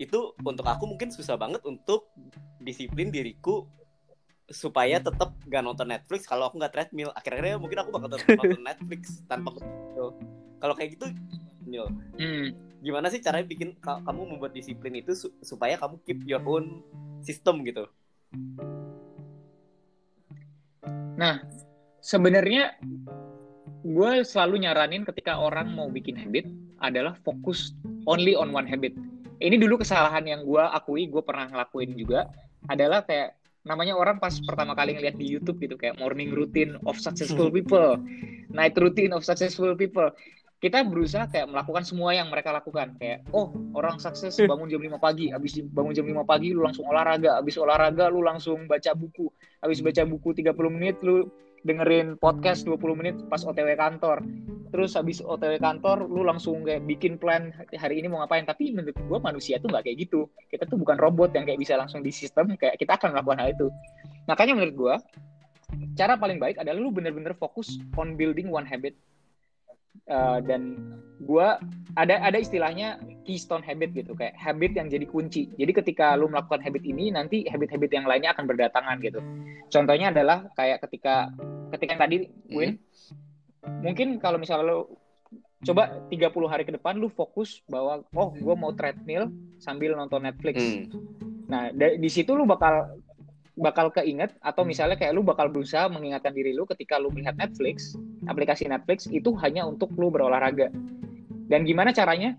Itu 0.00 0.32
untuk 0.42 0.64
aku 0.66 0.88
mungkin 0.88 1.12
susah 1.12 1.36
banget 1.36 1.60
untuk 1.66 2.08
disiplin 2.62 3.12
diriku 3.12 3.66
supaya 4.52 5.00
tetap 5.00 5.32
gak 5.48 5.62
nonton 5.64 5.88
Netflix 5.88 6.28
kalau 6.28 6.48
aku 6.52 6.60
nggak 6.60 6.72
treadmill. 6.72 7.10
Akhirnya 7.16 7.56
mungkin 7.56 7.80
aku 7.80 7.90
bakal 7.92 8.08
tetap 8.12 8.28
nonton 8.40 8.62
Netflix 8.64 9.24
tanpa 9.24 9.56
kalau 10.60 10.74
kayak 10.76 10.96
gitu 10.96 11.06
Nil, 11.64 11.88
Hmm. 12.20 12.52
gimana 12.84 13.08
sih 13.08 13.24
caranya 13.24 13.48
bikin 13.48 13.72
ka- 13.80 14.04
kamu 14.04 14.36
membuat 14.36 14.52
disiplin 14.52 15.00
itu 15.00 15.16
su- 15.16 15.32
supaya 15.40 15.80
kamu 15.80 15.96
keep 16.04 16.20
your 16.28 16.44
own 16.44 16.84
system 17.24 17.64
gitu? 17.64 17.88
Sebenarnya 22.04 22.76
gue 23.80 24.12
selalu 24.28 24.68
nyaranin 24.68 25.08
ketika 25.08 25.40
orang 25.40 25.72
mau 25.72 25.88
bikin 25.88 26.20
habit 26.20 26.44
adalah 26.84 27.16
fokus 27.24 27.72
only 28.04 28.36
on 28.36 28.52
one 28.52 28.68
habit. 28.68 28.92
Ini 29.40 29.56
dulu 29.56 29.80
kesalahan 29.80 30.28
yang 30.28 30.44
gue 30.44 30.60
akui, 30.60 31.08
gue 31.08 31.24
pernah 31.24 31.48
ngelakuin 31.48 31.96
juga 31.96 32.28
adalah 32.68 33.08
kayak 33.08 33.40
namanya 33.64 33.96
orang 33.96 34.20
pas 34.20 34.36
pertama 34.44 34.76
kali 34.76 34.92
ngeliat 34.92 35.16
di 35.16 35.24
YouTube 35.24 35.56
gitu 35.64 35.80
kayak 35.80 35.96
morning 35.96 36.30
routine 36.36 36.76
of 36.84 37.00
successful 37.00 37.48
people, 37.48 37.96
night 38.52 38.76
routine 38.76 39.16
of 39.16 39.24
successful 39.24 39.72
people. 39.72 40.12
Kita 40.60 40.80
berusaha 40.80 41.28
kayak 41.28 41.52
melakukan 41.52 41.84
semua 41.84 42.16
yang 42.16 42.32
mereka 42.32 42.48
lakukan. 42.48 42.96
Kayak 42.96 43.28
oh 43.36 43.52
orang 43.76 44.00
sukses 44.00 44.32
bangun 44.36 44.68
jam 44.68 44.80
5 44.80 44.96
pagi, 44.96 45.28
habis 45.28 45.60
bangun 45.60 45.92
jam 45.92 46.08
5 46.08 46.24
pagi 46.24 46.56
lu 46.56 46.64
langsung 46.64 46.88
olahraga, 46.88 47.36
habis 47.36 47.56
olahraga 47.60 48.08
lu 48.08 48.24
langsung 48.24 48.64
baca 48.64 48.92
buku, 48.96 49.28
habis 49.60 49.84
baca 49.84 50.04
buku 50.08 50.32
30 50.32 50.56
menit 50.72 50.96
lu 51.04 51.28
dengerin 51.64 52.20
podcast 52.20 52.68
20 52.68 53.00
menit 53.00 53.16
pas 53.32 53.40
OTW 53.40 53.74
kantor. 53.74 54.20
Terus 54.70 54.94
habis 54.94 55.24
OTW 55.24 55.56
kantor 55.58 56.04
lu 56.06 56.22
langsung 56.26 56.62
kayak 56.62 56.84
bikin 56.84 57.16
plan 57.16 57.50
hari 57.74 58.04
ini 58.04 58.12
mau 58.12 58.20
ngapain. 58.22 58.44
Tapi 58.44 58.76
menurut 58.76 58.94
gua 59.08 59.18
manusia 59.18 59.56
tuh 59.58 59.72
nggak 59.72 59.88
kayak 59.88 59.98
gitu. 60.06 60.28
Kita 60.52 60.68
tuh 60.68 60.76
bukan 60.76 61.00
robot 61.00 61.32
yang 61.32 61.48
kayak 61.48 61.58
bisa 61.58 61.74
langsung 61.80 62.04
di 62.04 62.12
sistem 62.12 62.52
kayak 62.54 62.76
kita 62.76 63.00
akan 63.00 63.16
melakukan 63.16 63.38
hal 63.40 63.48
itu. 63.56 63.68
Makanya 64.28 64.52
menurut 64.54 64.76
gua 64.76 64.94
cara 65.98 66.14
paling 66.20 66.38
baik 66.38 66.60
adalah 66.60 66.78
lu 66.78 66.92
bener-bener 66.92 67.34
fokus 67.34 67.80
on 67.96 68.14
building 68.14 68.52
one 68.52 68.68
habit. 68.68 68.94
Uh, 70.04 70.36
dan 70.44 70.76
gua 71.24 71.56
ada 71.96 72.20
ada 72.20 72.36
istilahnya 72.36 73.00
keystone 73.24 73.64
habit 73.64 73.96
gitu 73.96 74.12
kayak 74.12 74.36
habit 74.36 74.76
yang 74.76 74.92
jadi 74.92 75.06
kunci. 75.08 75.48
Jadi 75.56 75.72
ketika 75.72 76.12
lu 76.14 76.28
melakukan 76.28 76.60
habit 76.60 76.84
ini 76.84 77.08
nanti 77.08 77.48
habit-habit 77.48 77.90
yang 77.90 78.04
lainnya 78.04 78.36
akan 78.36 78.44
berdatangan 78.44 79.00
gitu. 79.00 79.24
Contohnya 79.72 80.12
adalah 80.12 80.44
kayak 80.52 80.84
ketika 80.84 81.32
ketika 81.72 81.90
yang 81.96 82.02
tadi 82.04 82.16
Win 82.52 82.76
mungkin 83.80 84.20
kalau 84.20 84.36
misalnya 84.36 84.68
lu 84.68 84.78
coba 85.64 86.04
30 86.12 86.52
hari 86.52 86.62
ke 86.68 86.72
depan 86.76 87.00
lu 87.00 87.08
fokus 87.08 87.64
bahwa 87.64 88.04
oh 88.12 88.28
gue 88.36 88.54
mau 88.54 88.76
treadmill 88.76 89.32
sambil 89.56 89.96
nonton 89.96 90.28
Netflix. 90.28 90.60
Hmm. 90.60 90.92
Nah, 91.48 91.72
di 91.72 92.10
situ 92.12 92.36
lu 92.36 92.44
bakal 92.44 93.00
bakal 93.54 93.90
keinget 93.94 94.34
atau 94.42 94.66
misalnya 94.66 94.98
kayak 94.98 95.14
lu 95.14 95.22
bakal 95.22 95.46
berusaha 95.46 95.86
mengingatkan 95.86 96.34
diri 96.34 96.50
lu 96.54 96.66
ketika 96.66 96.98
lu 96.98 97.14
melihat 97.14 97.38
Netflix, 97.38 97.94
aplikasi 98.26 98.66
Netflix 98.66 99.06
itu 99.06 99.30
hanya 99.38 99.62
untuk 99.66 99.94
lu 99.94 100.10
berolahraga. 100.10 100.74
Dan 101.46 101.62
gimana 101.62 101.94
caranya 101.94 102.34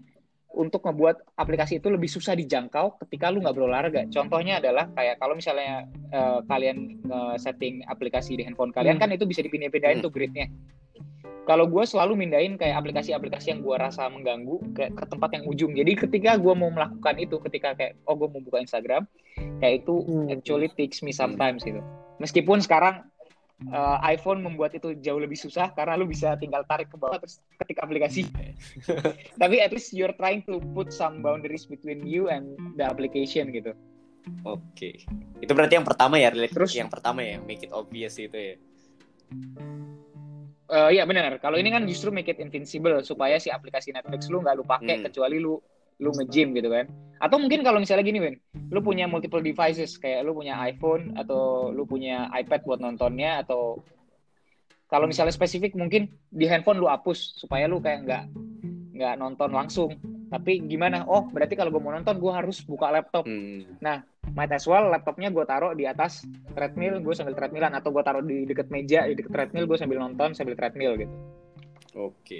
untuk 0.56 0.88
ngebuat 0.88 1.36
aplikasi 1.36 1.84
itu 1.84 1.92
lebih 1.92 2.08
susah 2.08 2.32
dijangkau 2.36 3.00
ketika 3.04 3.28
lu 3.28 3.44
nggak 3.44 3.56
berolahraga. 3.56 4.02
Contohnya 4.08 4.64
adalah 4.64 4.88
kayak 4.92 5.20
kalau 5.20 5.36
misalnya 5.36 5.88
eh, 6.12 6.40
kalian 6.48 7.00
setting 7.40 7.84
aplikasi 7.88 8.40
di 8.40 8.44
handphone 8.48 8.72
kalian 8.72 8.96
kan 9.00 9.12
itu 9.12 9.28
bisa 9.28 9.44
dipindah-pindahin 9.44 10.00
Hmm. 10.00 10.06
tuh 10.08 10.12
gridnya. 10.12 10.48
Kalau 11.46 11.70
gue 11.70 11.84
selalu 11.86 12.18
mindahin 12.18 12.58
kayak 12.58 12.82
aplikasi-aplikasi 12.82 13.54
yang 13.54 13.62
gue 13.62 13.76
rasa 13.78 14.10
mengganggu 14.10 14.74
kayak 14.74 14.98
ke 14.98 15.06
tempat 15.06 15.30
yang 15.38 15.46
ujung. 15.46 15.72
Jadi 15.78 15.94
ketika 15.94 16.42
gue 16.42 16.54
mau 16.58 16.74
melakukan 16.74 17.16
itu, 17.22 17.38
ketika 17.46 17.78
kayak 17.78 18.02
oh 18.10 18.18
gue 18.18 18.26
mau 18.26 18.42
buka 18.42 18.58
Instagram, 18.60 19.06
kayak 19.62 19.86
itu 19.86 19.94
Hmm. 20.06 20.28
actually 20.34 20.70
takes 20.74 21.06
me 21.06 21.14
sometimes 21.14 21.62
gitu. 21.62 21.86
Meskipun 22.18 22.66
sekarang 22.66 23.06
uh, 23.70 23.98
iPhone 24.04 24.42
membuat 24.42 24.74
itu 24.74 24.98
jauh 25.00 25.22
lebih 25.22 25.38
susah 25.38 25.70
karena 25.72 25.94
lu 25.94 26.10
bisa 26.10 26.34
tinggal 26.36 26.66
tarik 26.66 26.90
ke 26.90 26.98
bawah 26.98 27.22
terus 27.22 27.38
ketik 27.62 27.78
aplikasi. 27.78 28.26
Tapi 29.42 29.62
at 29.62 29.70
least 29.70 29.94
you're 29.94 30.18
trying 30.18 30.42
to 30.50 30.58
put 30.74 30.90
some 30.90 31.22
boundaries 31.22 31.70
between 31.70 32.02
you 32.10 32.28
and 32.28 32.58
the 32.74 32.84
application 32.84 33.54
gitu. 33.54 33.72
oke 34.42 34.90
itu 35.38 35.52
berarti 35.54 35.78
yang 35.78 35.86
pertama 35.86 36.18
ya 36.18 36.34
Terus- 36.34 36.74
yang 36.74 36.90
pertama 36.90 37.22
ya 37.22 37.38
make 37.46 37.62
it 37.62 37.70
obvious 37.70 38.18
itu 38.18 38.34
ya 38.34 38.56
Eh 40.66 40.98
iya 40.98 41.06
benar. 41.06 41.38
Kalau 41.38 41.62
ini 41.62 41.70
kan 41.70 41.86
justru 41.86 42.10
make 42.10 42.26
it 42.26 42.42
invincible 42.42 42.98
supaya 43.06 43.38
si 43.38 43.54
aplikasi 43.54 43.94
Netflix 43.94 44.26
lu 44.34 44.42
nggak 44.42 44.56
lu 44.58 44.64
pakai 44.66 44.98
Hmm. 44.98 45.06
kecuali 45.06 45.38
lu 45.38 45.62
lu 46.02 46.10
nge-gym 46.12 46.52
gitu 46.58 46.68
kan. 46.74 46.90
Atau 47.22 47.40
mungkin 47.40 47.64
kalau 47.64 47.80
misalnya 47.80 48.04
gini, 48.04 48.20
Win, 48.20 48.36
lu 48.68 48.84
punya 48.84 49.08
multiple 49.08 49.40
devices 49.40 49.96
kayak 49.96 50.28
lu 50.28 50.36
punya 50.36 50.60
iPhone 50.68 51.16
atau 51.16 51.72
lu 51.72 51.88
punya 51.88 52.28
iPad 52.36 52.68
buat 52.68 52.80
nontonnya 52.84 53.46
atau 53.46 53.80
kalau 54.92 55.08
misalnya 55.08 55.32
spesifik 55.32 55.74
mungkin 55.74 56.12
di 56.30 56.46
handphone 56.46 56.78
lu 56.82 56.92
hapus 56.92 57.40
supaya 57.40 57.66
lu 57.70 57.80
kayak 57.80 58.04
nggak 58.04 58.24
nggak 58.98 59.14
nonton 59.16 59.50
langsung. 59.54 59.92
Tapi 60.26 60.66
gimana? 60.66 61.06
Oh, 61.06 61.30
berarti 61.30 61.54
kalau 61.54 61.70
gue 61.70 61.82
mau 61.82 61.94
nonton 61.94 62.18
gue 62.18 62.32
harus 62.34 62.62
buka 62.66 62.90
laptop. 62.90 63.30
Hmm. 63.30 63.78
Might 64.34 64.52
as 64.52 64.66
well 64.66 64.90
laptopnya 64.90 65.30
gue 65.30 65.46
taruh 65.46 65.78
di 65.78 65.86
atas 65.86 66.26
treadmill, 66.58 66.98
gue 66.98 67.14
sambil 67.14 67.38
treadmillan 67.38 67.78
atau 67.78 67.94
gue 67.94 68.02
taruh 68.02 68.26
di 68.26 68.50
deket 68.50 68.74
meja, 68.74 69.06
di 69.06 69.14
deket 69.14 69.30
treadmill 69.30 69.70
gue 69.70 69.78
sambil 69.78 70.02
nonton 70.02 70.34
sambil 70.34 70.58
treadmill 70.58 70.98
gitu. 70.98 71.16
oke 71.94 72.40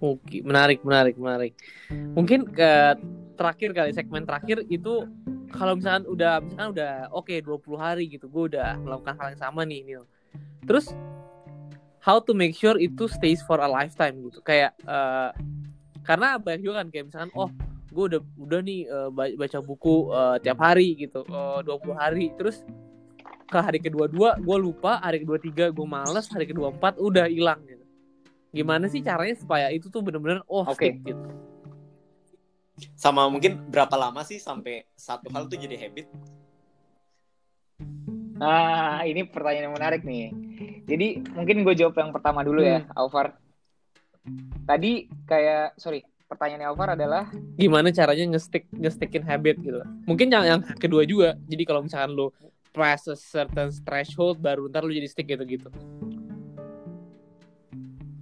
Oke, 0.00 0.40
menarik, 0.40 0.80
menarik, 0.80 1.16
menarik. 1.20 1.52
Mungkin 1.92 2.48
ke 2.48 2.96
terakhir 3.36 3.76
kali 3.76 3.92
segmen 3.92 4.24
terakhir 4.24 4.64
itu 4.72 5.04
kalau 5.52 5.76
misalkan 5.76 6.08
udah 6.08 6.40
misalkan 6.40 6.72
udah 6.72 6.92
oke 7.12 7.36
20 7.36 7.76
hari 7.76 8.04
gitu, 8.08 8.24
gue 8.32 8.56
udah 8.56 8.80
melakukan 8.80 9.20
hal 9.20 9.36
yang 9.36 9.40
sama 9.44 9.68
nih, 9.68 9.84
Nil. 9.84 10.04
Terus 10.64 10.88
how 12.00 12.16
to 12.16 12.32
make 12.32 12.56
sure 12.56 12.80
itu 12.80 13.12
stays 13.12 13.44
for 13.44 13.60
a 13.60 13.68
lifetime 13.68 14.24
gitu. 14.24 14.40
Kayak 14.40 14.72
eh, 14.88 15.30
karena 16.06 16.40
banyak 16.40 16.60
juga 16.64 16.74
kan 16.82 16.86
kayak 16.88 17.04
misalkan 17.08 17.32
oh 17.36 17.48
gue 17.90 18.04
udah 18.14 18.20
udah 18.38 18.60
nih 18.62 18.80
ba- 19.10 19.34
baca 19.34 19.58
buku 19.58 20.14
eh, 20.14 20.36
tiap 20.46 20.58
hari 20.62 20.94
gitu, 20.94 21.26
eh, 21.26 21.58
20 21.66 21.94
hari. 21.98 22.30
Terus 22.38 22.62
ke 23.50 23.58
hari 23.58 23.82
kedua-dua 23.82 24.38
gue 24.38 24.56
lupa, 24.62 25.02
hari 25.02 25.26
kedua-tiga 25.26 25.74
gue 25.74 25.86
males, 25.86 26.30
hari 26.30 26.46
kedua-empat 26.46 27.02
udah 27.02 27.26
hilang 27.26 27.58
gitu. 27.66 27.84
Gimana 28.54 28.86
sih 28.86 29.02
caranya 29.02 29.34
supaya 29.38 29.70
itu 29.74 29.90
tuh 29.90 30.02
bener-bener 30.02 30.42
oh 30.46 30.66
Oke. 30.66 30.74
stick 30.74 30.96
gitu. 31.02 31.26
sama 32.96 33.28
mungkin 33.28 33.60
berapa 33.68 33.92
lama 33.92 34.24
sih 34.24 34.40
sampai 34.40 34.88
satu 34.96 35.28
hal 35.36 35.44
tuh 35.52 35.60
jadi 35.60 35.76
habit 35.76 36.08
Nah, 38.40 39.04
ini 39.04 39.28
pertanyaan 39.28 39.68
yang 39.68 39.76
menarik 39.76 40.00
nih. 40.00 40.32
Jadi 40.88 41.20
mungkin 41.36 41.60
gue 41.60 41.76
jawab 41.76 41.92
yang 42.00 42.08
pertama 42.08 42.40
dulu 42.40 42.64
ya, 42.64 42.88
Alvar. 42.96 43.36
Tadi 44.64 45.08
kayak 45.24 45.74
sorry, 45.74 46.04
pertanyaannya 46.26 46.68
Alvar 46.68 46.94
adalah 46.94 47.24
Gimana 47.56 47.90
caranya 47.90 48.36
nge-stick 48.36 48.68
nge-stickin 48.70 49.24
habit 49.24 49.56
gitu. 49.58 49.80
Mungkin 50.04 50.28
yang 50.28 50.44
yang 50.46 50.60
kedua 50.76 51.02
juga. 51.04 51.34
Jadi 51.48 51.62
kalau 51.64 51.82
misalkan 51.82 52.12
lu 52.14 52.28
pass 52.70 53.10
a 53.10 53.18
certain 53.18 53.74
threshold 53.82 54.38
baru 54.38 54.70
ntar 54.70 54.86
lu 54.86 54.94
jadi 54.94 55.08
stick 55.10 55.26
gitu 55.26 55.42
gitu. 55.42 55.68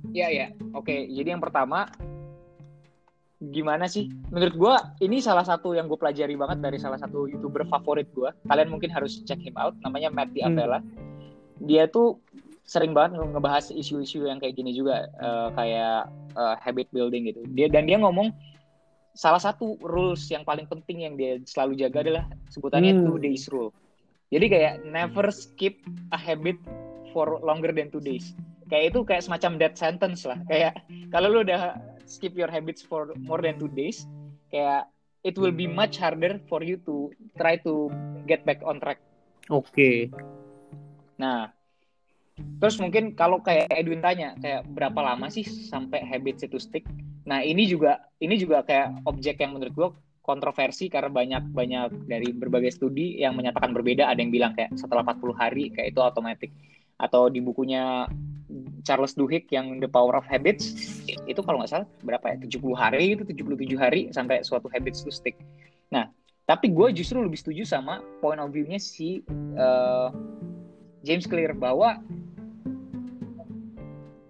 ya 0.08 0.32
ya, 0.32 0.48
oke. 0.72 0.90
Jadi 0.90 1.28
yang 1.30 1.38
pertama 1.38 1.84
gimana 3.38 3.86
sih? 3.86 4.10
Menurut 4.34 4.54
gue 4.56 4.74
ini 5.06 5.22
salah 5.22 5.46
satu 5.46 5.70
yang 5.70 5.86
gue 5.86 5.94
pelajari 5.94 6.34
banget 6.34 6.58
dari 6.58 6.78
salah 6.80 6.98
satu 6.98 7.28
youtuber 7.30 7.62
favorit 7.68 8.08
gue. 8.10 8.26
Kalian 8.48 8.66
mungkin 8.66 8.90
harus 8.90 9.22
check 9.22 9.38
him 9.38 9.54
out. 9.54 9.76
Namanya 9.84 10.10
Matt 10.10 10.32
Hmm. 10.32 10.36
Diavela. 10.56 10.80
Dia 11.60 11.86
tuh 11.86 12.18
sering 12.68 12.92
banget 12.92 13.16
nge- 13.16 13.32
ngebahas 13.32 13.72
isu-isu 13.72 14.28
yang 14.28 14.36
kayak 14.36 14.54
gini 14.54 14.76
juga, 14.76 15.08
eh, 15.08 15.48
kayak 15.56 16.00
eh, 16.36 16.54
habit 16.60 16.92
building 16.92 17.32
gitu. 17.32 17.40
Dia 17.56 17.72
dan 17.72 17.88
dia 17.88 17.96
ngomong 17.96 18.28
salah 19.16 19.40
satu 19.40 19.74
rules 19.80 20.22
yang 20.30 20.44
paling 20.44 20.68
penting 20.68 21.02
yang 21.02 21.16
dia 21.16 21.40
selalu 21.42 21.80
jaga 21.80 22.04
adalah 22.04 22.24
sebutannya 22.52 22.92
Hmm. 22.94 23.04
two 23.08 23.18
days 23.18 23.48
rule. 23.48 23.72
Jadi 24.28 24.46
kayak 24.46 24.74
never 24.84 25.32
skip 25.32 25.80
a 26.12 26.20
habit 26.20 26.60
for 27.10 27.40
longer 27.40 27.72
than 27.72 27.88
two 27.88 28.04
days. 28.04 28.36
Kayak 28.68 28.92
itu 28.92 28.98
kayak 29.02 29.24
semacam 29.24 29.56
death 29.56 29.80
sentence 29.80 30.28
lah. 30.28 30.36
Kayak 30.44 30.84
kalau 31.08 31.32
lu 31.32 31.40
udah 31.40 31.80
skip 32.04 32.36
your 32.36 32.52
habits 32.52 32.84
for 32.84 33.16
more 33.24 33.40
than 33.40 33.56
two 33.56 33.72
days, 33.72 34.04
kayak 34.52 34.84
it 35.24 35.34
will 35.40 35.50
be 35.50 35.64
much 35.64 35.96
harder 35.96 36.36
for 36.46 36.60
you 36.60 36.76
to 36.84 37.08
try 37.40 37.56
to 37.56 37.88
get 38.28 38.44
back 38.44 38.60
on 38.60 38.76
track. 38.78 39.00
Oke. 39.48 40.12
Nah, 41.16 41.50
terus 42.58 42.76
mungkin 42.78 43.14
kalau 43.14 43.38
kayak 43.42 43.70
Edwin 43.72 44.02
tanya, 44.02 44.34
kayak 44.38 44.66
berapa 44.72 44.96
lama 44.98 45.28
sih 45.28 45.44
sampai 45.44 46.02
habits 46.02 46.44
itu 46.46 46.58
stick? 46.58 46.84
Nah, 47.28 47.44
ini 47.44 47.68
juga 47.68 48.02
ini 48.18 48.40
juga 48.40 48.64
kayak 48.64 49.04
objek 49.04 49.42
yang 49.44 49.56
menurut 49.56 49.74
gue 49.74 49.88
kontroversi 50.24 50.92
karena 50.92 51.08
banyak 51.08 51.44
banyak 51.56 52.04
dari 52.04 52.28
berbagai 52.36 52.76
studi 52.76 53.20
yang 53.20 53.36
menyatakan 53.36 53.72
berbeda. 53.72 54.08
Ada 54.08 54.20
yang 54.20 54.32
bilang 54.32 54.52
kayak 54.52 54.76
setelah 54.76 55.04
40 55.04 55.32
hari 55.36 55.64
kayak 55.72 55.96
itu 55.96 56.00
otomatis 56.04 56.52
atau 56.98 57.32
di 57.32 57.40
bukunya 57.40 58.04
Charles 58.82 59.12
Duhigg 59.12 59.48
yang 59.52 59.80
The 59.80 59.88
Power 59.88 60.16
of 60.16 60.24
Habits 60.24 60.72
itu 61.28 61.40
kalau 61.44 61.60
nggak 61.60 61.70
salah 61.70 61.88
berapa 62.00 62.32
ya 62.32 62.36
70 62.40 62.72
hari 62.72 63.04
itu 63.16 63.22
77 63.24 63.76
hari 63.76 64.00
sampai 64.12 64.40
suatu 64.40 64.72
habits 64.72 65.04
to 65.04 65.12
stick. 65.12 65.36
Nah, 65.92 66.08
tapi 66.48 66.72
gue 66.72 66.96
justru 66.96 67.20
lebih 67.20 67.36
setuju 67.36 67.68
sama 67.68 68.00
point 68.24 68.40
of 68.40 68.48
view-nya 68.48 68.80
si 68.80 69.20
uh, 69.60 70.08
James 71.02 71.26
Clear 71.26 71.54
bahwa 71.54 72.02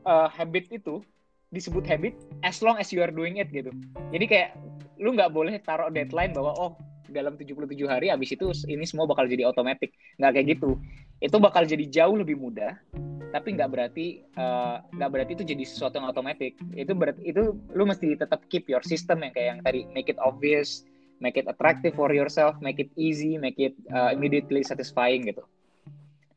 uh, 0.08 0.28
habit 0.32 0.68
itu 0.72 1.04
disebut 1.48 1.84
habit 1.88 2.12
as 2.44 2.60
long 2.60 2.76
as 2.76 2.92
you 2.92 3.00
are 3.00 3.12
doing 3.12 3.40
it 3.40 3.48
gitu. 3.48 3.72
Jadi 4.12 4.24
kayak 4.28 4.50
lu 5.00 5.16
nggak 5.16 5.32
boleh 5.32 5.56
taruh 5.64 5.88
deadline 5.88 6.36
bahwa 6.36 6.52
oh 6.56 6.72
dalam 7.08 7.40
77 7.40 7.72
hari 7.88 8.12
habis 8.12 8.36
itu 8.36 8.52
ini 8.68 8.84
semua 8.84 9.08
bakal 9.08 9.24
jadi 9.24 9.48
otomatis. 9.48 9.88
Nggak 10.20 10.32
kayak 10.36 10.46
gitu. 10.58 10.70
Itu 11.24 11.36
bakal 11.40 11.64
jadi 11.64 11.88
jauh 11.88 12.14
lebih 12.14 12.38
mudah, 12.38 12.78
tapi 13.34 13.56
nggak 13.56 13.70
berarti 13.72 14.22
uh, 14.38 14.84
nggak 14.92 15.10
berarti 15.10 15.32
itu 15.40 15.44
jadi 15.56 15.64
sesuatu 15.64 15.98
yang 15.98 16.12
otomatis. 16.12 16.52
Itu 16.76 16.92
berarti 16.92 17.22
itu 17.24 17.56
lu 17.72 17.84
mesti 17.88 18.14
tetap 18.14 18.44
keep 18.52 18.68
your 18.68 18.84
system 18.84 19.24
yang 19.24 19.32
kayak 19.32 19.48
yang 19.56 19.60
tadi 19.64 19.80
make 19.96 20.12
it 20.12 20.20
obvious, 20.20 20.84
make 21.18 21.40
it 21.40 21.48
attractive 21.48 21.96
for 21.96 22.12
yourself, 22.12 22.54
make 22.60 22.78
it 22.78 22.92
easy, 22.94 23.40
make 23.40 23.56
it 23.56 23.74
uh, 23.90 24.12
immediately 24.12 24.60
satisfying 24.60 25.26
gitu. 25.26 25.42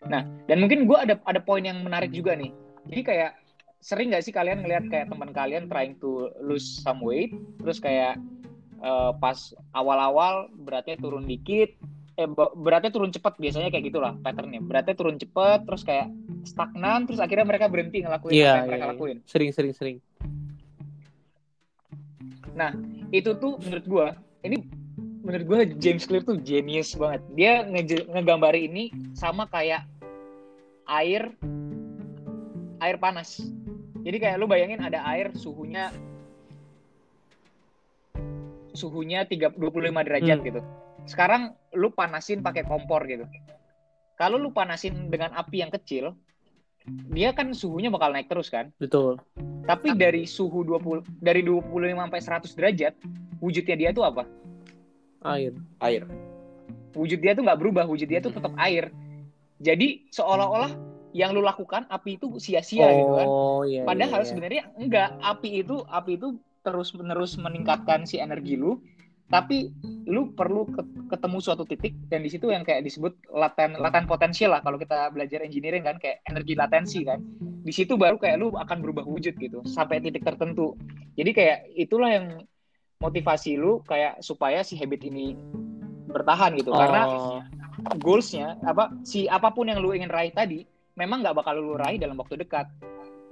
Nah, 0.09 0.25
dan 0.49 0.57
mungkin 0.57 0.89
gue 0.89 0.97
ada 0.97 1.19
ada 1.29 1.41
poin 1.41 1.61
yang 1.61 1.85
menarik 1.85 2.09
juga 2.09 2.33
nih. 2.33 2.49
Jadi 2.89 3.01
kayak 3.05 3.31
sering 3.81 4.13
nggak 4.13 4.23
sih 4.25 4.33
kalian 4.33 4.61
ngelihat 4.61 4.89
kayak 4.89 5.09
teman 5.09 5.33
kalian 5.33 5.65
trying 5.69 5.97
to 5.97 6.29
lose 6.41 6.65
some 6.81 7.01
weight, 7.01 7.33
terus 7.61 7.77
kayak 7.77 8.17
uh, 8.81 9.13
pas 9.17 9.53
awal-awal 9.77 10.49
beratnya 10.53 10.97
turun 10.97 11.25
dikit, 11.25 11.73
eh 12.17 12.29
beratnya 12.57 12.93
turun 12.93 13.13
cepat 13.13 13.37
biasanya 13.37 13.69
kayak 13.69 13.93
gitulah 13.93 14.13
patternnya. 14.21 14.61
Beratnya 14.61 14.97
turun 14.97 15.17
cepat, 15.21 15.65
terus 15.65 15.85
kayak 15.85 16.09
stagnan, 16.45 17.05
terus 17.05 17.21
akhirnya 17.21 17.45
mereka 17.45 17.69
berhenti 17.69 18.01
ngelakuin 18.01 18.33
Iya, 18.33 18.41
apa 18.41 18.45
yang 18.45 18.57
iya, 18.57 18.69
mereka 18.69 18.85
iya. 18.85 18.91
lakuin. 18.93 19.17
Sering, 19.29 19.49
sering, 19.53 19.73
sering. 19.77 19.97
Nah, 22.57 22.73
itu 23.13 23.31
tuh 23.37 23.57
menurut 23.61 23.85
gua 23.85 24.07
ini 24.41 24.65
menurut 25.21 25.45
gua 25.45 25.59
James 25.77 26.03
Clear 26.05 26.25
tuh 26.25 26.37
genius 26.41 26.97
banget. 26.97 27.21
Dia 27.37 27.53
nge 27.65 28.09
ngegambari 28.09 28.65
ini 28.69 28.89
sama 29.13 29.45
kayak 29.47 29.85
air 30.87 31.33
air 32.81 32.97
panas. 32.97 33.41
Jadi 34.01 34.17
kayak 34.17 34.37
lu 34.41 34.49
bayangin 34.49 34.81
ada 34.81 35.05
air 35.05 35.29
suhunya 35.37 35.93
suhunya 38.73 39.27
3, 39.27 39.53
25 39.59 40.01
derajat 40.01 40.37
Hmm. 40.41 40.47
gitu. 40.47 40.61
Sekarang 41.05 41.53
lu 41.75 41.91
panasin 41.91 42.41
pakai 42.41 42.63
kompor 42.65 43.05
gitu. 43.05 43.27
Kalau 44.17 44.37
lu 44.37 44.53
panasin 44.53 45.09
dengan 45.09 45.33
api 45.33 45.65
yang 45.65 45.73
kecil, 45.73 46.13
dia 47.13 47.33
kan 47.33 47.53
suhunya 47.53 47.89
bakal 47.89 48.13
naik 48.13 48.29
terus 48.29 48.49
kan? 48.49 48.69
Betul. 48.77 49.17
Tapi 49.65 49.93
dari 49.93 50.25
suhu 50.25 50.65
20 50.65 51.05
dari 51.21 51.45
25 51.45 52.01
sampai 52.01 52.21
100 52.21 52.57
derajat, 52.57 52.93
wujudnya 53.41 53.75
dia 53.77 53.89
tuh 53.93 54.05
apa? 54.05 54.25
Air. 55.25 55.53
Air. 55.81 56.09
Wujud 56.97 57.21
dia 57.21 57.37
tuh 57.37 57.45
nggak 57.45 57.59
berubah, 57.61 57.85
wujud 57.85 58.09
dia 58.09 58.19
tuh 58.21 58.33
tetap 58.33 58.51
air. 58.57 58.89
Jadi 59.61 60.09
seolah-olah 60.09 60.73
yang 61.13 61.35
lu 61.35 61.43
lakukan 61.43 61.85
api 61.87 62.17
itu 62.17 62.39
sia-sia 62.41 62.87
gitu 62.97 63.13
kan. 63.13 63.27
Oh, 63.29 63.61
iya. 63.67 63.85
Padahal 63.85 64.21
iya, 64.21 64.25
iya. 64.25 64.29
sebenarnya 64.29 64.63
enggak, 64.79 65.09
api 65.21 65.49
itu 65.61 65.75
api 65.85 66.11
itu 66.17 66.27
terus-menerus 66.61 67.37
meningkatkan 67.41 68.05
si 68.05 68.21
energi 68.21 68.57
lu, 68.57 68.81
tapi 69.31 69.71
lu 70.05 70.33
perlu 70.35 70.67
ke- 70.69 71.07
ketemu 71.09 71.37
suatu 71.39 71.63
titik 71.63 71.95
dan 72.11 72.21
di 72.21 72.29
situ 72.29 72.51
yang 72.51 72.61
kayak 72.67 72.83
disebut 72.83 73.15
laten 73.31 73.79
laten 73.79 74.05
potensial 74.05 74.53
lah 74.53 74.61
kalau 74.61 74.77
kita 74.77 75.09
belajar 75.09 75.41
engineering 75.41 75.85
kan 75.85 75.97
kayak 75.97 76.21
energi 76.27 76.53
latensi 76.53 76.99
kan. 77.05 77.19
Di 77.61 77.73
situ 77.73 77.95
baru 77.95 78.17
kayak 78.17 78.37
lu 78.41 78.53
akan 78.57 78.77
berubah 78.81 79.05
wujud 79.05 79.37
gitu 79.37 79.61
sampai 79.65 80.01
titik 80.01 80.25
tertentu. 80.25 80.75
Jadi 81.15 81.31
kayak 81.31 81.57
itulah 81.75 82.09
yang 82.09 82.27
motivasi 83.01 83.57
lu 83.57 83.81
kayak 83.81 84.21
supaya 84.21 84.61
si 84.61 84.77
habit 84.77 85.01
ini 85.09 85.33
bertahan 86.09 86.57
gitu. 86.57 86.71
Karena 86.73 87.03
Oh, 87.81 87.97
goalsnya 87.97 88.61
apa 88.61 88.93
si 89.01 89.25
apa 89.25 89.49
pun 89.49 89.65
yang 89.65 89.81
lu 89.81 89.95
ingin 89.95 90.11
raih 90.11 90.29
tadi 90.29 90.67
memang 90.93 91.25
nggak 91.25 91.33
bakal 91.33 91.57
lu 91.57 91.73
raih 91.79 91.97
dalam 91.97 92.17
waktu 92.19 92.37
dekat. 92.37 92.69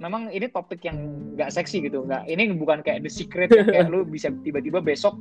Memang 0.00 0.32
ini 0.32 0.48
topik 0.48 0.80
yang 0.82 0.96
nggak 1.36 1.52
seksi 1.52 1.84
gitu. 1.86 2.02
Nggak 2.08 2.24
ini 2.26 2.50
bukan 2.56 2.80
kayak 2.80 3.04
the 3.04 3.12
secret 3.12 3.52
yang 3.52 3.68
kayak 3.68 3.88
lu 3.92 4.02
bisa 4.08 4.32
tiba-tiba 4.42 4.80
besok 4.80 5.20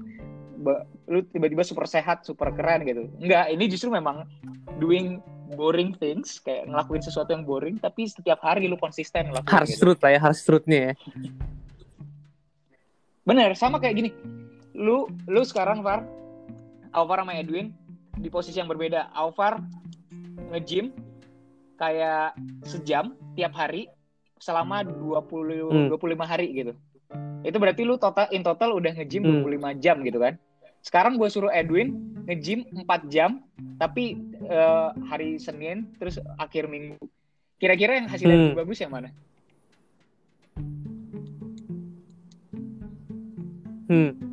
be- 0.60 0.88
lu 1.12 1.20
tiba-tiba 1.30 1.68
super 1.68 1.86
sehat 1.86 2.24
super 2.24 2.50
keren 2.56 2.88
gitu. 2.88 3.12
Nggak 3.20 3.46
ini 3.54 3.66
justru 3.68 3.92
memang 3.92 4.24
doing 4.80 5.20
boring 5.54 5.98
things 5.98 6.40
kayak 6.40 6.70
ngelakuin 6.70 7.02
sesuatu 7.04 7.34
yang 7.34 7.44
boring 7.44 7.76
tapi 7.82 8.06
setiap 8.08 8.40
hari 8.40 8.70
lu 8.70 8.78
konsisten 8.80 9.30
ngelakuin 9.34 9.52
harus 9.52 9.70
gitu. 9.76 9.82
truth 9.84 10.02
lah 10.06 10.12
ya, 10.16 10.20
harus 10.22 10.40
truthnya 10.46 10.80
ya. 10.80 10.94
bener 13.28 13.54
sama 13.54 13.78
kayak 13.78 13.96
gini. 14.00 14.10
Lu 14.74 15.06
lu 15.28 15.42
sekarang 15.44 15.84
Far 15.84 16.08
Alvar 16.92 17.22
sama 17.22 17.38
Edwin 17.38 17.74
di 18.16 18.28
posisi 18.28 18.58
yang 18.58 18.68
berbeda 18.68 19.14
Alvar 19.14 19.62
nge-gym 20.50 20.92
kayak 21.78 22.36
sejam 22.66 23.16
tiap 23.34 23.56
hari 23.56 23.88
selama 24.40 24.84
20 24.84 25.70
Hmm. 25.70 25.88
25 25.92 26.26
hari 26.26 26.48
gitu 26.52 26.74
itu 27.40 27.56
berarti 27.56 27.82
lu 27.88 27.96
total 27.96 28.28
in 28.32 28.44
total 28.44 28.76
udah 28.76 28.92
nge-gym 28.94 29.24
Hmm. 29.24 29.46
25 29.46 29.74
jam 29.80 30.02
gitu 30.04 30.20
kan 30.20 30.36
sekarang 30.80 31.16
gue 31.16 31.28
suruh 31.28 31.52
Edwin 31.52 31.96
nge-gym 32.26 32.64
4 32.74 33.08
jam 33.08 33.44
tapi 33.78 34.16
eh, 34.44 34.90
hari 35.08 35.38
Senin 35.38 35.94
terus 35.96 36.18
akhir 36.36 36.68
minggu 36.68 36.98
kira-kira 37.60 38.00
yang 38.00 38.08
hasilnya 38.08 38.36
Hmm. 38.36 38.46
lebih 38.52 38.60
bagus 38.66 38.80
yang 38.80 38.92
mana 38.92 39.10
Hmm. 43.90 44.29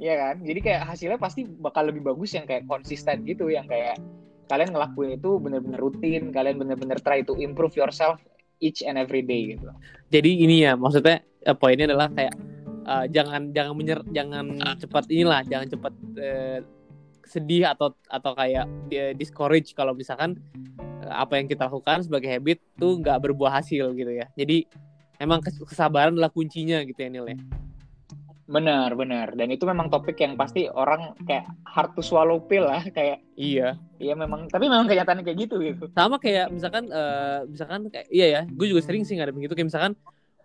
Iya 0.00 0.14
kan? 0.16 0.34
Jadi 0.40 0.60
kayak 0.64 0.82
hasilnya 0.88 1.18
pasti 1.20 1.44
bakal 1.44 1.92
lebih 1.92 2.00
bagus 2.00 2.32
yang 2.32 2.48
kayak 2.48 2.64
konsisten 2.64 3.20
gitu, 3.28 3.52
yang 3.52 3.68
kayak 3.68 4.00
kalian 4.48 4.72
ngelakuin 4.72 5.20
itu 5.20 5.36
bener-bener 5.36 5.76
rutin, 5.76 6.32
kalian 6.32 6.56
bener-bener 6.56 6.96
try 7.04 7.20
to 7.20 7.36
improve 7.36 7.76
yourself 7.76 8.16
each 8.64 8.80
and 8.80 8.96
every 8.96 9.20
day 9.20 9.54
gitu. 9.54 9.68
Jadi 10.08 10.40
ini 10.40 10.64
ya, 10.64 10.72
maksudnya 10.74 11.20
eh, 11.44 11.52
poinnya 11.52 11.92
adalah 11.92 12.08
kayak 12.16 12.34
eh, 12.88 13.04
jangan 13.12 13.52
jangan 13.52 13.72
menyer 13.76 14.00
jangan 14.08 14.56
cepat 14.80 15.04
inilah, 15.12 15.44
jangan 15.44 15.68
cepat 15.68 15.92
eh, 16.16 16.58
sedih 17.28 17.68
atau 17.68 17.92
atau 18.08 18.32
kayak 18.34 18.66
di- 18.88 19.14
discourage 19.20 19.76
kalau 19.76 19.92
misalkan 19.92 20.40
eh, 21.04 21.12
apa 21.12 21.36
yang 21.36 21.44
kita 21.44 21.68
lakukan 21.68 22.08
sebagai 22.08 22.32
habit 22.32 22.56
tuh 22.80 22.96
nggak 23.04 23.20
berbuah 23.20 23.60
hasil 23.60 23.92
gitu 23.92 24.16
ya. 24.16 24.26
Jadi 24.32 24.64
emang 25.20 25.44
kes- 25.44 25.60
kesabaran 25.60 26.16
adalah 26.16 26.32
kuncinya 26.32 26.80
gitu 26.88 26.96
ya 27.04 27.12
Nil 27.12 27.36
ya. 27.36 27.38
Benar, 28.50 28.98
benar. 28.98 29.38
Dan 29.38 29.54
itu 29.54 29.62
memang 29.62 29.86
topik 29.86 30.18
yang 30.18 30.34
pasti 30.34 30.66
orang 30.66 31.14
kayak 31.22 31.46
hard 31.62 31.94
to 31.94 32.02
swallow 32.02 32.42
pill 32.42 32.66
lah, 32.66 32.82
kayak 32.96 33.22
Iya. 33.38 33.78
iya 34.02 34.14
memang, 34.18 34.50
tapi 34.50 34.66
memang 34.66 34.90
kenyataannya 34.90 35.22
kayak 35.22 35.38
gitu 35.46 35.62
gitu. 35.62 35.86
sama 35.94 36.18
kayak 36.18 36.50
misalkan 36.50 36.90
eh, 36.90 37.46
misalkan 37.46 37.86
kayak 37.86 38.10
iya 38.10 38.26
ya 38.26 38.42
gue 38.50 38.66
juga 38.66 38.82
sering 38.82 39.06
sih 39.06 39.14
ngadepin 39.14 39.46
gitu. 39.46 39.54
Kayak 39.54 39.70
misalkan 39.70 39.92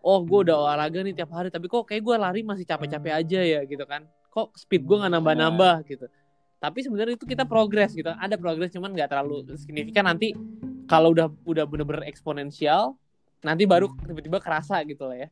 oh 0.05 0.21
gue 0.21 0.39
udah 0.45 0.53
olahraga 0.53 1.01
nih 1.01 1.17
tiap 1.17 1.33
hari 1.33 1.49
tapi 1.49 1.65
kok 1.65 1.81
kayak 1.89 2.05
gue 2.05 2.15
lari 2.15 2.45
masih 2.45 2.61
capek-capek 2.69 3.11
aja 3.25 3.39
ya 3.41 3.59
gitu 3.65 3.81
kan. 3.89 4.05
Kok 4.29 4.53
speed 4.53 4.85
gue 4.85 4.97
nggak 5.01 5.13
nambah-nambah 5.17 5.75
gitu. 5.89 6.05
Tapi 6.61 6.79
sebenarnya 6.85 7.17
itu 7.17 7.25
kita 7.25 7.49
progres 7.49 7.89
gitu. 7.97 8.13
Ada 8.13 8.37
progres 8.37 8.69
cuman 8.69 8.93
nggak 8.93 9.09
terlalu 9.09 9.49
signifikan. 9.57 10.05
Nanti 10.05 10.37
kalau 10.85 11.09
udah 11.09 11.33
udah 11.41 11.65
bener-bener 11.65 12.05
eksponensial 12.05 12.93
nanti 13.41 13.65
baru 13.65 13.89
tiba-tiba 13.97 14.37
kerasa 14.37 14.77
gitu 14.85 15.09
lah 15.09 15.25
ya. 15.25 15.29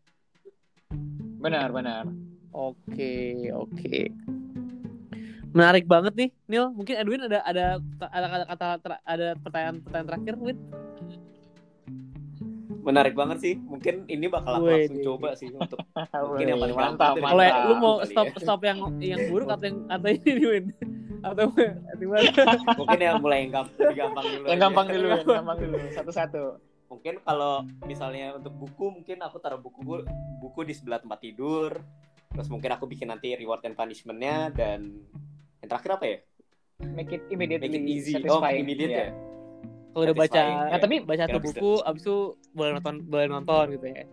Benar, 1.37 1.69
benar. 1.69 2.32
Oke 2.53 3.13
oke 3.51 3.97
menarik 5.53 5.85
banget 5.85 6.13
nih 6.17 6.29
Nil 6.49 6.73
mungkin 6.73 6.95
Edwin 6.97 7.25
ada 7.25 7.41
ada 7.45 7.65
ada 8.09 8.27
ada 8.29 8.45
kata 8.49 8.65
ada 9.05 9.27
pertanyaan 9.37 9.77
pertanyaan 9.81 10.07
terakhir 10.09 10.35
Win 10.41 10.57
Menarik 12.83 13.15
banget 13.15 13.37
sih. 13.39 13.55
Mungkin 13.55 14.11
ini 14.11 14.27
bakal 14.27 14.59
aku 14.59 14.67
langsung 14.67 14.99
coba 15.07 15.29
sih 15.39 15.47
untuk 15.55 15.79
Mungkin 16.27 16.47
yang 16.51 16.59
paling 16.59 16.75
mantap, 16.75 17.15
Kalau 17.15 17.43
lu 17.71 17.75
mau 17.79 17.95
stop 18.03 18.27
ya. 18.35 18.39
stop 18.43 18.61
yang 18.67 18.77
yang 18.99 19.21
buruk 19.31 19.49
atau 19.55 19.65
yang 19.71 19.77
atau 19.87 20.07
ini 20.11 20.29
nih, 20.35 20.45
Win? 20.51 20.65
atau 21.23 21.47
gimana? 22.03 22.27
Mungkin 22.75 22.99
yang 22.99 23.17
mulai 23.23 23.47
yang 23.47 23.51
gampang, 23.63 23.95
gampang 23.95 24.25
dulu. 24.27 24.45
Yang 24.51 24.59
gampang 24.59 24.87
dulu, 24.91 25.07
yang 25.07 25.23
gampang 25.23 25.57
dulu. 25.63 25.75
Satu-satu. 25.95 26.43
Mungkin 26.91 27.13
kalau 27.23 27.63
misalnya 27.87 28.35
untuk 28.35 28.53
buku, 28.53 28.85
mungkin 28.99 29.17
aku 29.23 29.39
taruh 29.39 29.57
buku 29.57 30.03
buku 30.43 30.59
di 30.67 30.75
sebelah 30.75 30.99
tempat 30.99 31.23
tidur. 31.23 31.79
Terus 32.33 32.49
mungkin 32.49 32.69
aku 32.69 32.85
bikin 32.85 33.07
nanti 33.07 33.33
reward 33.33 33.61
and 33.63 33.73
punishment-nya 33.73 34.49
dan 34.49 35.05
yang 35.59 35.69
terakhir 35.69 35.91
apa 35.93 36.05
ya? 36.05 36.17
Make 36.83 37.11
it 37.11 37.23
immediately 37.29 37.69
Make 37.69 37.77
it 37.79 37.85
easy. 37.85 38.13
Oh, 38.19 38.41
satisfying. 38.41 38.61
immediate 38.61 38.91
Iya. 38.91 38.99
ya. 38.99 39.09
Kalau 39.93 40.03
udah 40.03 40.15
baca, 40.15 40.25
Satisfying. 40.33 40.57
Nah, 40.67 40.79
tapi- 40.81 41.03
baca 41.03 41.23
satu 41.23 41.39
buku, 41.39 41.71
abis 41.79 42.01
itu 42.01 42.17
boleh 42.51 42.71
nonton, 42.73 42.95
boleh 43.05 43.27
nonton 43.29 43.65
gitu 43.71 43.85
ya. 43.87 44.05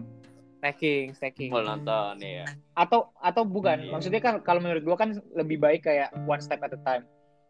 Stacking, 0.61 1.07
stacking. 1.17 1.49
Mau 1.49 1.65
nonton 1.65 2.21
ya. 2.21 2.45
atau 2.77 3.09
atau 3.17 3.43
bukan 3.43 3.81
Iya. 3.81 3.91
maksudnya 3.91 4.21
kan 4.21 4.35
kalau 4.41 4.61
menurut 4.61 4.81
gua 4.83 4.93
kan 4.95 5.13
lebih 5.33 5.57
baik 5.57 5.85
kayak 5.85 6.13
one 6.23 6.37
step 6.39 6.61
at 6.61 6.69
a 6.71 6.81
time 6.81 7.05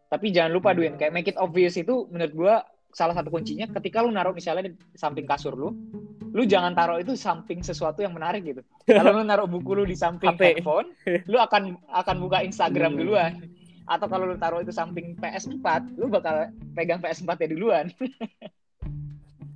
tapi 0.07 0.27
jangan 0.27 0.51
lupa 0.51 0.71
Duin 0.71 0.95
kayak 0.95 1.11
make 1.11 1.23
it 1.25 1.35
obvious 1.35 1.75
itu 1.75 2.07
menurut 2.07 2.31
gua 2.31 2.55
salah 2.91 3.15
satu 3.15 3.31
kuncinya 3.31 3.67
ketika 3.79 4.03
lu 4.03 4.11
naruh 4.11 4.31
misalnya 4.31 4.69
di 4.69 4.75
samping 4.93 5.25
kasur 5.25 5.55
lu 5.55 5.71
lu 6.31 6.47
jangan 6.47 6.71
taruh 6.71 6.95
itu 6.99 7.11
samping 7.15 7.59
sesuatu 7.59 7.99
yang 7.99 8.15
menarik 8.15 8.43
gitu 8.43 8.61
kalau 8.97 9.19
lu 9.19 9.23
naruh 9.23 9.47
buku 9.47 9.71
lu 9.75 9.83
di 9.83 9.95
samping 9.95 10.31
HP. 10.35 10.63
handphone 10.63 10.87
lu 11.27 11.37
akan 11.39 11.75
akan 11.91 12.15
buka 12.19 12.43
Instagram 12.43 12.95
Hmm. 12.95 12.99
duluan 13.03 13.31
atau 13.89 14.07
kalau 14.07 14.29
lu 14.29 14.37
taruh 14.39 14.63
itu 14.63 14.71
samping 14.71 15.17
PS4 15.17 15.97
lu 15.99 16.07
bakal 16.07 16.47
pegang 16.71 17.01
PS4 17.01 17.35
ya 17.43 17.49
duluan 17.51 17.85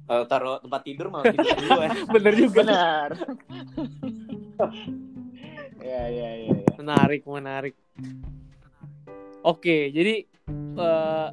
Kalau 0.05 0.21
taruh 0.29 0.61
tempat 0.61 0.85
tidur 0.85 1.09
malah 1.09 1.33
tidur 1.33 1.49
duluan. 1.65 1.89
Bener 2.13 2.33
juga. 2.37 2.61
benar 2.61 3.09
ya 5.81 6.01
ya 6.09 6.29
ya, 6.45 6.53
ya. 6.53 6.73
Menarik, 6.77 7.21
menarik. 7.25 7.73
Oke, 9.41 9.89
jadi 9.89 10.25
eh, 10.77 11.27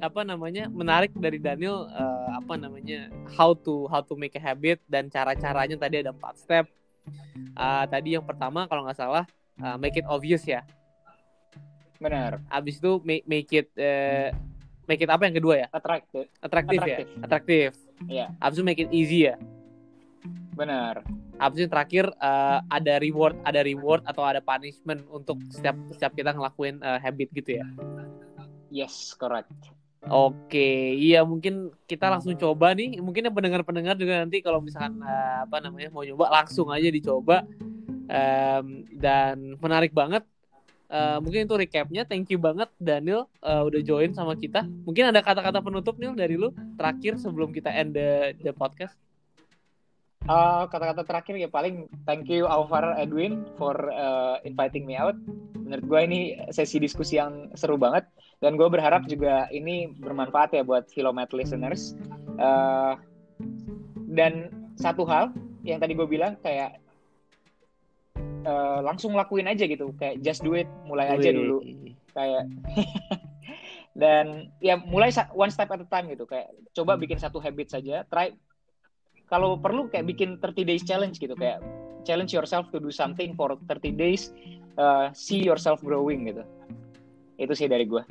apa 0.00 0.24
namanya 0.24 0.66
menarik 0.72 1.12
dari 1.12 1.36
Daniel 1.36 1.86
eh, 1.92 2.28
apa 2.40 2.56
namanya 2.56 3.12
how 3.36 3.52
to 3.52 3.84
how 3.92 4.00
to 4.00 4.16
make 4.16 4.32
a 4.34 4.42
habit 4.42 4.80
dan 4.88 5.12
cara-caranya 5.12 5.76
tadi 5.76 6.00
ada 6.00 6.10
empat 6.10 6.40
step. 6.40 6.64
Ah, 7.56 7.84
tadi 7.84 8.16
yang 8.16 8.24
pertama 8.24 8.64
kalau 8.64 8.84
nggak 8.84 8.96
salah 8.96 9.24
ah, 9.60 9.76
make 9.76 9.96
it 9.96 10.08
obvious 10.08 10.42
ya. 10.48 10.64
benar 12.00 12.40
Abis 12.48 12.80
itu 12.80 12.96
make, 13.04 13.28
make 13.28 13.52
it 13.52 13.68
eh, 13.76 14.32
make 14.88 15.04
it 15.04 15.10
apa 15.12 15.28
yang 15.28 15.36
kedua 15.36 15.54
ya? 15.60 15.66
attractive 15.68 16.26
Atraktif 16.40 16.80
ya. 16.80 16.96
Atraktif. 16.96 17.06
Atraktif. 17.20 17.70
Iya. 18.08 18.26
Abis 18.40 18.56
itu 18.56 18.64
make 18.64 18.80
it 18.80 18.90
easy 18.90 19.28
ya. 19.28 19.36
benar 20.56 21.04
Abis 21.40 21.56
itu 21.56 21.62
yang 21.68 21.72
terakhir 21.72 22.04
eh, 22.16 22.58
ada 22.72 22.94
reward, 23.00 23.36
ada 23.44 23.60
reward 23.60 24.02
atau 24.08 24.24
ada 24.24 24.40
punishment 24.40 25.04
untuk 25.12 25.40
setiap 25.52 25.76
setiap 25.92 26.12
kita 26.16 26.32
ngelakuin 26.32 26.80
eh, 26.80 26.98
habit 27.00 27.28
gitu 27.36 27.60
ya. 27.60 27.66
yes 28.70 29.12
correct 29.18 29.79
Oke, 30.08 30.96
iya 30.96 31.20
mungkin 31.28 31.68
kita 31.84 32.08
langsung 32.08 32.32
coba 32.40 32.72
nih. 32.72 33.04
Mungkin 33.04 33.28
yang 33.28 33.36
pendengar-pendengar 33.36 34.00
juga 34.00 34.24
nanti 34.24 34.40
kalau 34.40 34.64
misalkan 34.64 34.96
eh, 35.04 35.44
apa 35.44 35.60
namanya 35.60 35.92
mau 35.92 36.00
nyoba 36.00 36.32
langsung 36.40 36.72
aja 36.72 36.88
dicoba. 36.88 37.44
Em, 38.10 38.88
dan 38.96 39.60
menarik 39.60 39.92
banget. 39.92 40.24
Eh, 40.88 41.18
mungkin 41.20 41.44
itu 41.44 41.54
recapnya. 41.54 42.08
Thank 42.08 42.32
you 42.32 42.40
banget 42.40 42.72
Daniel 42.80 43.28
eh, 43.44 43.60
udah 43.60 43.80
join 43.84 44.16
sama 44.16 44.40
kita. 44.40 44.64
Mungkin 44.88 45.12
ada 45.12 45.20
kata-kata 45.20 45.60
penutup 45.60 46.00
nih 46.00 46.16
dari 46.16 46.40
lu 46.40 46.48
terakhir 46.80 47.20
sebelum 47.20 47.52
kita 47.52 47.68
end 47.68 47.92
the, 47.92 48.32
the 48.40 48.56
podcast. 48.56 48.96
Uh, 50.28 50.68
kata-kata 50.68 51.00
terakhir 51.08 51.34
ya 51.40 51.48
paling 51.48 51.88
thank 52.04 52.28
you 52.28 52.44
Alvar 52.44 52.92
Edwin 53.00 53.40
for 53.56 53.72
uh, 53.88 54.36
inviting 54.44 54.84
me 54.84 54.92
out. 54.92 55.16
Menurut 55.56 55.84
gue 55.88 56.00
ini 56.04 56.20
sesi 56.52 56.76
diskusi 56.76 57.16
yang 57.16 57.48
seru 57.56 57.80
banget 57.80 58.04
dan 58.40 58.56
gue 58.56 58.68
berharap 58.72 59.04
juga 59.04 59.46
ini 59.52 59.92
bermanfaat 60.00 60.56
ya 60.56 60.62
buat 60.64 60.88
Filomet 60.88 61.30
listeners. 61.36 61.92
Uh, 62.40 62.96
dan 64.10 64.48
satu 64.80 65.04
hal 65.04 65.30
yang 65.60 65.76
tadi 65.76 65.92
gue 65.92 66.08
bilang 66.08 66.40
kayak 66.40 66.80
uh, 68.48 68.80
langsung 68.80 69.12
lakuin 69.12 69.44
aja 69.44 69.68
gitu. 69.68 69.92
Kayak 70.00 70.24
just 70.24 70.40
do 70.40 70.56
it 70.56 70.66
mulai 70.88 71.12
aja 71.12 71.30
dulu. 71.36 71.60
Kayak 72.16 72.48
dan 74.00 74.48
ya 74.64 74.80
mulai 74.80 75.12
one 75.36 75.52
step 75.52 75.68
at 75.68 75.84
a 75.84 75.88
time 75.88 76.08
gitu. 76.08 76.24
Kayak 76.24 76.48
coba 76.72 76.96
bikin 76.96 77.20
satu 77.20 77.36
habit 77.44 77.68
saja. 77.68 78.08
Try 78.08 78.32
kalau 79.28 79.60
perlu 79.60 79.92
kayak 79.92 80.08
bikin 80.16 80.40
30 80.40 80.64
days 80.64 80.82
challenge 80.82 81.20
gitu. 81.20 81.36
Kayak 81.36 81.60
challenge 82.08 82.32
yourself 82.32 82.72
to 82.72 82.80
do 82.80 82.88
something 82.88 83.36
for 83.36 83.52
30 83.68 83.92
days 84.00 84.32
uh, 84.80 85.12
see 85.12 85.44
yourself 85.44 85.84
growing 85.84 86.24
gitu 86.32 86.44
itu 87.40 87.56
sih 87.56 87.64
dari 87.66 87.88
gua 87.88 88.04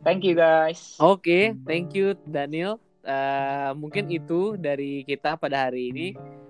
thank 0.00 0.24
you 0.24 0.32
guys 0.32 0.96
Oke, 0.96 1.52
thank 1.68 1.92
you 1.92 2.16
Daniel. 2.24 2.80
Eh, 3.04 3.70
mungkin 3.76 4.08
itu 4.08 4.56
dari 4.56 5.00
kita 5.04 5.36
pada 5.36 5.68
hari 5.68 5.88
ini. 5.88 6.08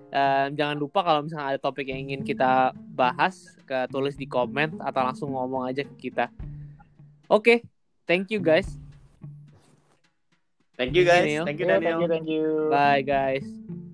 Eh, 0.09 0.45
jangan 0.57 0.75
lupa 0.75 1.05
kalau 1.05 1.23
misalnya 1.23 1.55
ada 1.55 1.59
topik 1.61 1.87
yang 1.87 2.03
ingin 2.09 2.25
kita 2.25 2.73
bahas, 2.91 3.55
ke 3.63 3.87
tulis 3.87 4.17
di 4.17 4.25
komen 4.25 4.81
atau 4.81 5.01
langsung 5.05 5.29
ngomong 5.31 5.69
aja 5.69 5.85
ke 5.85 6.09
kita. 6.09 6.27
Oke, 7.29 7.61
thank 8.03 8.27
you 8.33 8.41
guys. 8.41 8.67
Thank 10.75 10.95
you 10.95 11.03
Thank 11.03 11.11
guys. 11.11 11.23
you, 11.23 11.31
Neil. 11.31 11.45
Thank 11.45 11.59
you 11.59 11.67
Yeah, 11.67 11.79
Daniel. 11.79 11.99
thank 11.99 12.01
you 12.01 12.09
thank 12.11 12.27
you 12.27 12.45
Bye 12.71 13.03
guys. 13.03 13.88